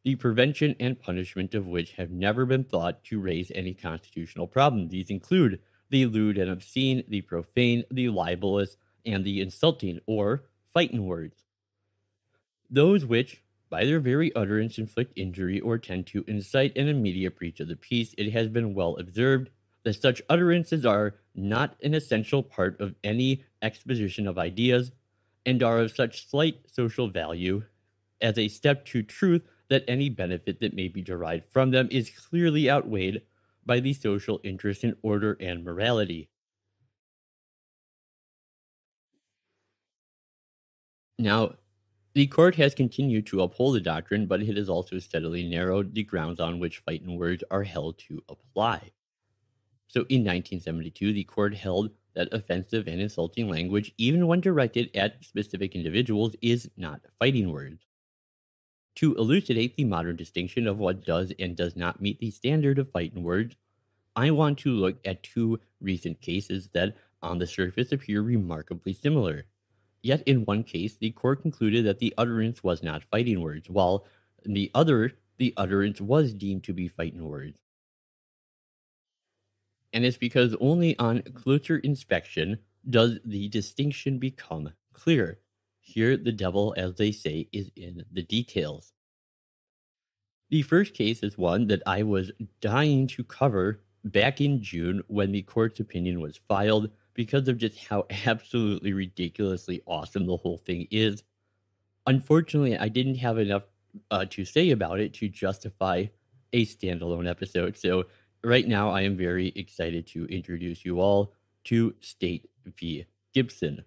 the 0.03 0.15
prevention 0.15 0.75
and 0.79 0.99
punishment 0.99 1.53
of 1.53 1.67
which 1.67 1.91
have 1.93 2.11
never 2.11 2.45
been 2.45 2.63
thought 2.63 3.03
to 3.05 3.19
raise 3.19 3.51
any 3.53 3.73
constitutional 3.73 4.47
problem. 4.47 4.87
These 4.87 5.09
include 5.09 5.59
the 5.89 6.05
lewd 6.05 6.37
and 6.37 6.49
obscene, 6.49 7.03
the 7.09 7.21
profane, 7.21 7.83
the 7.91 8.09
libelous, 8.09 8.77
and 9.07 9.23
the 9.23 9.41
insulting 9.41 9.99
or 10.05 10.43
fighting 10.73 11.05
words. 11.05 11.43
Those 12.69 13.05
which, 13.05 13.41
by 13.69 13.85
their 13.85 13.99
very 13.99 14.35
utterance, 14.35 14.77
inflict 14.77 15.13
injury 15.15 15.59
or 15.59 15.77
tend 15.77 16.05
to 16.07 16.23
incite 16.27 16.77
an 16.77 16.87
immediate 16.87 17.37
breach 17.37 17.59
of 17.59 17.67
the 17.67 17.75
peace, 17.75 18.13
it 18.17 18.31
has 18.31 18.47
been 18.49 18.73
well 18.73 18.97
observed 18.97 19.49
that 19.83 20.01
such 20.01 20.21
utterances 20.29 20.85
are 20.85 21.15
not 21.33 21.77
an 21.81 21.93
essential 21.93 22.43
part 22.43 22.79
of 22.81 22.95
any 23.03 23.43
exposition 23.61 24.27
of 24.27 24.37
ideas 24.37 24.91
and 25.45 25.63
are 25.63 25.79
of 25.79 25.95
such 25.95 26.29
slight 26.29 26.59
social 26.69 27.07
value 27.07 27.63
as 28.21 28.37
a 28.37 28.49
step 28.49 28.85
to 28.85 29.01
truth 29.01 29.43
that 29.69 29.83
any 29.87 30.09
benefit 30.09 30.59
that 30.59 30.73
may 30.73 30.87
be 30.87 31.01
derived 31.01 31.45
from 31.49 31.71
them 31.71 31.87
is 31.91 32.09
clearly 32.09 32.69
outweighed 32.69 33.21
by 33.65 33.79
the 33.79 33.93
social 33.93 34.39
interest 34.43 34.83
in 34.83 34.95
order 35.01 35.37
and 35.39 35.63
morality. 35.63 36.29
Now, 41.19 41.55
The 42.17 42.25
court 42.25 42.55
has 42.55 42.73
continued 42.73 43.27
to 43.27 43.43
uphold 43.43 43.75
the 43.75 43.79
doctrine, 43.79 44.25
but 44.25 44.41
it 44.41 44.57
has 44.57 44.69
also 44.69 44.97
steadily 44.97 45.47
narrowed 45.47 45.93
the 45.93 46.01
grounds 46.01 46.39
on 46.39 46.57
which 46.57 46.79
fighting 46.79 47.15
words 47.15 47.43
are 47.51 47.61
held 47.61 47.99
to 48.07 48.23
apply. 48.27 48.89
So 49.87 49.99
in 50.09 50.21
1972, 50.21 51.13
the 51.13 51.23
court 51.25 51.53
held 51.53 51.91
that 52.15 52.33
offensive 52.33 52.87
and 52.87 52.99
insulting 52.99 53.47
language, 53.47 53.93
even 53.99 54.25
when 54.25 54.41
directed 54.41 54.89
at 54.95 55.23
specific 55.23 55.75
individuals, 55.75 56.35
is 56.41 56.71
not 56.75 57.01
fighting 57.19 57.51
words. 57.51 57.85
To 58.95 59.13
elucidate 59.15 59.75
the 59.77 59.85
modern 59.85 60.15
distinction 60.15 60.65
of 60.65 60.79
what 60.79 61.05
does 61.05 61.31
and 61.37 61.55
does 61.55 61.75
not 61.75 62.01
meet 62.01 62.19
the 62.19 62.31
standard 62.31 62.79
of 62.79 62.89
fighting 62.91 63.21
words, 63.21 63.55
I 64.15 64.31
want 64.31 64.57
to 64.59 64.71
look 64.71 64.99
at 65.05 65.21
two 65.21 65.59
recent 65.79 66.19
cases 66.19 66.69
that, 66.73 66.95
on 67.21 67.37
the 67.37 67.45
surface, 67.45 67.91
appear 67.91 68.23
remarkably 68.23 68.93
similar. 68.93 69.45
Yet, 70.07 70.23
in 70.25 70.45
one 70.45 70.63
case, 70.63 70.95
the 70.95 71.11
court 71.11 71.41
concluded 71.41 71.83
that 71.83 71.99
the 71.99 72.13
utterance 72.17 72.63
was 72.63 72.81
not 72.81 73.03
fighting 73.11 73.41
words, 73.41 73.69
while 73.69 74.05
in 74.45 74.53
the 74.53 74.71
other, 74.73 75.11
the 75.37 75.53
utterance 75.57 75.99
was 75.99 76.33
deemed 76.33 76.63
to 76.63 76.73
be 76.73 76.87
fighting 76.87 77.27
words. 77.27 77.57
And 79.91 80.05
it's 80.05 80.15
because 80.15 80.55
only 80.61 80.97
on 80.97 81.23
closer 81.33 81.79
inspection 81.79 82.59
does 82.89 83.19
the 83.25 83.49
distinction 83.49 84.17
become 84.17 84.71
clear. 84.93 85.39
Here, 85.81 86.15
the 86.15 86.31
devil, 86.31 86.73
as 86.77 86.95
they 86.95 87.11
say, 87.11 87.49
is 87.51 87.69
in 87.75 88.05
the 88.09 88.23
details. 88.23 88.93
The 90.51 90.61
first 90.61 90.93
case 90.93 91.21
is 91.21 91.37
one 91.37 91.67
that 91.67 91.83
I 91.85 92.03
was 92.03 92.31
dying 92.61 93.07
to 93.07 93.25
cover 93.25 93.81
back 94.05 94.39
in 94.39 94.63
June 94.63 95.03
when 95.07 95.33
the 95.33 95.41
court's 95.41 95.81
opinion 95.81 96.21
was 96.21 96.39
filed 96.47 96.91
because 97.17 97.49
of 97.49 97.57
just 97.57 97.83
how 97.83 98.05
absolutely 98.25 98.93
ridiculously 98.93 99.81
awesome 99.85 100.25
the 100.25 100.37
whole 100.37 100.59
thing 100.59 100.87
is. 100.89 101.23
Unfortunately, 102.05 102.77
I 102.77 102.87
didn't 102.87 103.15
have 103.15 103.37
enough 103.37 103.63
uh, 104.09 104.23
to 104.29 104.45
say 104.45 104.69
about 104.69 105.01
it 105.01 105.13
to 105.15 105.27
justify 105.27 106.05
a 106.53 106.65
standalone 106.65 107.29
episode. 107.29 107.75
So, 107.77 108.05
right 108.41 108.65
now, 108.65 108.91
I 108.91 109.01
am 109.01 109.17
very 109.17 109.49
excited 109.57 110.07
to 110.07 110.25
introduce 110.27 110.85
you 110.85 111.01
all 111.01 111.33
to 111.65 111.93
State 111.99 112.49
v. 112.65 113.05
Gibson. 113.33 113.83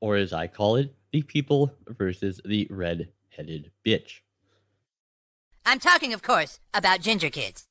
Or, 0.00 0.16
as 0.16 0.32
I 0.32 0.46
call 0.46 0.76
it, 0.76 0.94
the 1.12 1.22
people 1.22 1.74
versus 1.86 2.40
the 2.46 2.66
red 2.70 3.08
headed 3.28 3.70
bitch. 3.86 4.20
I'm 5.66 5.78
talking, 5.78 6.14
of 6.14 6.22
course, 6.22 6.60
about 6.72 7.02
ginger 7.02 7.30
kids. 7.30 7.66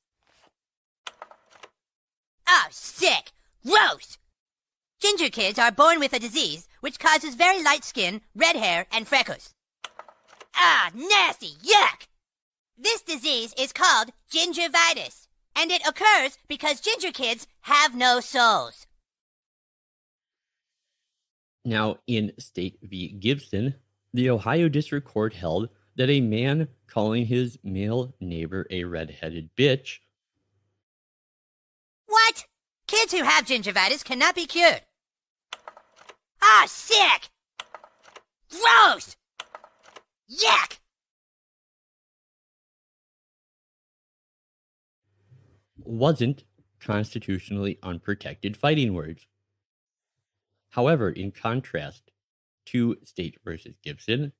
Oh, 2.48 2.66
sick! 2.70 3.32
Gross! 3.66 4.18
Ginger 5.00 5.30
kids 5.30 5.58
are 5.58 5.72
born 5.72 5.98
with 6.00 6.12
a 6.12 6.18
disease 6.18 6.68
which 6.80 6.98
causes 6.98 7.34
very 7.34 7.62
light 7.62 7.84
skin, 7.84 8.20
red 8.34 8.56
hair, 8.56 8.86
and 8.92 9.06
freckles. 9.06 9.54
Ah, 10.54 10.90
nasty! 10.94 11.54
Yuck! 11.62 12.06
This 12.76 13.02
disease 13.02 13.54
is 13.58 13.72
called 13.72 14.10
gingervitis, 14.32 15.26
and 15.54 15.70
it 15.70 15.86
occurs 15.86 16.38
because 16.48 16.80
ginger 16.80 17.12
kids 17.12 17.46
have 17.62 17.94
no 17.94 18.20
souls. 18.20 18.86
Now, 21.64 21.98
in 22.06 22.32
State 22.38 22.78
v. 22.82 23.08
Gibson, 23.08 23.74
the 24.12 24.30
Ohio 24.30 24.68
District 24.68 25.06
Court 25.06 25.34
held 25.34 25.68
that 25.96 26.10
a 26.10 26.20
man 26.20 26.68
calling 26.88 27.26
his 27.26 27.58
male 27.62 28.14
neighbor 28.20 28.66
a 28.70 28.84
red-headed 28.84 29.50
bitch. 29.56 29.98
What? 32.06 32.44
Kids 32.92 33.14
who 33.14 33.22
have 33.22 33.46
gingervitis 33.46 34.04
cannot 34.04 34.34
be 34.34 34.44
cured. 34.44 34.82
Ah, 36.42 36.66
sick! 36.68 37.30
Gross! 38.50 39.16
Yuck! 40.30 40.78
wasn't 45.78 46.44
constitutionally 46.80 47.78
unprotected 47.82 48.58
fighting 48.58 48.92
words. 48.92 49.26
However, 50.68 51.08
in 51.08 51.30
contrast 51.30 52.10
to 52.66 52.98
State 53.04 53.38
versus 53.42 53.74
Gibson, 53.82 54.34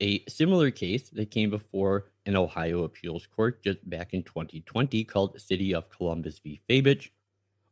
a 0.00 0.24
similar 0.28 0.72
case 0.72 1.10
that 1.10 1.30
came 1.30 1.50
before 1.50 2.06
an 2.26 2.34
Ohio 2.34 2.82
appeals 2.82 3.28
court 3.28 3.62
just 3.62 3.88
back 3.88 4.14
in 4.14 4.24
2020 4.24 5.04
called 5.04 5.40
City 5.40 5.72
of 5.72 5.88
Columbus 5.90 6.40
v. 6.40 6.60
Fabich 6.68 7.10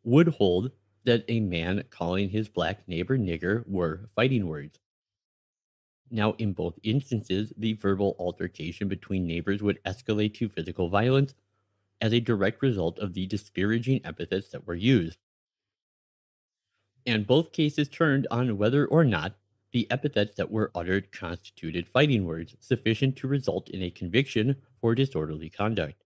would 0.06 0.28
hold 0.28 0.72
that 1.04 1.26
a 1.28 1.40
man 1.40 1.84
calling 1.90 2.30
his 2.30 2.48
black 2.48 2.88
neighbor 2.88 3.18
nigger 3.18 3.68
were 3.68 4.08
fighting 4.16 4.46
words. 4.48 4.80
Now, 6.10 6.32
in 6.32 6.52
both 6.52 6.80
instances, 6.82 7.52
the 7.56 7.74
verbal 7.74 8.16
altercation 8.18 8.88
between 8.88 9.26
neighbors 9.26 9.62
would 9.62 9.82
escalate 9.84 10.34
to 10.34 10.48
physical 10.48 10.88
violence 10.88 11.34
as 12.00 12.12
a 12.12 12.20
direct 12.20 12.62
result 12.62 12.98
of 12.98 13.14
the 13.14 13.26
disparaging 13.26 14.00
epithets 14.04 14.50
that 14.50 14.66
were 14.66 14.74
used. 14.76 15.18
And 17.06 17.26
both 17.26 17.52
cases 17.52 17.88
turned 17.88 18.26
on 18.30 18.58
whether 18.58 18.86
or 18.86 19.04
not 19.04 19.38
the 19.72 19.90
epithets 19.90 20.36
that 20.36 20.50
were 20.50 20.70
uttered 20.74 21.12
constituted 21.12 21.88
fighting 21.88 22.26
words 22.26 22.56
sufficient 22.60 23.16
to 23.16 23.28
result 23.28 23.70
in 23.70 23.82
a 23.82 23.90
conviction 23.90 24.62
for 24.80 24.94
disorderly 24.94 25.50
conduct. 25.50 26.05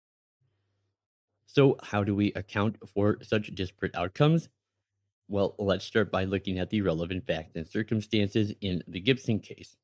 So, 1.48 1.78
how 1.84 2.04
do 2.04 2.16
we 2.16 2.34
account 2.34 2.78
for 2.88 3.18
such 3.22 3.54
disparate 3.56 3.96
outcomes? 3.96 4.50
Well, 5.28 5.56
let's 5.58 5.86
start 5.86 6.12
by 6.12 6.26
looking 6.26 6.60
at 6.60 6.70
the 6.70 6.82
relevant 6.82 7.26
facts 7.26 7.56
and 7.56 7.68
circumstances 7.68 8.54
in 8.62 8.84
the 8.88 9.00
Gibson 9.00 9.40
case. 9.40 9.78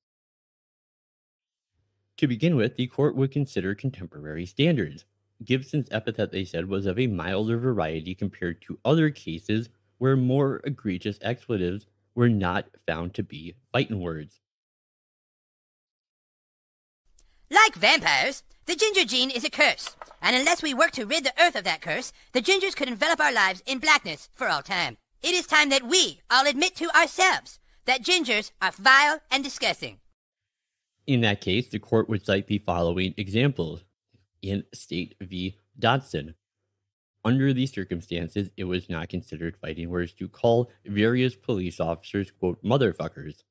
To 2.18 2.28
begin 2.28 2.56
with, 2.56 2.76
the 2.76 2.88
court 2.88 3.16
would 3.16 3.32
consider 3.32 3.74
contemporary 3.74 4.46
standards. 4.46 5.06
Gibson's 5.44 5.88
epithet, 5.90 6.32
they 6.32 6.46
said, 6.46 6.68
was 6.68 6.86
of 6.86 7.00
a 7.00 7.08
milder 7.08 7.58
variety 7.58 8.14
compared 8.14 8.62
to 8.64 8.80
other 8.86 9.10
cases 9.10 9.70
where 9.98 10.16
more 10.16 10.62
egregious 10.64 11.18
expletives 11.22 11.88
were 12.14 12.30
not 12.30 12.68
found 12.86 13.14
to 13.16 13.24
be 13.24 13.56
fighting 13.72 14.00
words. 14.00 14.40
Like 17.52 17.76
vampires, 17.76 18.44
the 18.66 18.78
ginger 18.78 19.04
gene 19.04 19.30
is 19.30 19.44
a 19.44 19.50
curse, 19.50 19.98
and 20.22 20.38
unless 20.38 20.64
we 20.64 20.74
work 20.74 20.92
to 20.92 21.06
rid 21.06 21.26
the 21.26 21.34
earth 21.38 21.58
of 21.58 21.66
that 21.66 21.82
curse, 21.82 22.14
the 22.32 22.42
gingers 22.42 22.78
could 22.78 22.88
envelop 22.88 23.20
our 23.20 23.34
lives 23.34 23.62
in 23.66 23.80
blackness 23.80 24.30
for 24.34 24.48
all 24.48 24.62
time. 24.62 24.96
It 25.22 25.36
is 25.36 25.48
time 25.48 25.68
that 25.68 25.86
we 25.86 26.22
all 26.30 26.48
admit 26.48 26.78
to 26.78 26.90
ourselves 26.98 27.60
that 27.84 28.04
gingers 28.04 28.52
are 28.62 28.72
vile 28.72 29.20
and 29.30 29.44
disgusting. 29.44 30.00
In 31.06 31.20
that 31.22 31.42
case, 31.42 31.68
the 31.68 31.80
court 31.80 32.08
would 32.08 32.26
cite 32.26 32.48
the 32.48 32.60
following 32.60 33.14
examples 33.18 33.84
in 34.42 34.64
State 34.74 35.16
v. 35.20 35.58
Dodson. 35.78 36.36
Under 37.26 37.52
these 37.52 37.74
circumstances, 37.74 38.50
it 38.56 38.64
was 38.64 38.90
not 38.90 39.10
considered 39.10 39.58
fighting 39.58 39.90
words 39.90 40.14
to 40.14 40.30
call 40.30 40.72
various 40.86 41.36
police 41.36 41.82
officers, 41.82 42.32
quote, 42.32 42.64
motherfuckers. 42.64 43.44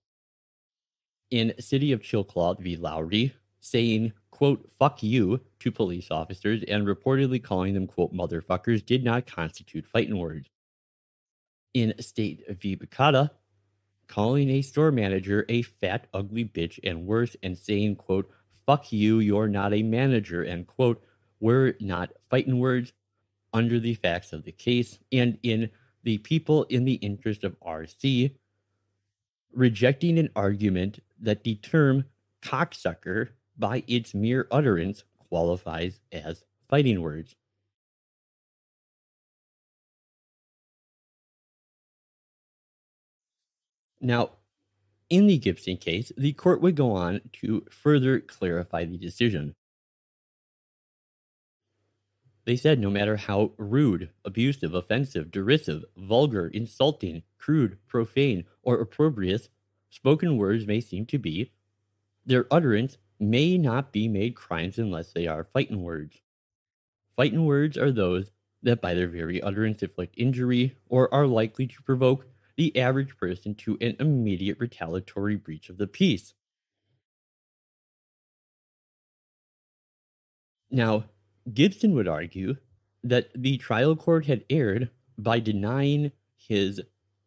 In 1.31 1.53
City 1.61 1.93
of 1.93 2.03
Chillicothe 2.03 2.61
v. 2.61 2.77
Lowry, 2.77 3.35
saying, 3.61 4.13
quote, 4.31 4.69
fuck 4.79 5.03
you 5.03 5.41
to 5.61 5.71
police 5.71 6.11
officers 6.11 6.63
and 6.67 6.87
reportedly 6.87 7.43
calling 7.43 7.75
them, 7.75 7.87
quote, 7.87 8.13
motherfuckers 8.13 8.85
did 8.85 9.05
not 9.05 9.27
constitute 9.27 9.87
fighting 9.87 10.19
words. 10.19 10.49
In 11.75 11.95
State 12.01 12.45
v. 12.61 12.77
Baccala, 12.77 13.31
calling 14.09 14.51
a 14.51 14.63
store 14.63 14.91
manager 14.91 15.45
a 15.49 15.63
fat, 15.63 16.07
ugly 16.13 16.45
bitch 16.45 16.81
and 16.83 17.07
worse 17.07 17.37
and 17.43 17.57
saying, 17.57 17.97
quote, 17.97 18.29
fuck 18.67 18.93
you, 18.93 19.21
you're 19.21 19.49
not 19.49 19.73
a 19.73 19.83
manager, 19.83 20.45
end 20.45 20.67
quote, 20.67 21.03
were 21.39 21.75
not 21.81 22.11
fighting 22.29 22.59
words 22.59 22.93
under 23.53 23.79
the 23.79 23.95
facts 23.95 24.33
of 24.33 24.45
the 24.45 24.53
case 24.53 24.99
and 25.13 25.39
in 25.43 25.71
the 26.03 26.19
people 26.19 26.65
in 26.65 26.85
the 26.85 26.95
interest 26.95 27.45
of 27.45 27.59
RC, 27.61 28.35
rejecting 29.53 30.19
an 30.19 30.31
argument 30.35 31.01
that 31.21 31.45
the 31.45 31.57
term 31.57 32.05
cocksucker 32.43 33.29
by 33.61 33.85
its 33.87 34.15
mere 34.15 34.49
utterance 34.51 35.05
qualifies 35.29 36.01
as 36.11 36.45
fighting 36.69 37.01
words. 37.03 37.37
Now, 44.01 44.31
in 45.11 45.27
the 45.27 45.39
Gibson 45.39 45.77
case, 45.77 46.11
the 46.17 46.33
court 46.33 46.63
would 46.63 46.75
go 46.75 46.93
on 46.93 47.21
to 47.35 47.67
further 47.71 48.19
clarify 48.21 48.85
the 48.85 48.97
decision. 48.97 49.55
They 52.47 52.57
said 52.57 52.79
no 52.81 52.91
matter 52.91 53.17
how 53.17 53.53
rude, 53.59 54.11
abusive, 54.25 54.73
offensive, 54.73 55.31
derisive, 55.31 55.85
vulgar, 55.97 56.49
insulting, 56.49 57.23
crude, 57.39 57.77
profane, 57.87 58.45
or 58.63 58.81
opprobrious 58.81 59.51
spoken 59.91 60.37
words 60.37 60.67
may 60.67 60.81
seem 60.81 61.05
to 61.07 61.19
be, 61.19 61.53
their 62.25 62.47
utterance 62.51 62.97
may 63.21 63.59
not 63.59 63.93
be 63.93 64.09
made 64.09 64.35
crimes 64.35 64.79
unless 64.79 65.13
they 65.13 65.27
are 65.27 65.45
fighting 65.45 65.83
words. 65.83 66.23
Fighting 67.17 67.45
words 67.45 67.77
are 67.77 67.93
those 67.93 68.33
that 68.63 68.81
by 68.81 68.95
their 68.95 69.09
very 69.09 69.41
utterance 69.43 69.83
inflict 69.83 70.15
injury 70.17 70.77
or 70.89 71.13
are 71.13 71.27
likely 71.27 71.67
to 71.67 71.83
provoke 71.83 72.27
the 72.57 72.77
average 72.79 73.17
person 73.17 73.55
to 73.55 73.77
an 73.81 73.97
immediate 74.01 74.59
retaliatory 74.59 75.37
breach 75.37 75.69
of 75.69 75.79
the 75.79 75.87
peace. 75.87 76.35
Now, 80.71 81.05
Gibson 81.53 81.95
would 81.95 82.09
argue 82.09 82.57
that 83.03 83.31
the 83.35 83.57
trial 83.59 83.97
court 83.97 84.27
had 84.27 84.45
erred 84.51 84.91
by 85.19 85.41
denying 85.41 86.13
his 86.37 86.81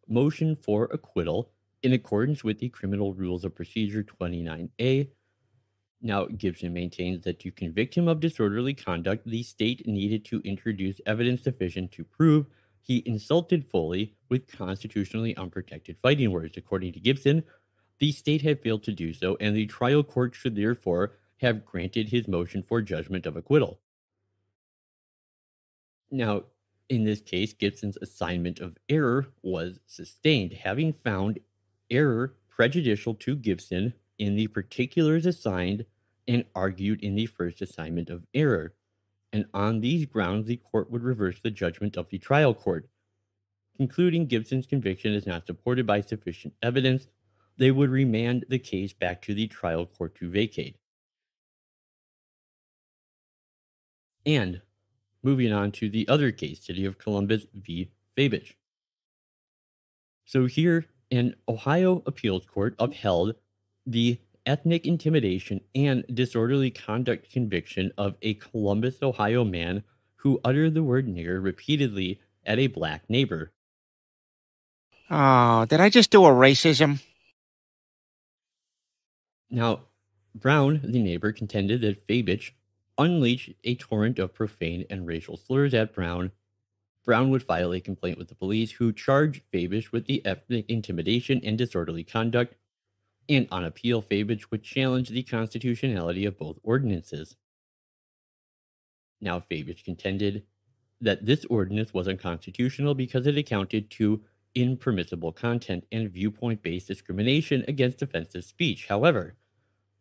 motion 0.08 0.56
for 0.56 0.86
acquittal 0.92 1.52
in 1.82 1.94
accordance 1.94 2.44
with 2.44 2.60
the 2.60 2.70
Criminal 2.70 3.14
Rules 3.14 3.44
of 3.44 3.56
Procedure 3.56 4.04
29A. 4.04 5.10
Now, 6.06 6.26
Gibson 6.26 6.74
maintains 6.74 7.24
that 7.24 7.40
to 7.40 7.52
convict 7.52 7.96
him 7.96 8.10
of 8.10 8.20
disorderly 8.20 8.74
conduct, 8.74 9.26
the 9.26 9.42
state 9.42 9.88
needed 9.88 10.26
to 10.26 10.42
introduce 10.42 11.00
evidence 11.06 11.44
sufficient 11.44 11.94
to 11.94 12.04
prove 12.04 12.46
he 12.82 13.02
insulted 13.06 13.66
Foley 13.72 14.14
with 14.28 14.52
constitutionally 14.52 15.36
unprotected 15.38 15.96
fighting 16.02 16.32
words. 16.32 16.58
According 16.58 16.92
to 16.94 17.00
Gibson, 17.00 17.42
the 18.00 18.12
state 18.12 18.42
had 18.42 18.62
failed 18.62 18.84
to 18.84 18.92
do 18.92 19.14
so, 19.14 19.38
and 19.40 19.56
the 19.56 19.66
trial 19.66 20.04
court 20.04 20.36
should 20.36 20.58
therefore 20.58 21.14
have 21.38 21.66
granted 21.66 22.10
his 22.10 22.28
motion 22.28 22.64
for 22.64 22.82
judgment 22.82 23.26
of 23.26 23.38
acquittal. 23.38 23.80
Now, 26.12 26.44
in 26.90 27.06
this 27.06 27.22
case, 27.22 27.54
Gibson's 27.54 27.98
assignment 28.02 28.60
of 28.60 28.76
error 28.90 29.28
was 29.42 29.80
sustained, 29.88 30.52
having 30.52 30.92
found 30.92 31.40
error 31.90 32.36
prejudicial 32.50 33.14
to 33.16 33.38
Gibson 33.38 33.94
in 34.20 34.36
the 34.36 34.48
particulars 34.48 35.26
assigned 35.26 35.86
and 36.28 36.46
argued 36.56 37.02
in 37.02 37.16
the 37.16 37.26
first 37.26 37.62
assignment 37.62 38.10
of 38.10 38.26
error. 38.34 38.74
And 39.32 39.46
on 39.54 39.82
these 39.82 40.06
grounds, 40.06 40.46
the 40.46 40.58
court 40.58 40.92
would 40.92 41.04
reverse 41.04 41.40
the 41.42 41.52
judgment 41.52 41.98
of 41.98 42.10
the 42.10 42.20
trial 42.20 42.54
court. 42.54 42.88
Concluding 43.78 44.28
Gibson's 44.28 44.68
conviction 44.68 45.14
is 45.14 45.26
not 45.26 45.48
supported 45.48 45.88
by 45.88 46.02
sufficient 46.02 46.54
evidence, 46.62 47.08
they 47.58 47.72
would 47.72 47.90
remand 47.90 48.46
the 48.50 48.60
case 48.60 48.94
back 48.94 49.22
to 49.24 49.34
the 49.34 49.48
trial 49.48 49.86
court 49.86 50.16
to 50.16 50.30
vacate. 50.30 50.78
And 54.26 54.62
moving 55.22 55.52
on 55.52 55.72
to 55.74 55.90
the 55.90 56.08
other 56.08 56.32
case, 56.32 56.64
City 56.64 56.86
of 56.86 56.98
Columbus 56.98 57.48
v. 57.54 57.90
Fabich. 58.16 58.54
So 60.26 60.46
here, 60.46 60.86
an 61.12 61.36
Ohio 61.48 62.02
appeals 62.06 62.46
court 62.46 62.76
upheld 62.80 63.36
the 63.86 64.20
ethnic 64.46 64.86
intimidation 64.86 65.62
and 65.74 66.04
disorderly 66.14 66.72
conduct 66.72 67.32
conviction 67.32 67.92
of 67.98 68.16
a 68.22 68.34
Columbus, 68.36 69.02
Ohio 69.02 69.44
man 69.44 69.84
who 70.18 70.40
uttered 70.44 70.74
the 70.74 70.84
word 70.84 71.08
nigger 71.08 71.44
repeatedly 71.44 72.20
at 72.46 72.60
a 72.60 72.68
black 72.68 73.10
neighbor. 73.10 73.52
Oh, 75.10 75.66
did 75.66 75.80
I 75.80 75.90
just 75.90 76.12
do 76.12 76.26
a 76.26 76.30
racism? 76.30 77.02
Now, 79.50 79.82
Brown, 80.34 80.82
the 80.84 81.02
neighbor, 81.02 81.32
contended 81.32 81.82
that 81.82 82.08
Fabich 82.08 82.52
unleashed 82.98 83.52
a 83.64 83.76
torrent 83.76 84.18
of 84.18 84.34
profane 84.34 84.86
and 84.90 85.06
racial 85.06 85.38
slurs 85.38 85.74
at 85.74 85.94
Brown. 85.94 86.32
Brown 87.06 87.30
would 87.30 87.44
file 87.44 87.74
a 87.74 87.82
complaint 87.82 88.18
with 88.18 88.30
the 88.30 88.36
police, 88.36 88.72
who 88.72 88.94
charged 88.94 89.44
Fabich 89.52 89.92
with 89.92 90.06
the 90.06 90.26
ethnic 90.26 90.66
intimidation 90.70 91.42
and 91.44 91.58
disorderly 91.58 92.04
conduct. 92.04 92.56
And 93.30 93.48
on 93.52 93.64
appeal, 93.64 94.02
Fabich 94.02 94.52
would 94.52 94.64
challenge 94.64 95.10
the 95.10 95.24
constitutionality 95.24 96.26
of 96.26 96.38
both 96.38 96.60
ordinances. 96.64 97.36
Now, 99.22 99.40
Fabich 99.40 99.86
contended 99.86 100.44
that 101.00 101.26
this 101.26 101.46
ordinance 101.46 101.94
was 101.94 102.08
unconstitutional 102.08 102.96
because 102.96 103.26
it 103.28 103.38
accounted 103.38 103.90
to 103.92 104.22
impermissible 104.56 105.32
content 105.32 105.86
and 105.92 106.12
viewpoint 106.12 106.62
based 106.62 106.88
discrimination 106.88 107.64
against 107.68 108.02
offensive 108.02 108.44
speech. 108.44 108.88
However, 108.88 109.36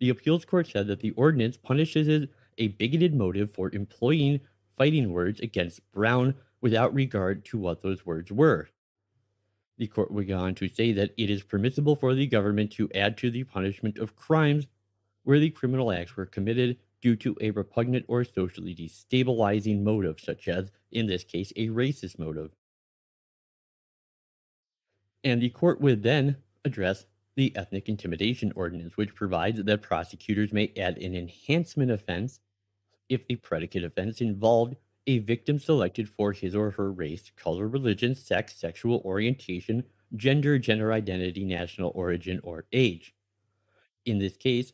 the 0.00 0.08
appeals 0.08 0.44
court 0.44 0.66
said 0.66 0.88
that 0.88 1.00
the 1.00 1.12
ordinance 1.12 1.56
punishes 1.56 2.28
a 2.58 2.68
bigoted 2.68 3.14
motive 3.14 3.52
for 3.52 3.70
employing 3.72 4.40
fighting 4.76 5.12
words 5.12 5.40
against 5.40 5.80
Brown 5.92 6.35
without 6.61 6.92
regard 6.92 7.44
to 7.46 7.58
what 7.58 7.82
those 7.82 8.04
words 8.04 8.32
were. 8.32 8.68
The 9.78 9.87
court 9.87 10.11
would 10.11 10.28
go 10.28 10.38
on 10.38 10.54
to 10.56 10.68
say 10.68 10.92
that 10.92 11.12
it 11.16 11.30
is 11.30 11.42
permissible 11.42 11.96
for 11.96 12.14
the 12.14 12.26
government 12.26 12.72
to 12.72 12.90
add 12.94 13.16
to 13.18 13.30
the 13.30 13.44
punishment 13.44 13.98
of 13.98 14.16
crimes 14.16 14.66
where 15.24 15.38
the 15.38 15.50
criminal 15.50 15.92
acts 15.92 16.16
were 16.16 16.26
committed 16.26 16.78
due 17.00 17.16
to 17.16 17.37
a 17.40 17.50
repugnant 17.50 18.04
or 18.08 18.24
socially 18.24 18.74
destabilizing 18.74 19.82
motive, 19.82 20.20
such 20.20 20.48
as, 20.48 20.70
in 20.90 21.06
this 21.06 21.24
case, 21.24 21.52
a 21.56 21.68
racist 21.68 22.18
motive. 22.18 22.52
And 25.24 25.40
the 25.40 25.50
court 25.50 25.80
would 25.80 26.02
then 26.02 26.37
address 26.64 27.06
the 27.35 27.54
Ethnic 27.56 27.88
Intimidation 27.88 28.52
Ordinance, 28.54 28.96
which 28.96 29.14
provides 29.14 29.62
that 29.62 29.82
prosecutors 29.82 30.52
may 30.52 30.72
add 30.76 30.98
an 30.98 31.14
enhancement 31.14 31.90
offense 31.90 32.40
if 33.08 33.26
the 33.26 33.37
predicate 33.37 33.85
offense 33.85 34.20
involved 34.20 34.76
a 35.06 35.18
victim 35.18 35.58
selected 35.58 36.08
for 36.08 36.32
his 36.32 36.54
or 36.54 36.70
her 36.70 36.92
race, 36.92 37.30
color, 37.36 37.66
religion, 37.66 38.14
sex, 38.14 38.54
sexual 38.54 39.02
orientation, 39.04 39.84
gender, 40.16 40.58
gender 40.58 40.92
identity, 40.92 41.44
national 41.44 41.92
origin, 41.94 42.40
or 42.42 42.64
age. 42.72 43.14
In 44.04 44.18
this 44.18 44.36
case, 44.36 44.72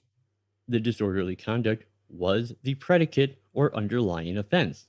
the 0.66 0.80
disorderly 0.80 1.36
conduct 1.36 1.84
was 2.08 2.54
the 2.62 2.74
predicate 2.74 3.42
or 3.52 3.74
underlying 3.74 4.38
offense. 4.38 4.86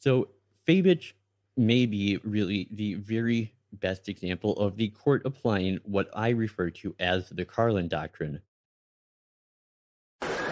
So, 0.00 0.28
Fabich 0.66 1.12
may 1.56 1.86
be 1.86 2.18
really 2.24 2.68
the 2.70 2.94
very 2.94 3.54
best 3.72 4.08
example 4.08 4.54
of 4.58 4.76
the 4.76 4.88
court 4.88 5.22
applying 5.24 5.78
what 5.84 6.08
I 6.14 6.30
refer 6.30 6.70
to 6.70 6.94
as 6.98 7.28
the 7.30 7.44
Carlin 7.44 7.88
Doctrine. 7.88 8.40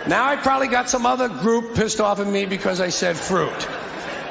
Now 0.09 0.27
I 0.27 0.37
probably 0.37 0.69
got 0.69 0.89
some 0.89 1.05
other 1.05 1.29
group 1.29 1.75
pissed 1.75 2.01
off 2.01 2.21
at 2.21 2.27
me 2.27 2.47
because 2.47 2.81
I 2.81 2.91
said 2.91 3.17
fruit. 3.17 3.69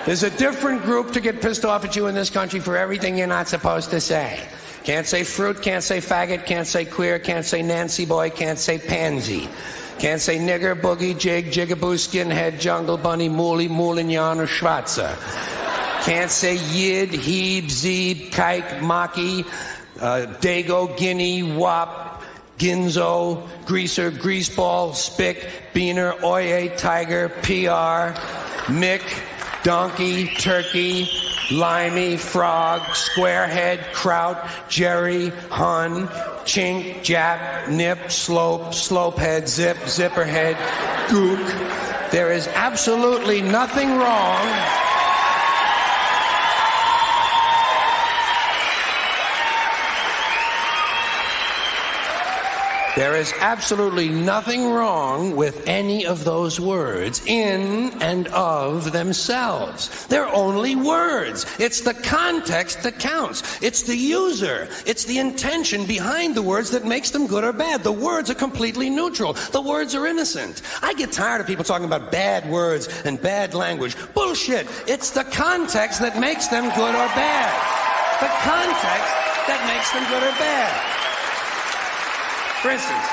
There's 0.05 0.23
a 0.23 0.29
different 0.29 0.83
group 0.83 1.13
to 1.13 1.19
get 1.19 1.41
pissed 1.41 1.65
off 1.65 1.83
at 1.83 1.95
you 1.95 2.07
in 2.07 2.15
this 2.15 2.29
country 2.29 2.59
for 2.59 2.77
everything 2.77 3.17
you're 3.17 3.27
not 3.27 3.47
supposed 3.47 3.89
to 3.89 3.99
say. 3.99 4.39
Can't 4.83 5.07
say 5.07 5.23
fruit, 5.23 5.61
can't 5.63 5.83
say 5.83 5.97
faggot, 5.97 6.45
can't 6.45 6.67
say 6.67 6.85
queer, 6.85 7.17
can't 7.17 7.43
say 7.43 7.61
Nancy 7.63 8.05
boy, 8.05 8.29
can't 8.29 8.59
say 8.59 8.77
pansy. 8.77 9.49
Can't 9.97 10.21
say 10.21 10.37
nigger, 10.37 10.79
boogie, 10.79 11.17
jig, 11.17 11.47
jigaboo, 11.47 11.95
skinhead, 11.97 12.59
jungle 12.59 12.97
bunny, 12.97 13.27
mooly, 13.27 13.67
moulignon, 13.67 14.37
or 14.37 14.45
schwarzer. 14.45 15.15
Can't 16.03 16.29
say 16.29 16.57
yid, 16.57 17.09
heeb, 17.09 17.63
zeeb, 17.63 18.29
kike, 18.29 18.79
maki, 18.79 19.45
uh, 19.99 20.27
dago, 20.39 20.95
guinea, 20.95 21.41
wop, 21.41 22.14
ginzo, 22.57 23.47
greaser, 23.65 24.11
greaseball, 24.11 24.95
spick, 24.95 25.47
beaner, 25.73 26.21
oye, 26.23 26.73
tiger, 26.77 27.29
PR, 27.29 28.17
mick, 28.71 29.03
donkey, 29.63 30.27
turkey, 30.35 31.09
limey, 31.51 32.17
frog, 32.17 32.81
squarehead, 32.81 33.91
kraut, 33.93 34.37
jerry, 34.69 35.29
hun, 35.49 36.07
chink, 36.45 37.01
jap, 37.01 37.67
nip, 37.69 38.09
slope, 38.09 38.67
slopehead, 38.67 39.47
zip, 39.47 39.77
zipperhead, 39.77 40.55
gook. 41.07 42.11
There 42.11 42.31
is 42.31 42.47
absolutely 42.49 43.41
nothing 43.41 43.97
wrong. 43.97 44.94
There 52.95 53.17
is 53.17 53.33
absolutely 53.41 54.07
nothing 54.07 54.71
wrong 54.71 55.35
with 55.35 55.67
any 55.67 56.05
of 56.05 56.23
those 56.23 56.61
words 56.61 57.21
in 57.25 57.91
and 58.01 58.29
of 58.29 58.93
themselves. 58.93 60.07
They're 60.07 60.33
only 60.33 60.77
words. 60.77 61.45
It's 61.59 61.81
the 61.81 61.93
context 61.93 62.83
that 62.83 62.97
counts. 62.97 63.61
It's 63.61 63.83
the 63.83 63.97
user. 63.97 64.69
It's 64.85 65.03
the 65.03 65.19
intention 65.19 65.85
behind 65.85 66.35
the 66.35 66.41
words 66.41 66.71
that 66.71 66.85
makes 66.85 67.11
them 67.11 67.27
good 67.27 67.43
or 67.43 67.51
bad. 67.51 67.83
The 67.83 67.91
words 67.91 68.29
are 68.29 68.35
completely 68.35 68.89
neutral. 68.89 69.33
The 69.33 69.61
words 69.61 69.93
are 69.93 70.07
innocent. 70.07 70.61
I 70.81 70.93
get 70.93 71.11
tired 71.11 71.41
of 71.41 71.47
people 71.47 71.65
talking 71.65 71.87
about 71.87 72.13
bad 72.13 72.49
words 72.49 72.87
and 73.03 73.21
bad 73.21 73.53
language. 73.53 73.97
Bullshit. 74.13 74.69
It's 74.87 75.11
the 75.11 75.25
context 75.25 75.99
that 75.99 76.17
makes 76.17 76.47
them 76.47 76.63
good 76.63 76.95
or 76.95 77.07
bad. 77.11 77.51
The 78.21 78.31
context 78.47 79.11
that 79.51 79.61
makes 79.67 79.91
them 79.91 80.03
good 80.09 80.23
or 80.23 80.39
bad. 80.39 80.94
For 82.65 82.71
instance, 82.71 83.07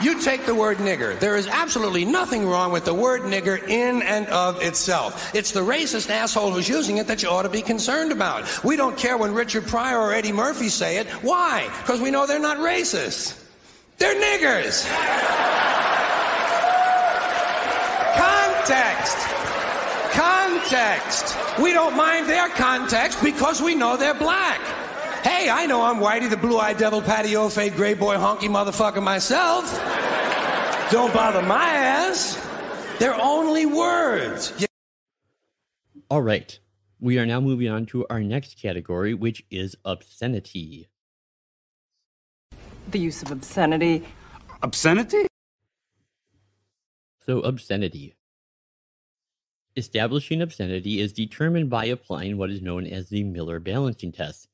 you 0.00 0.22
take 0.22 0.46
the 0.46 0.54
word 0.54 0.78
nigger. 0.78 1.18
There 1.18 1.34
is 1.34 1.48
absolutely 1.48 2.04
nothing 2.04 2.46
wrong 2.46 2.70
with 2.70 2.84
the 2.84 2.94
word 2.94 3.22
nigger 3.22 3.60
in 3.68 4.02
and 4.02 4.28
of 4.28 4.62
itself. 4.62 5.34
It's 5.34 5.50
the 5.50 5.62
racist 5.62 6.08
asshole 6.08 6.52
who's 6.52 6.68
using 6.68 6.98
it 6.98 7.08
that 7.08 7.24
you 7.24 7.28
ought 7.28 7.42
to 7.42 7.48
be 7.48 7.60
concerned 7.60 8.12
about. 8.12 8.62
We 8.62 8.76
don't 8.76 8.96
care 8.96 9.18
when 9.18 9.34
Richard 9.34 9.66
Pryor 9.66 9.98
or 9.98 10.12
Eddie 10.12 10.30
Murphy 10.30 10.68
say 10.68 10.98
it. 10.98 11.08
Why? 11.24 11.68
Because 11.80 12.00
we 12.00 12.12
know 12.12 12.24
they're 12.24 12.38
not 12.38 12.58
racist. 12.58 13.44
They're 13.96 14.14
niggers. 14.14 14.86
Context. 18.14 19.16
Context. 20.12 21.36
We 21.60 21.72
don't 21.72 21.96
mind 21.96 22.28
their 22.28 22.48
context 22.50 23.20
because 23.24 23.60
we 23.60 23.74
know 23.74 23.96
they're 23.96 24.14
black. 24.14 24.60
Hey, 25.28 25.50
I 25.50 25.66
know 25.66 25.82
I'm 25.82 25.96
Whitey, 25.98 26.30
the 26.30 26.38
blue-eyed 26.38 26.78
devil, 26.78 27.02
patio 27.02 27.50
fade, 27.50 27.74
gray 27.74 27.92
boy, 27.92 28.14
honky 28.16 28.48
motherfucker 28.48 29.02
myself. 29.02 29.70
Don't 30.90 31.12
bother 31.12 31.42
my 31.42 31.68
ass. 31.68 32.34
They're 32.98 33.20
only 33.20 33.66
words. 33.66 34.54
You- 34.58 34.66
All 36.08 36.22
right. 36.22 36.58
We 36.98 37.18
are 37.18 37.26
now 37.26 37.40
moving 37.40 37.68
on 37.68 37.84
to 37.86 38.06
our 38.08 38.20
next 38.20 38.58
category, 38.58 39.12
which 39.12 39.44
is 39.50 39.76
obscenity. 39.84 40.88
The 42.90 42.98
use 42.98 43.22
of 43.22 43.30
obscenity. 43.30 44.06
Obscenity? 44.62 45.26
So, 47.26 47.40
obscenity. 47.40 48.14
Establishing 49.76 50.40
obscenity 50.40 51.00
is 51.00 51.12
determined 51.12 51.68
by 51.68 51.84
applying 51.84 52.38
what 52.38 52.48
is 52.50 52.62
known 52.62 52.86
as 52.86 53.10
the 53.10 53.24
Miller 53.24 53.60
balancing 53.60 54.10
test. 54.10 54.48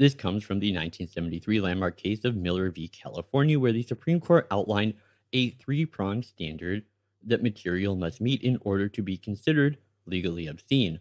This 0.00 0.14
comes 0.14 0.42
from 0.42 0.60
the 0.60 0.68
1973 0.68 1.60
landmark 1.60 1.98
case 1.98 2.24
of 2.24 2.34
Miller 2.34 2.70
v. 2.70 2.88
California, 2.88 3.60
where 3.60 3.70
the 3.70 3.82
Supreme 3.82 4.18
Court 4.18 4.46
outlined 4.50 4.94
a 5.34 5.50
three 5.50 5.84
pronged 5.84 6.24
standard 6.24 6.84
that 7.22 7.42
material 7.42 7.94
must 7.94 8.18
meet 8.18 8.40
in 8.40 8.56
order 8.62 8.88
to 8.88 9.02
be 9.02 9.18
considered 9.18 9.76
legally 10.06 10.46
obscene. 10.46 11.00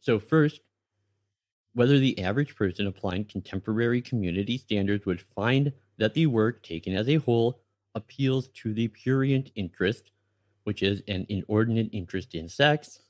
So, 0.00 0.18
first, 0.18 0.62
whether 1.74 1.98
the 1.98 2.18
average 2.22 2.56
person 2.56 2.86
applying 2.86 3.26
contemporary 3.26 4.00
community 4.00 4.56
standards 4.56 5.04
would 5.04 5.20
find 5.20 5.74
that 5.98 6.14
the 6.14 6.24
work 6.24 6.62
taken 6.62 6.96
as 6.96 7.06
a 7.10 7.16
whole 7.16 7.60
appeals 7.94 8.48
to 8.62 8.72
the 8.72 8.88
prurient 8.88 9.50
interest, 9.56 10.10
which 10.64 10.82
is 10.82 11.02
an 11.06 11.26
inordinate 11.28 11.90
interest 11.92 12.34
in 12.34 12.48
sex. 12.48 13.00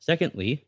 Secondly, 0.00 0.66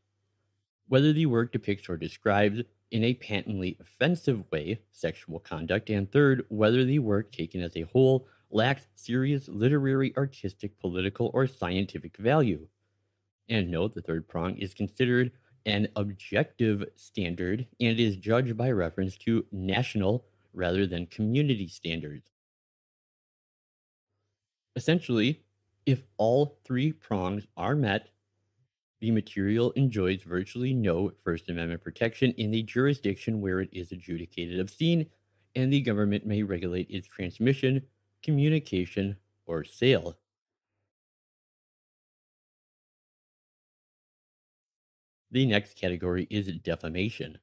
whether 0.88 1.12
the 1.12 1.26
work 1.26 1.52
depicts 1.52 1.88
or 1.88 1.96
describes 1.96 2.62
in 2.90 3.04
a 3.04 3.14
patently 3.14 3.76
offensive 3.80 4.44
way 4.50 4.80
sexual 4.92 5.40
conduct. 5.40 5.90
And 5.90 6.10
third, 6.10 6.44
whether 6.48 6.84
the 6.84 6.98
work 7.00 7.32
taken 7.32 7.60
as 7.62 7.76
a 7.76 7.82
whole 7.82 8.26
lacks 8.50 8.86
serious 8.94 9.48
literary, 9.48 10.14
artistic, 10.16 10.78
political, 10.78 11.30
or 11.34 11.46
scientific 11.46 12.16
value. 12.16 12.68
And 13.48 13.70
note 13.70 13.94
the 13.94 14.02
third 14.02 14.28
prong 14.28 14.56
is 14.58 14.74
considered 14.74 15.32
an 15.66 15.88
objective 15.96 16.84
standard 16.94 17.66
and 17.80 17.98
is 17.98 18.16
judged 18.16 18.56
by 18.56 18.70
reference 18.70 19.16
to 19.18 19.44
national 19.50 20.24
rather 20.52 20.86
than 20.86 21.06
community 21.06 21.66
standards. 21.66 22.30
Essentially, 24.76 25.42
if 25.86 26.02
all 26.16 26.58
three 26.64 26.92
prongs 26.92 27.46
are 27.56 27.74
met, 27.74 28.08
the 29.04 29.10
material 29.10 29.70
enjoys 29.72 30.22
virtually 30.22 30.72
no 30.72 31.12
First 31.24 31.50
Amendment 31.50 31.82
protection 31.82 32.30
in 32.38 32.50
the 32.50 32.62
jurisdiction 32.62 33.42
where 33.42 33.60
it 33.60 33.68
is 33.70 33.92
adjudicated 33.92 34.58
obscene, 34.58 35.04
and 35.54 35.70
the 35.70 35.82
government 35.82 36.24
may 36.24 36.42
regulate 36.42 36.88
its 36.88 37.06
transmission, 37.06 37.82
communication, 38.22 39.14
or 39.44 39.62
sale. 39.62 40.16
The 45.32 45.44
next 45.44 45.76
category 45.76 46.26
is 46.30 46.46
defamation. 46.62 47.36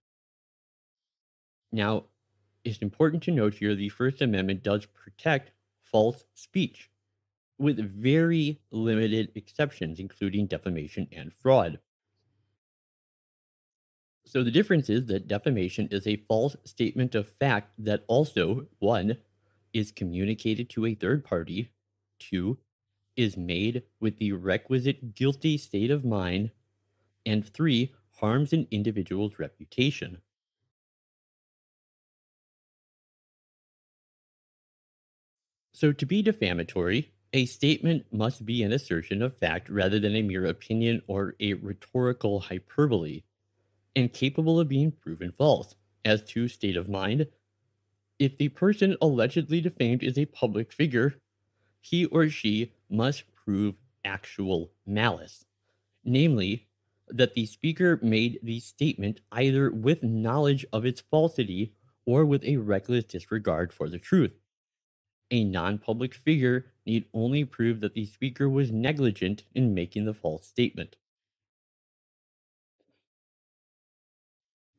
Now, 1.72 2.06
it's 2.64 2.80
important 2.80 3.22
to 3.24 3.32
note 3.32 3.54
here 3.54 3.76
the 3.76 3.90
First 3.90 4.24
Amendment 4.24 4.64
does 4.64 4.88
protect 4.88 5.52
false 5.84 6.24
speech, 6.34 6.90
with 7.62 7.78
very 7.78 8.60
limited 8.72 9.32
exceptions, 9.36 10.00
including 10.00 10.48
defamation 10.48 11.08
and 11.12 11.32
fraud. 11.34 11.80
So 14.26 14.44
the 14.44 14.52
difference 14.52 14.90
is 14.90 15.06
that 15.08 15.28
defamation 15.28 15.88
is 15.92 16.08
a 16.08 16.24
false 16.28 16.56
statement 16.64 17.16
of 17.16 17.28
fact 17.28 17.74
that 17.78 18.04
also, 18.08 18.68
one, 18.80 19.18
is 19.74 19.92
communicated 19.92 20.70
to 20.72 20.86
a 20.86 20.96
third 20.96 21.24
party, 21.24 21.72
two, 22.20 22.58
is 23.16 23.38
made 23.38 23.84
with 24.00 24.18
the 24.18 24.32
requisite 24.32 25.14
guilty 25.14 25.58
state 25.58 25.92
of 25.92 26.04
mind, 26.04 26.52
and 27.26 27.46
three, 27.46 27.94
harms 28.20 28.54
an 28.54 28.68
individual's 28.72 29.38
reputation. 29.38 30.22
So, 35.74 35.92
to 35.92 36.06
be 36.06 36.22
defamatory, 36.22 37.12
a 37.34 37.46
statement 37.46 38.06
must 38.12 38.46
be 38.46 38.62
an 38.64 38.74
assertion 38.74 39.22
of 39.22 39.38
fact 39.38 39.70
rather 39.70 40.00
than 40.00 40.16
a 40.16 40.22
mere 40.22 40.46
opinion 40.46 41.02
or 41.08 41.36
a 41.40 41.54
rhetorical 41.54 42.42
hyperbole, 42.42 43.24
and 43.96 44.14
capable 44.14 44.60
of 44.60 44.68
being 44.68 44.92
proven 44.92 45.32
false. 45.38 45.76
As 46.04 46.24
to 46.24 46.48
state 46.48 46.76
of 46.76 46.90
mind, 46.90 47.28
if 48.18 48.38
the 48.38 48.50
person 48.50 48.98
allegedly 49.02 49.62
defamed 49.62 50.04
is 50.04 50.18
a 50.18 50.26
public 50.26 50.74
figure, 50.74 51.16
he 51.80 52.06
or 52.06 52.28
she 52.30 52.74
must 52.90 53.24
prove 53.34 53.76
actual 54.04 54.72
malice, 54.86 55.46
namely, 56.04 56.68
that 57.08 57.34
the 57.34 57.46
speaker 57.46 58.00
made 58.02 58.40
the 58.42 58.60
statement 58.60 59.22
either 59.32 59.72
with 59.72 60.04
knowledge 60.04 60.66
of 60.74 60.86
its 60.86 61.02
falsity 61.02 61.74
or 62.06 62.26
with 62.26 62.44
a 62.44 62.58
reckless 62.58 63.06
disregard 63.06 63.72
for 63.72 63.90
the 63.90 64.00
truth. 64.00 64.32
A 65.32 65.46
non 65.46 65.78
public 65.78 66.14
figure 66.14 66.66
need 66.86 67.06
only 67.14 67.46
prove 67.46 67.80
that 67.80 67.94
the 67.94 68.06
speaker 68.06 68.50
was 68.50 68.72
negligent 68.72 69.44
in 69.56 69.74
making 69.74 70.06
the 70.06 70.14
false 70.14 70.46
statement. 70.46 70.98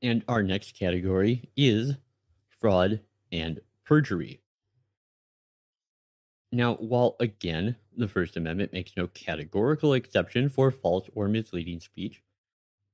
And 0.02 0.22
our 0.28 0.42
next 0.42 0.78
category 0.78 1.48
is 1.56 1.94
fraud 2.60 3.00
and 3.30 3.60
perjury. 3.84 4.42
Now, 6.50 6.74
while 6.74 7.16
again, 7.18 7.76
the 7.96 8.08
First 8.08 8.36
Amendment 8.36 8.74
makes 8.74 8.96
no 8.96 9.06
categorical 9.06 9.94
exception 9.94 10.50
for 10.50 10.70
false 10.70 11.08
or 11.14 11.28
misleading 11.28 11.80
speech, 11.80 12.22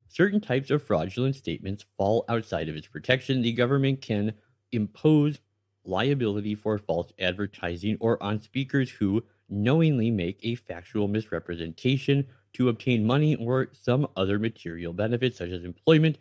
certain 0.09 0.41
types 0.41 0.71
of 0.71 0.83
fraudulent 0.83 1.35
statements 1.35 1.85
fall 1.97 2.25
outside 2.29 2.69
of 2.69 2.77
its 2.77 2.87
protection. 2.87 3.43
The 3.43 3.53
government 3.53 4.01
can 4.01 4.35
impose 4.71 5.41
liability 5.89 6.55
for 6.55 6.79
false 6.79 7.13
advertising 7.19 7.97
or 8.01 8.23
on 8.23 8.41
speakers 8.41 8.91
who 8.91 9.25
knowingly 9.49 10.11
make 10.11 10.39
a 10.43 10.55
factual 10.55 11.09
misrepresentation 11.09 12.27
to 12.53 12.69
obtain 12.69 13.07
money 13.07 13.35
or 13.37 13.69
some 13.73 14.07
other 14.17 14.39
material 14.39 14.93
benefit, 14.93 15.35
such 15.35 15.51
as 15.51 15.65
employment, 15.65 16.19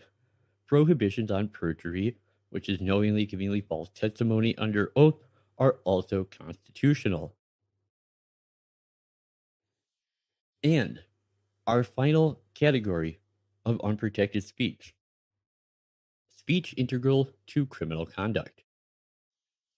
prohibitions 0.67 1.31
on 1.31 1.47
perjury, 1.49 2.17
which 2.49 2.69
is 2.69 2.81
knowingly 2.81 3.25
giving 3.25 3.61
false 3.61 3.89
testimony 3.93 4.57
under 4.57 4.91
oath, 4.95 5.15
are 5.57 5.77
also 5.83 6.23
constitutional. 6.25 7.35
And 10.63 10.99
our 11.65 11.83
final 11.83 12.39
category 12.53 13.19
of 13.65 13.79
unprotected 13.83 14.43
speech 14.43 14.93
speech 16.35 16.73
integral 16.77 17.29
to 17.45 17.65
criminal 17.65 18.05
conduct. 18.05 18.63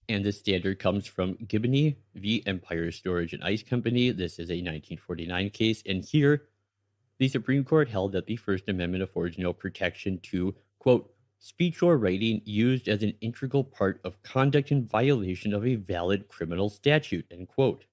And 0.10 0.26
this 0.26 0.40
standard 0.40 0.80
comes 0.80 1.06
from 1.06 1.36
Giboney 1.36 1.96
v. 2.16 2.42
Empire 2.48 2.92
Storage 2.92 3.34
and 3.34 3.44
Ice 3.44 3.62
Company. 3.62 4.10
This 4.10 4.34
is 4.34 4.50
a 4.50 4.58
1949 4.58 5.52
case. 5.52 5.84
And 5.86 6.04
here, 6.04 6.48
the 7.20 7.28
Supreme 7.28 7.64
Court 7.64 7.88
held 7.88 8.14
that 8.14 8.26
the 8.26 8.36
First 8.36 8.68
Amendment 8.68 9.04
affords 9.04 9.38
no 9.38 9.54
protection 9.54 10.20
to, 10.24 10.56
quote, 10.80 11.14
speech 11.38 11.84
or 11.84 11.96
writing 11.96 12.42
used 12.44 12.88
as 12.88 13.04
an 13.04 13.14
integral 13.22 13.64
part 13.64 14.02
of 14.04 14.22
conduct 14.24 14.72
in 14.72 14.88
violation 14.88 15.54
of 15.54 15.64
a 15.64 15.76
valid 15.76 16.28
criminal 16.28 16.70
statute, 16.70 17.28
end 17.30 17.48
quote. 17.48 17.86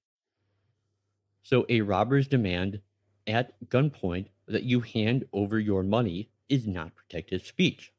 So 1.43 1.67
a 1.69 1.81
robber's 1.81 2.27
demand 2.27 2.81
at 3.27 3.53
gunpoint 3.69 4.25
that 4.47 4.63
you 4.63 4.79
hand 4.79 5.23
over 5.33 5.59
your 5.59 5.83
money 5.83 6.31
is 6.49 6.65
not 6.65 6.95
protected 6.95 7.45
speech, 7.45 7.93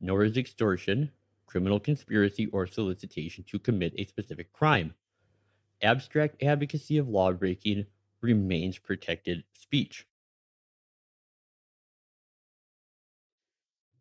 nor 0.00 0.24
is 0.24 0.38
extortion, 0.38 1.10
criminal 1.52 1.78
conspiracy, 1.78 2.46
or 2.46 2.66
solicitation 2.66 3.44
to 3.46 3.58
commit 3.58 3.92
a 3.98 4.06
specific 4.06 4.50
crime. 4.54 4.94
Abstract 5.82 6.42
advocacy 6.42 6.96
of 6.96 7.10
lawbreaking 7.10 7.84
remains 8.22 8.78
protected 8.78 9.44
speech. 9.52 10.06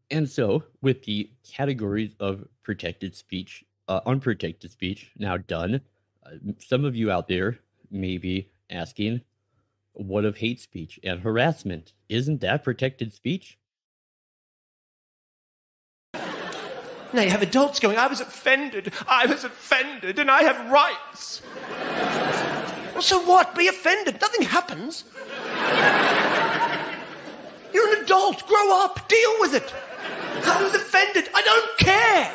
And 0.09 0.29
so, 0.29 0.63
with 0.81 1.03
the 1.03 1.29
categories 1.43 2.15
of 2.21 2.47
protected 2.63 3.15
speech, 3.15 3.65
uh, 3.89 3.99
unprotected 4.05 4.71
speech 4.71 5.11
now 5.17 5.35
done, 5.35 5.81
uh, 6.25 6.29
some 6.57 6.85
of 6.85 6.95
you 6.95 7.11
out 7.11 7.27
there 7.27 7.59
may 7.89 8.17
be 8.17 8.49
asking, 8.69 9.21
what 9.91 10.23
of 10.23 10.37
hate 10.37 10.61
speech 10.61 11.01
and 11.03 11.19
harassment? 11.19 11.91
Isn't 12.07 12.39
that 12.41 12.63
protected 12.63 13.11
speech? 13.11 13.57
Now 17.14 17.22
you 17.22 17.30
have 17.30 17.41
adults 17.41 17.80
going, 17.80 17.97
I 17.97 18.07
was 18.07 18.22
offended, 18.22 18.93
I 19.07 19.26
was 19.26 19.43
offended, 19.43 20.20
and 20.20 20.32
I 20.32 20.43
have 20.43 20.72
rights. 20.72 21.41
Well, 22.93 23.01
so 23.01 23.22
what? 23.26 23.55
Be 23.55 23.68
offended. 23.68 24.20
Nothing 24.22 24.43
happens. 24.43 25.05
You're 27.74 27.95
an 27.95 28.03
adult. 28.03 28.45
Grow 28.47 28.84
up. 28.84 29.07
Deal 29.07 29.36
with 29.39 29.55
it. 29.55 29.74
I 30.45 30.62
was 30.62 30.76
offended. 30.76 31.30
I 31.34 31.41
don't 31.41 31.78
care. 31.78 32.32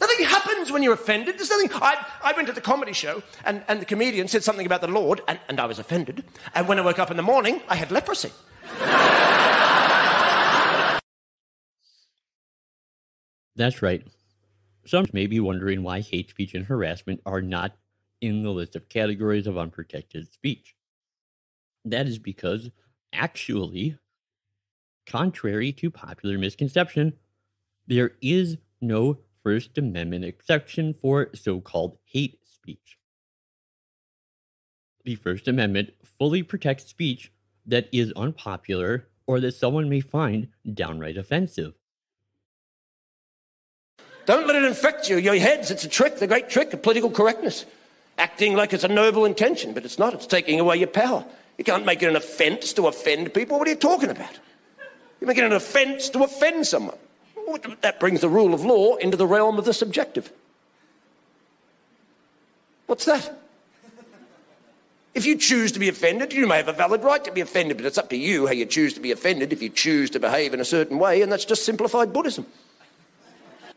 Nothing 0.00 0.26
happens 0.26 0.70
when 0.70 0.82
you're 0.82 0.94
offended. 0.94 1.38
There's 1.38 1.50
nothing. 1.50 1.70
I, 1.74 2.06
I 2.22 2.32
went 2.32 2.46
to 2.48 2.52
the 2.52 2.60
comedy 2.60 2.92
show 2.92 3.22
and, 3.44 3.64
and 3.68 3.80
the 3.80 3.86
comedian 3.86 4.28
said 4.28 4.44
something 4.44 4.66
about 4.66 4.80
the 4.80 4.88
Lord 4.88 5.20
and, 5.28 5.38
and 5.48 5.58
I 5.58 5.66
was 5.66 5.78
offended. 5.78 6.24
And 6.54 6.68
when 6.68 6.78
I 6.78 6.82
woke 6.82 6.98
up 6.98 7.10
in 7.10 7.16
the 7.16 7.22
morning, 7.22 7.60
I 7.68 7.76
had 7.76 7.90
leprosy. 7.90 8.30
That's 13.56 13.82
right. 13.82 14.06
Some 14.86 15.06
may 15.12 15.26
be 15.26 15.40
wondering 15.40 15.82
why 15.82 16.00
hate 16.00 16.30
speech 16.30 16.54
and 16.54 16.66
harassment 16.66 17.20
are 17.24 17.40
not 17.40 17.76
in 18.20 18.42
the 18.42 18.50
list 18.50 18.76
of 18.76 18.88
categories 18.88 19.46
of 19.46 19.56
unprotected 19.56 20.32
speech. 20.32 20.74
That 21.84 22.06
is 22.06 22.18
because, 22.18 22.70
actually, 23.12 23.98
contrary 25.06 25.72
to 25.72 25.90
popular 25.90 26.38
misconception, 26.38 27.14
there 27.86 28.12
is 28.20 28.56
no 28.80 29.18
First 29.42 29.76
Amendment 29.76 30.24
exception 30.24 30.94
for 30.94 31.28
so 31.34 31.60
called 31.60 31.98
hate 32.04 32.38
speech. 32.46 32.98
The 35.04 35.16
First 35.16 35.46
Amendment 35.46 35.90
fully 36.18 36.42
protects 36.42 36.86
speech 36.86 37.30
that 37.66 37.88
is 37.92 38.12
unpopular 38.12 39.08
or 39.26 39.40
that 39.40 39.54
someone 39.54 39.88
may 39.88 40.00
find 40.00 40.48
downright 40.72 41.18
offensive. 41.18 41.74
Don't 44.26 44.46
let 44.46 44.56
it 44.56 44.64
infect 44.64 45.08
you. 45.08 45.18
Your 45.18 45.36
heads, 45.36 45.70
it's 45.70 45.84
a 45.84 45.88
trick, 45.88 46.18
the 46.18 46.26
great 46.26 46.48
trick 46.48 46.72
of 46.72 46.82
political 46.82 47.10
correctness. 47.10 47.66
Acting 48.16 48.54
like 48.54 48.72
it's 48.72 48.84
a 48.84 48.88
noble 48.88 49.24
intention, 49.24 49.74
but 49.74 49.84
it's 49.84 49.98
not. 49.98 50.14
It's 50.14 50.26
taking 50.26 50.60
away 50.60 50.76
your 50.76 50.88
power. 50.88 51.24
You 51.58 51.64
can't 51.64 51.84
make 51.84 52.02
it 52.02 52.08
an 52.08 52.16
offence 52.16 52.72
to 52.74 52.86
offend 52.86 53.34
people. 53.34 53.58
What 53.58 53.66
are 53.68 53.70
you 53.70 53.76
talking 53.76 54.10
about? 54.10 54.38
You 55.20 55.26
make 55.26 55.38
it 55.38 55.44
an 55.44 55.52
offence 55.52 56.08
to 56.10 56.22
offend 56.22 56.66
someone. 56.66 56.96
That 57.82 58.00
brings 58.00 58.20
the 58.20 58.28
rule 58.28 58.54
of 58.54 58.64
law 58.64 58.96
into 58.96 59.16
the 59.16 59.26
realm 59.26 59.58
of 59.58 59.64
the 59.64 59.74
subjective. 59.74 60.32
What's 62.86 63.04
that? 63.04 63.40
If 65.14 65.26
you 65.26 65.36
choose 65.36 65.72
to 65.72 65.78
be 65.78 65.88
offended, 65.88 66.32
you 66.32 66.46
may 66.46 66.56
have 66.56 66.68
a 66.68 66.72
valid 66.72 67.04
right 67.04 67.22
to 67.24 67.30
be 67.30 67.40
offended, 67.40 67.76
but 67.76 67.86
it's 67.86 67.98
up 67.98 68.10
to 68.10 68.16
you 68.16 68.46
how 68.46 68.52
you 68.52 68.66
choose 68.66 68.94
to 68.94 69.00
be 69.00 69.12
offended 69.12 69.52
if 69.52 69.62
you 69.62 69.68
choose 69.68 70.10
to 70.10 70.18
behave 70.18 70.54
in 70.54 70.60
a 70.60 70.64
certain 70.64 70.98
way, 70.98 71.22
and 71.22 71.30
that's 71.30 71.44
just 71.44 71.64
simplified 71.64 72.12
Buddhism. 72.12 72.46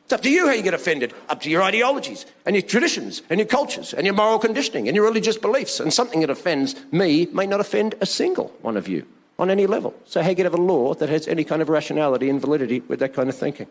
It's 0.08 0.14
up 0.14 0.22
to 0.22 0.32
you 0.32 0.48
how 0.48 0.54
you 0.54 0.64
get 0.64 0.74
offended, 0.74 1.14
up 1.28 1.42
to 1.42 1.50
your 1.50 1.62
ideologies 1.62 2.26
and 2.46 2.56
your 2.56 2.64
traditions 2.64 3.22
and 3.30 3.42
your 3.42 3.46
cultures 3.46 3.94
and 3.94 4.06
your 4.06 4.16
moral 4.16 4.40
conditioning 4.40 4.88
and 4.88 4.96
your 4.96 5.04
religious 5.04 5.36
beliefs. 5.36 5.82
And 5.82 5.94
something 5.94 6.22
that 6.22 6.30
offends 6.30 6.78
me 6.94 7.26
may 7.34 7.46
not 7.46 7.60
offend 7.60 7.94
a 8.00 8.06
single 8.06 8.54
one 8.62 8.78
of 8.78 8.88
you 8.88 9.06
on 9.38 9.50
any 9.50 9.68
level. 9.68 9.94
So 10.06 10.24
how 10.24 10.30
you 10.30 10.46
have 10.46 10.54
a 10.54 10.62
law 10.62 10.94
that 10.94 11.10
has 11.10 11.28
any 11.28 11.44
kind 11.44 11.62
of 11.62 11.68
rationality 11.68 12.30
and 12.30 12.40
validity 12.40 12.80
with 12.88 13.00
that 13.00 13.14
kind 13.14 13.28
of 13.28 13.36
thinking? 13.36 13.68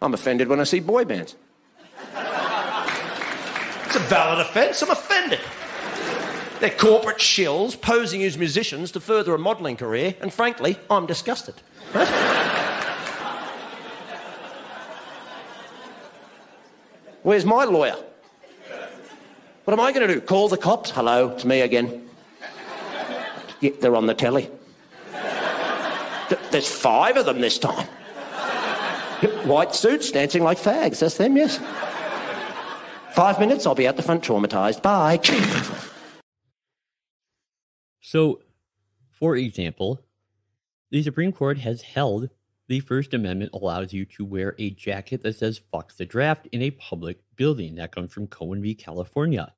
I'm 0.00 0.14
offended 0.14 0.48
when 0.48 0.58
I 0.58 0.64
see 0.64 0.80
boy 0.80 1.04
bands. 1.04 1.36
it's 3.84 3.96
a 3.96 4.04
valid 4.08 4.38
offence. 4.38 4.80
I'm 4.80 4.90
offended. 4.90 5.40
They're 6.60 6.70
corporate 6.70 7.18
shills 7.18 7.78
posing 7.78 8.22
as 8.22 8.38
musicians 8.38 8.90
to 8.92 9.00
further 9.00 9.34
a 9.34 9.38
modelling 9.38 9.76
career, 9.76 10.14
and 10.22 10.32
frankly, 10.32 10.78
I'm 10.88 11.04
disgusted. 11.04 11.56
Where's 17.22 17.44
my 17.44 17.64
lawyer? 17.64 17.96
What 19.64 19.72
am 19.72 19.80
I 19.80 19.92
going 19.92 20.06
to 20.08 20.14
do? 20.14 20.20
Call 20.20 20.48
the 20.48 20.56
cops? 20.56 20.90
Hello, 20.90 21.30
it's 21.30 21.44
me 21.44 21.60
again. 21.60 22.08
Yeah, 23.60 23.70
they're 23.80 23.94
on 23.94 24.06
the 24.06 24.14
telly. 24.14 24.50
There's 26.50 26.68
five 26.68 27.16
of 27.16 27.26
them 27.26 27.40
this 27.40 27.58
time. 27.58 27.86
White 29.44 29.74
suits 29.74 30.10
dancing 30.10 30.42
like 30.42 30.58
fags. 30.58 30.98
That's 30.98 31.16
them, 31.16 31.36
yes. 31.36 31.60
Five 33.14 33.38
minutes, 33.38 33.66
I'll 33.66 33.74
be 33.74 33.86
out 33.86 33.96
the 33.96 34.02
front 34.02 34.24
traumatized. 34.24 34.82
Bye. 34.82 35.20
So, 38.00 38.40
for 39.12 39.36
example, 39.36 40.00
the 40.90 41.02
Supreme 41.02 41.32
Court 41.32 41.58
has 41.58 41.82
held 41.82 42.30
the 42.72 42.80
First 42.80 43.12
Amendment 43.12 43.50
allows 43.52 43.92
you 43.92 44.06
to 44.06 44.24
wear 44.24 44.54
a 44.58 44.70
jacket 44.70 45.22
that 45.22 45.36
says 45.36 45.60
fuck 45.70 45.94
the 45.94 46.06
draft 46.06 46.48
in 46.52 46.62
a 46.62 46.70
public 46.70 47.18
building. 47.36 47.74
That 47.74 47.94
comes 47.94 48.14
from 48.14 48.28
Cohen 48.28 48.62
v. 48.62 48.74
California. 48.74 49.52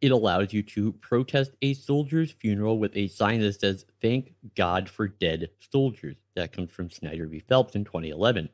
It 0.00 0.10
allows 0.10 0.52
you 0.52 0.64
to 0.64 0.90
protest 0.94 1.52
a 1.62 1.72
soldier's 1.72 2.32
funeral 2.32 2.80
with 2.80 2.96
a 2.96 3.06
sign 3.06 3.38
that 3.42 3.60
says 3.60 3.86
thank 4.02 4.34
God 4.56 4.90
for 4.90 5.06
dead 5.06 5.50
soldiers. 5.70 6.16
That 6.34 6.52
comes 6.52 6.72
from 6.72 6.90
Snyder 6.90 7.28
v. 7.28 7.38
Phelps 7.38 7.76
in 7.76 7.84
2011. 7.84 8.48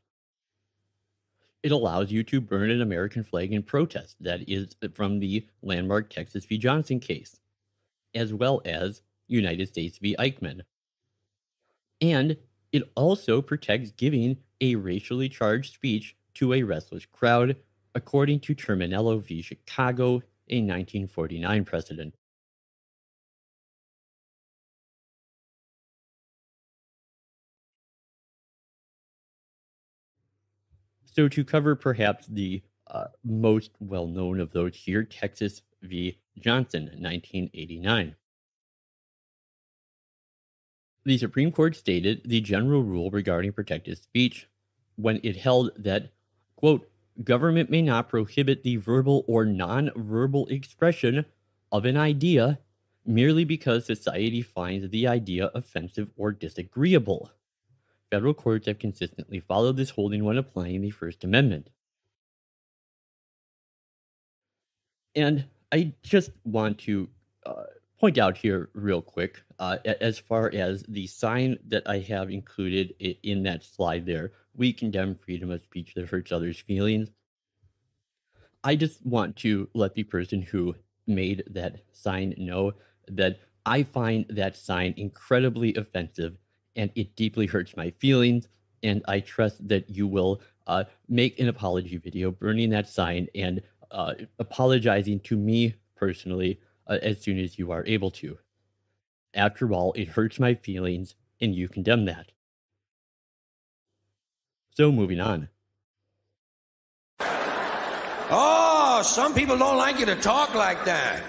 It 1.63 1.73
allows 1.73 2.13
you 2.13 2.23
to 2.25 2.43
burn 2.43 2.71
an 2.71 2.83
American 2.83 3.25
flag 3.25 3.55
in 3.55 3.63
protest. 3.63 4.17
That 4.21 4.47
is 4.51 4.77
from 4.93 5.19
the 5.19 5.47
landmark 5.63 6.11
Texas 6.11 6.45
v. 6.45 6.59
Johnson 6.59 7.01
case, 7.01 7.41
as 8.15 8.35
well 8.35 8.61
as 8.67 9.01
United 9.29 9.69
States 9.69 9.97
v. 9.97 10.15
Eichman. 10.19 10.61
And 12.03 12.37
it 12.73 12.91
also 12.95 13.43
protects 13.43 13.91
giving 13.91 14.37
a 14.61 14.75
racially 14.77 15.29
charged 15.29 15.75
speech 15.75 16.17
to 16.35 16.55
a 16.55 16.63
restless 16.63 17.07
crowd, 17.07 17.57
according 17.95 18.41
to 18.41 18.55
Terminiello 18.55 19.23
v. 19.23 19.43
Chicago, 19.43 20.23
a 20.49 20.61
1949 20.61 21.65
precedent. 21.65 22.15
So, 31.05 31.29
to 31.29 31.45
cover 31.45 31.75
perhaps 31.75 32.27
the 32.29 32.63
uh, 32.87 33.07
most 33.25 33.73
well 33.81 34.07
known 34.07 34.41
of 34.41 34.53
those 34.53 34.77
here, 34.77 35.05
Texas 35.05 35.63
v. 35.83 36.19
Johnson, 36.39 36.85
1989. 36.85 38.15
The 41.05 41.19
Supreme 41.19 41.51
Court 41.51 41.77
stated 41.77 42.23
the 42.25 42.41
general 42.41 42.83
rule 42.83 43.11
regarding 43.11 43.53
protected 43.53 43.99
speech 43.99 44.47
when 44.97 45.21
it 45.23 45.37
held 45.37 45.71
that, 45.77 46.11
quote, 46.57 46.91
government 47.25 47.71
may 47.71 47.83
not 47.83 48.09
prohibit 48.09 48.63
the 48.63 48.77
verbal 48.77 49.25
or 49.27 49.47
non 49.47 49.91
verbal 49.97 50.47
expression 50.49 51.25
of 51.73 51.85
an 51.85 51.97
idea 51.97 52.59
merely 53.07 53.45
because 53.45 53.87
society 53.87 54.43
finds 54.43 54.91
the 54.91 55.07
idea 55.07 55.51
offensive 55.55 56.11
or 56.17 56.33
disagreeable. 56.33 57.31
Federal 58.11 58.35
courts 58.35 58.67
have 58.67 58.79
consistently 58.79 59.41
followed 59.41 59.77
this 59.77 59.91
holding 59.91 60.25
when 60.25 60.37
applying 60.37 60.83
the 60.83 60.91
First 60.91 61.25
Amendment. 61.25 61.71
And 65.15 65.47
I 65.73 65.93
just 66.03 66.31
want 66.45 66.79
to 66.81 67.09
uh, 67.47 67.65
point 67.99 68.19
out 68.19 68.37
here 68.37 68.69
real 68.75 69.03
quick 69.03 69.43
uh, 69.61 69.77
as 70.01 70.19
far 70.19 70.51
as 70.55 70.83
the 70.89 71.07
sign 71.07 71.59
that 71.69 71.83
I 71.87 71.99
have 71.99 72.31
included 72.31 72.95
in 72.99 73.43
that 73.43 73.63
slide 73.63 74.07
there, 74.07 74.33
we 74.57 74.73
condemn 74.73 75.15
freedom 75.15 75.51
of 75.51 75.63
speech 75.63 75.93
that 75.95 76.09
hurts 76.09 76.33
others' 76.33 76.59
feelings. 76.59 77.11
I 78.65 78.75
just 78.75 79.05
want 79.05 79.37
to 79.37 79.69
let 79.75 79.95
the 79.95 80.05
person 80.05 80.41
who 80.41 80.75
made 81.07 81.45
that 81.51 81.83
sign 81.93 82.35
know 82.39 82.73
that 83.09 83.39
I 83.67 83.83
find 83.83 84.25
that 84.31 84.57
sign 84.57 84.95
incredibly 84.97 85.75
offensive 85.75 86.37
and 86.77 86.91
it 86.95 87.15
deeply 87.15 87.47
hurts 87.47 87.77
my 87.77 87.91
feelings. 87.99 88.49
And 88.83 89.03
I 89.09 89.21
trust 89.21 89.67
that 89.69 89.91
you 89.91 90.07
will 90.07 90.41
uh, 90.67 90.85
make 91.09 91.39
an 91.39 91.49
apology 91.49 91.99
video 91.99 92.31
burning 92.31 92.71
that 92.71 92.89
sign 92.89 93.29
and 93.35 93.61
uh, 93.91 94.15
apologizing 94.39 95.21
to 95.21 95.37
me 95.37 95.75
personally 95.97 96.61
uh, 96.87 96.99
as 97.03 97.21
soon 97.21 97.39
as 97.39 97.59
you 97.59 97.73
are 97.73 97.85
able 97.87 98.11
to. 98.13 98.39
After 99.35 99.73
all, 99.73 99.93
it 99.93 100.09
hurts 100.09 100.41
my 100.41 100.55
feelings, 100.55 101.15
and 101.41 101.55
you 101.55 101.69
condemn 101.69 102.07
that. 102.07 102.33
So, 104.75 104.91
moving 104.91 105.21
on. 105.21 105.49
Oh, 108.33 109.03
some 109.05 109.35
people 109.35 109.59
don't 109.59 109.77
like 109.77 109.99
you 109.99 110.07
to 110.07 110.17
talk 110.17 110.55
like 110.55 110.85
that. 110.85 111.23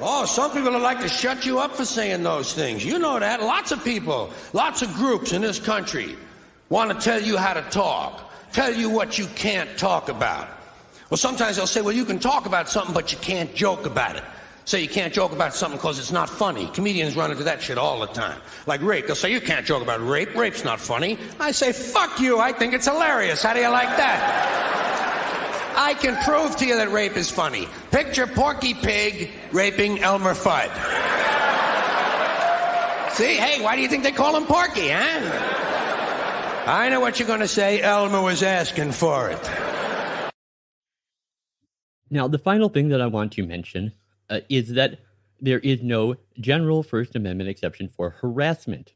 Oh, 0.00 0.24
some 0.26 0.52
people 0.52 0.72
would 0.72 0.82
like 0.82 1.00
to 1.00 1.08
shut 1.08 1.46
you 1.46 1.58
up 1.58 1.74
for 1.74 1.84
saying 1.84 2.22
those 2.22 2.52
things. 2.52 2.84
You 2.84 2.98
know 2.98 3.18
that. 3.18 3.42
Lots 3.42 3.72
of 3.72 3.82
people, 3.82 4.30
lots 4.52 4.82
of 4.82 4.92
groups 4.94 5.32
in 5.32 5.42
this 5.42 5.58
country 5.58 6.16
want 6.68 6.90
to 6.90 6.98
tell 6.98 7.20
you 7.20 7.36
how 7.36 7.54
to 7.54 7.62
talk, 7.62 8.30
tell 8.52 8.72
you 8.72 8.90
what 8.90 9.18
you 9.18 9.26
can't 9.28 9.78
talk 9.78 10.08
about. 10.08 10.48
Well, 11.10 11.18
sometimes 11.18 11.56
they'll 11.56 11.66
say, 11.66 11.80
well, 11.80 11.94
you 11.94 12.04
can 12.04 12.18
talk 12.18 12.46
about 12.46 12.68
something, 12.68 12.92
but 12.92 13.12
you 13.12 13.18
can't 13.18 13.54
joke 13.54 13.86
about 13.86 14.16
it 14.16 14.24
say 14.66 14.82
you 14.82 14.88
can't 14.88 15.14
joke 15.14 15.32
about 15.32 15.54
something 15.54 15.78
because 15.78 15.98
it's 15.98 16.10
not 16.10 16.28
funny. 16.28 16.66
Comedians 16.66 17.16
run 17.16 17.30
into 17.30 17.44
that 17.44 17.62
shit 17.62 17.78
all 17.78 18.00
the 18.00 18.08
time. 18.08 18.38
Like 18.66 18.82
rape. 18.82 19.06
They'll 19.06 19.14
say, 19.14 19.32
you 19.32 19.40
can't 19.40 19.64
joke 19.64 19.82
about 19.82 20.06
rape. 20.06 20.34
Rape's 20.34 20.64
not 20.64 20.80
funny. 20.80 21.18
I 21.38 21.52
say, 21.52 21.72
fuck 21.72 22.20
you. 22.20 22.40
I 22.40 22.52
think 22.52 22.74
it's 22.74 22.86
hilarious. 22.86 23.42
How 23.42 23.54
do 23.54 23.60
you 23.60 23.70
like 23.70 23.96
that? 23.96 25.74
I 25.78 25.94
can 25.94 26.16
prove 26.24 26.56
to 26.56 26.66
you 26.66 26.76
that 26.76 26.90
rape 26.90 27.16
is 27.16 27.30
funny. 27.30 27.68
Picture 27.92 28.26
Porky 28.26 28.74
Pig 28.74 29.30
raping 29.52 30.00
Elmer 30.00 30.34
Fudd. 30.34 30.72
See, 33.12 33.36
hey, 33.36 33.62
why 33.62 33.76
do 33.76 33.82
you 33.82 33.88
think 33.88 34.02
they 34.02 34.12
call 34.12 34.36
him 34.36 34.46
Porky, 34.46 34.88
huh? 34.88 35.52
I 36.66 36.88
know 36.88 36.98
what 36.98 37.20
you're 37.20 37.28
going 37.28 37.40
to 37.40 37.48
say. 37.48 37.80
Elmer 37.80 38.20
was 38.20 38.42
asking 38.42 38.92
for 38.92 39.30
it. 39.30 39.50
Now, 42.10 42.26
the 42.26 42.38
final 42.38 42.68
thing 42.68 42.88
that 42.88 43.00
I 43.00 43.06
want 43.06 43.32
to 43.34 43.46
mention 43.46 43.92
uh, 44.30 44.40
is 44.48 44.72
that 44.74 45.00
there 45.40 45.58
is 45.60 45.82
no 45.82 46.16
general 46.40 46.82
First 46.82 47.14
Amendment 47.14 47.50
exception 47.50 47.88
for 47.88 48.10
harassment. 48.10 48.94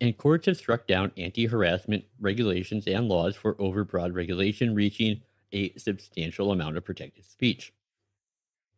And 0.00 0.16
courts 0.16 0.46
have 0.46 0.56
struck 0.56 0.86
down 0.86 1.12
anti 1.16 1.46
harassment 1.46 2.04
regulations 2.18 2.86
and 2.86 3.08
laws 3.08 3.36
for 3.36 3.54
overbroad 3.56 4.14
regulation 4.14 4.74
reaching 4.74 5.20
a 5.52 5.72
substantial 5.76 6.52
amount 6.52 6.76
of 6.76 6.84
protected 6.84 7.26
speech. 7.26 7.72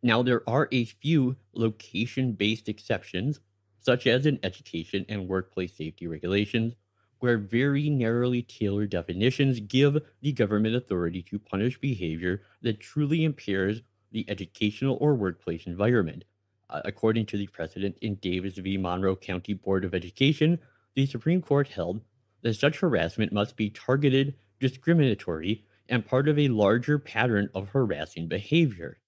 Now, 0.03 0.23
there 0.23 0.43
are 0.49 0.69
a 0.73 0.85
few 0.85 1.37
location 1.55 2.33
based 2.33 2.69
exceptions, 2.69 3.39
such 3.79 4.07
as 4.07 4.27
in 4.27 4.41
education 4.43 5.07
and 5.09 5.29
workplace 5.29 5.75
safety 5.77 6.09
regulations, 6.09 6.75
where 7.21 7.39
very 7.39 7.89
narrowly 7.89 8.43
tailored 8.43 8.91
definitions 8.91 9.61
give 9.61 9.99
the 10.23 10.33
government 10.33 10.75
authority 10.75 11.23
to 11.23 11.39
punish 11.39 11.79
behavior 11.79 12.43
that 12.63 12.81
truly 12.81 13.25
impairs 13.25 13.81
the 14.13 14.25
educational 14.29 14.99
or 15.01 15.15
workplace 15.15 15.67
environment. 15.67 16.25
Uh, 16.71 16.81
according 16.85 17.27
to 17.27 17.37
the 17.37 17.47
precedent 17.49 17.97
in 18.01 18.15
Davis 18.17 18.55
v. 18.57 18.77
Monroe 18.77 19.17
County 19.17 19.53
Board 19.53 19.85
of 19.85 19.95
Education, 19.95 20.59
the 20.95 21.07
Supreme 21.07 21.43
Court 21.43 21.69
held 21.69 22.01
that 22.43 22.55
such 22.55 22.81
harassment 22.81 23.33
must 23.33 23.57
be 23.57 23.71
targeted, 23.71 24.35
discriminatory, 24.61 25.65
and 25.89 26.07
part 26.07 26.29
of 26.29 26.39
a 26.39 26.49
larger 26.49 26.99
pattern 26.99 27.49
of 27.55 27.69
harassing 27.69 28.29
behavior. 28.29 28.99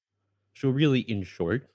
So, 0.54 0.68
really, 0.68 1.00
in 1.00 1.24
short, 1.24 1.68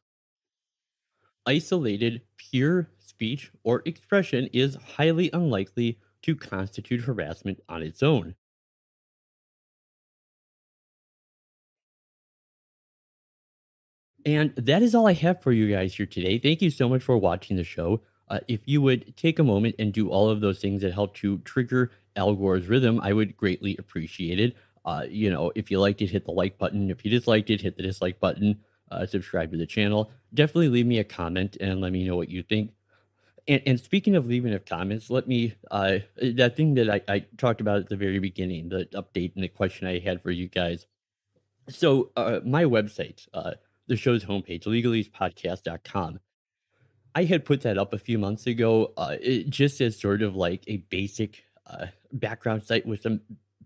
isolated, 1.45 2.21
pure 2.38 2.89
speech 2.99 3.51
or 3.63 3.82
expression 3.86 4.47
is 4.53 4.77
highly 4.95 5.30
unlikely 5.34 5.99
to 6.21 6.36
constitute 6.36 7.01
harassment 7.01 7.59
on 7.67 7.82
its 7.82 8.03
own. 8.03 8.36
And 14.30 14.53
that 14.57 14.84
is 14.84 14.93
all 14.93 15.07
I 15.07 15.13
have 15.13 15.41
for 15.41 15.51
you 15.51 15.71
guys 15.71 15.95
here 15.95 16.05
today. 16.05 16.38
Thank 16.38 16.61
you 16.61 16.69
so 16.69 16.88
much 16.88 17.01
for 17.01 17.17
watching 17.17 17.57
the 17.57 17.63
show. 17.63 18.01
Uh, 18.27 18.39
if 18.47 18.59
you 18.65 18.80
would 18.80 19.17
take 19.17 19.39
a 19.39 19.43
moment 19.43 19.73
and 19.80 19.91
do 19.91 20.09
all 20.09 20.30
of 20.30 20.39
those 20.39 20.59
things 20.59 20.84
that 20.84 20.93
help 20.93 21.15
to 21.15 21.39
trigger 21.39 21.89
Al 22.15 22.36
Gore's 22.36 22.67
rhythm, 22.67 22.99
I 23.01 23.11
would 23.11 23.36
greatly 23.36 23.75
appreciate 23.80 24.39
it. 24.39 24.55
Uh, 24.86 25.05
you 25.09 25.32
know, 25.32 25.51
if 25.55 25.71
you 25.71 25.80
liked 25.80 26.03
it, 26.03 26.11
hit 26.11 26.25
the 26.25 26.32
like 26.32 26.59
button. 26.59 26.91
If 26.91 27.03
you 27.03 27.09
disliked 27.09 27.49
it, 27.49 27.61
hit 27.61 27.75
the 27.75 27.82
dislike 27.82 28.19
button. 28.19 28.59
Uh, 28.91 29.07
subscribe 29.07 29.51
to 29.51 29.57
the 29.57 29.65
channel. 29.65 30.11
Definitely 30.32 30.69
leave 30.69 30.86
me 30.86 30.99
a 30.99 31.03
comment 31.03 31.57
and 31.59 31.82
let 31.82 31.91
me 31.91 32.07
know 32.07 32.15
what 32.15 32.30
you 32.30 32.43
think. 32.43 32.73
And, 33.47 33.63
and 33.65 33.80
speaking 33.80 34.15
of 34.15 34.27
leaving 34.27 34.53
of 34.53 34.65
comments, 34.65 35.09
let 35.09 35.27
me 35.27 35.55
uh, 35.71 35.99
that 36.21 36.55
thing 36.55 36.75
that 36.75 36.88
I, 36.88 37.01
I 37.11 37.19
talked 37.38 37.61
about 37.61 37.80
at 37.80 37.89
the 37.89 37.97
very 37.97 38.19
beginning, 38.19 38.69
the 38.69 38.86
update 38.93 39.34
and 39.34 39.43
the 39.43 39.47
question 39.47 39.88
I 39.88 39.97
had 39.97 40.21
for 40.21 40.30
you 40.30 40.47
guys. 40.47 40.86
So 41.67 42.11
uh, 42.15 42.41
my 42.45 42.65
website, 42.65 43.27
uh, 43.34 43.53
the 43.89 43.97
show's 43.97 44.23
homepage, 44.23 44.63
legalesepodcast.com. 44.63 46.19
I 47.15 47.23
had 47.23 47.43
put 47.43 47.61
that 47.61 47.77
up 47.77 47.93
a 47.93 47.97
few 47.97 48.17
months 48.17 48.47
ago, 48.47 48.93
uh, 48.95 49.15
it, 49.19 49.49
just 49.49 49.81
as 49.81 49.99
sort 49.99 50.21
of 50.21 50.35
like 50.35 50.63
a 50.67 50.77
basic 50.77 51.43
uh, 51.65 51.87
background 52.13 52.63
site 52.63 52.85
with 52.85 53.01
some 53.01 53.21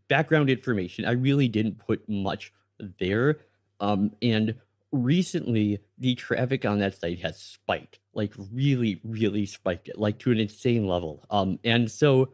background 0.07 0.49
information. 0.49 1.05
I 1.05 1.11
really 1.11 1.49
didn't 1.49 1.77
put 1.77 2.07
much 2.09 2.53
there. 2.99 3.39
Um, 3.79 4.13
and 4.21 4.55
recently, 4.91 5.79
the 5.97 6.15
traffic 6.15 6.65
on 6.65 6.79
that 6.79 6.95
site 6.99 7.19
has 7.19 7.37
spiked, 7.37 7.99
like 8.13 8.33
really, 8.51 9.01
really 9.03 9.45
spiked 9.45 9.89
it, 9.89 9.99
like 9.99 10.19
to 10.19 10.31
an 10.31 10.39
insane 10.39 10.87
level. 10.87 11.25
Um, 11.29 11.59
and 11.65 11.91
so, 11.91 12.29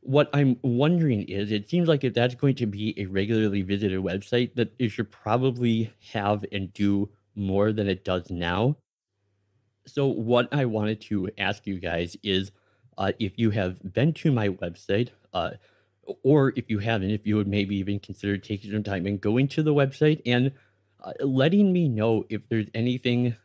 what 0.00 0.30
I'm 0.32 0.58
wondering 0.62 1.22
is, 1.28 1.50
it 1.50 1.68
seems 1.68 1.88
like 1.88 2.04
if 2.04 2.14
that's 2.14 2.34
going 2.34 2.54
to 2.56 2.66
be 2.66 2.94
a 2.96 3.06
regularly 3.06 3.62
visited 3.62 4.00
website, 4.00 4.54
that 4.54 4.72
it 4.78 4.90
should 4.90 5.10
probably 5.10 5.92
have 6.12 6.44
and 6.52 6.72
do 6.72 7.10
more 7.34 7.72
than 7.72 7.88
it 7.88 8.04
does 8.04 8.30
now. 8.30 8.76
So, 9.86 10.06
what 10.06 10.48
I 10.52 10.64
wanted 10.66 11.00
to 11.02 11.30
ask 11.38 11.66
you 11.66 11.78
guys 11.78 12.16
is 12.22 12.52
uh, 12.96 13.12
if 13.18 13.32
you 13.36 13.50
have 13.50 13.80
been 13.92 14.12
to 14.14 14.32
my 14.32 14.50
website, 14.50 15.10
uh, 15.32 15.52
or 16.22 16.52
if 16.56 16.70
you 16.70 16.78
haven't, 16.78 17.10
if 17.10 17.26
you 17.26 17.36
would 17.36 17.48
maybe 17.48 17.76
even 17.76 18.00
consider 18.00 18.38
taking 18.38 18.70
some 18.70 18.82
time 18.82 19.06
and 19.06 19.20
going 19.20 19.48
to 19.48 19.62
the 19.62 19.74
website 19.74 20.20
and 20.26 20.52
uh, 21.02 21.12
letting 21.20 21.72
me 21.72 21.88
know 21.88 22.24
if 22.28 22.48
there's 22.48 22.66
anything 22.74 23.36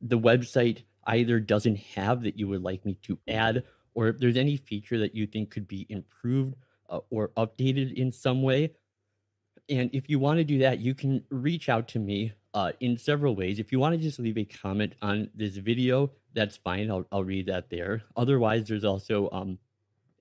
the 0.00 0.18
website 0.18 0.82
either 1.06 1.40
doesn't 1.40 1.76
have 1.76 2.22
that 2.22 2.38
you 2.38 2.48
would 2.48 2.62
like 2.62 2.84
me 2.84 2.98
to 3.02 3.18
add, 3.26 3.64
or 3.98 4.06
if 4.06 4.18
there's 4.18 4.36
any 4.36 4.56
feature 4.56 4.96
that 4.96 5.12
you 5.12 5.26
think 5.26 5.50
could 5.50 5.66
be 5.66 5.84
improved 5.88 6.54
uh, 6.88 7.00
or 7.10 7.30
updated 7.36 7.94
in 7.94 8.12
some 8.12 8.42
way. 8.42 8.70
And 9.68 9.90
if 9.92 10.08
you 10.08 10.20
want 10.20 10.38
to 10.38 10.44
do 10.44 10.58
that, 10.58 10.78
you 10.78 10.94
can 10.94 11.24
reach 11.30 11.68
out 11.68 11.88
to 11.88 11.98
me 11.98 12.32
uh, 12.54 12.70
in 12.78 12.96
several 12.96 13.34
ways. 13.34 13.58
If 13.58 13.72
you 13.72 13.80
want 13.80 13.96
to 13.96 14.00
just 14.00 14.20
leave 14.20 14.38
a 14.38 14.44
comment 14.44 14.92
on 15.02 15.30
this 15.34 15.56
video, 15.56 16.12
that's 16.32 16.56
fine. 16.56 16.92
I'll, 16.92 17.08
I'll 17.10 17.24
read 17.24 17.46
that 17.46 17.70
there. 17.70 18.04
Otherwise, 18.16 18.68
there's 18.68 18.84
also 18.84 19.28
um, 19.32 19.58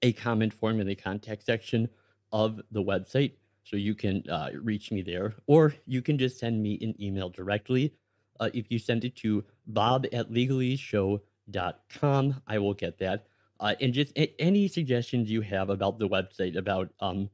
a 0.02 0.12
comment 0.12 0.56
form 0.56 0.82
in 0.82 0.88
the 0.88 0.96
contact 0.96 1.46
section 1.46 1.88
of 2.32 2.60
the 2.72 2.82
website. 2.82 3.34
So 3.64 3.78
you 3.78 3.94
can 3.94 4.28
uh, 4.28 4.50
reach 4.60 4.92
me 4.92 5.04
there, 5.04 5.36
or 5.46 5.76
you 5.86 6.02
can 6.02 6.18
just 6.18 6.40
send 6.40 6.64
me 6.64 6.80
an 6.82 7.00
email 7.00 7.30
directly. 7.30 7.94
Uh, 8.40 8.50
if 8.56 8.72
you 8.72 8.80
send 8.80 9.06
it 9.06 9.16
to 9.18 9.44
bob 9.68 10.08
at 10.12 10.32
legallyshow.com, 10.32 12.42
I 12.48 12.58
will 12.58 12.74
get 12.74 12.98
that. 12.98 13.28
Uh, 13.60 13.76
and 13.82 13.94
just 13.94 14.16
a- 14.18 14.40
any 14.40 14.68
suggestions 14.68 15.30
you 15.32 15.42
have 15.42 15.70
about 15.70 16.00
the 16.00 16.08
website, 16.08 16.56
about 16.56 16.92
um, 17.00 17.30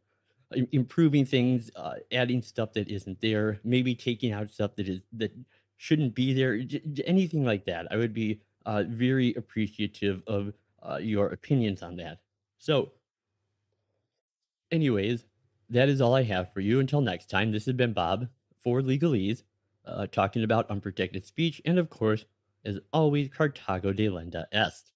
improving 0.71 1.25
things, 1.25 1.71
uh, 1.75 1.95
adding 2.11 2.41
stuff 2.41 2.73
that 2.73 2.89
isn't 2.89 3.19
there, 3.21 3.59
maybe 3.63 3.95
taking 3.95 4.31
out 4.31 4.49
stuff 4.49 4.75
that 4.75 4.87
is 4.87 5.01
that 5.13 5.31
shouldn't 5.77 6.15
be 6.15 6.33
there, 6.33 6.59
j- 6.59 7.03
anything 7.05 7.43
like 7.43 7.65
that. 7.65 7.87
I 7.91 7.97
would 7.97 8.13
be 8.13 8.41
uh, 8.65 8.83
very 8.87 9.33
appreciative 9.35 10.21
of 10.27 10.53
uh, 10.81 10.97
your 10.97 11.27
opinions 11.27 11.81
on 11.81 11.97
that. 11.97 12.19
So, 12.57 12.91
anyways, 14.71 15.25
that 15.69 15.89
is 15.89 16.01
all 16.01 16.15
I 16.15 16.23
have 16.23 16.53
for 16.53 16.61
you. 16.61 16.79
Until 16.79 17.01
next 17.01 17.29
time, 17.29 17.51
this 17.51 17.65
has 17.65 17.75
been 17.75 17.93
Bob 17.93 18.27
for 18.61 18.81
Legalese, 18.81 19.43
uh, 19.85 20.07
talking 20.07 20.43
about 20.43 20.69
unprotected 20.69 21.25
speech, 21.25 21.61
and 21.65 21.77
of 21.77 21.89
course, 21.89 22.25
as 22.63 22.79
always, 22.93 23.27
Carthago 23.27 23.93
delenda 23.93 24.45
est. 24.53 24.92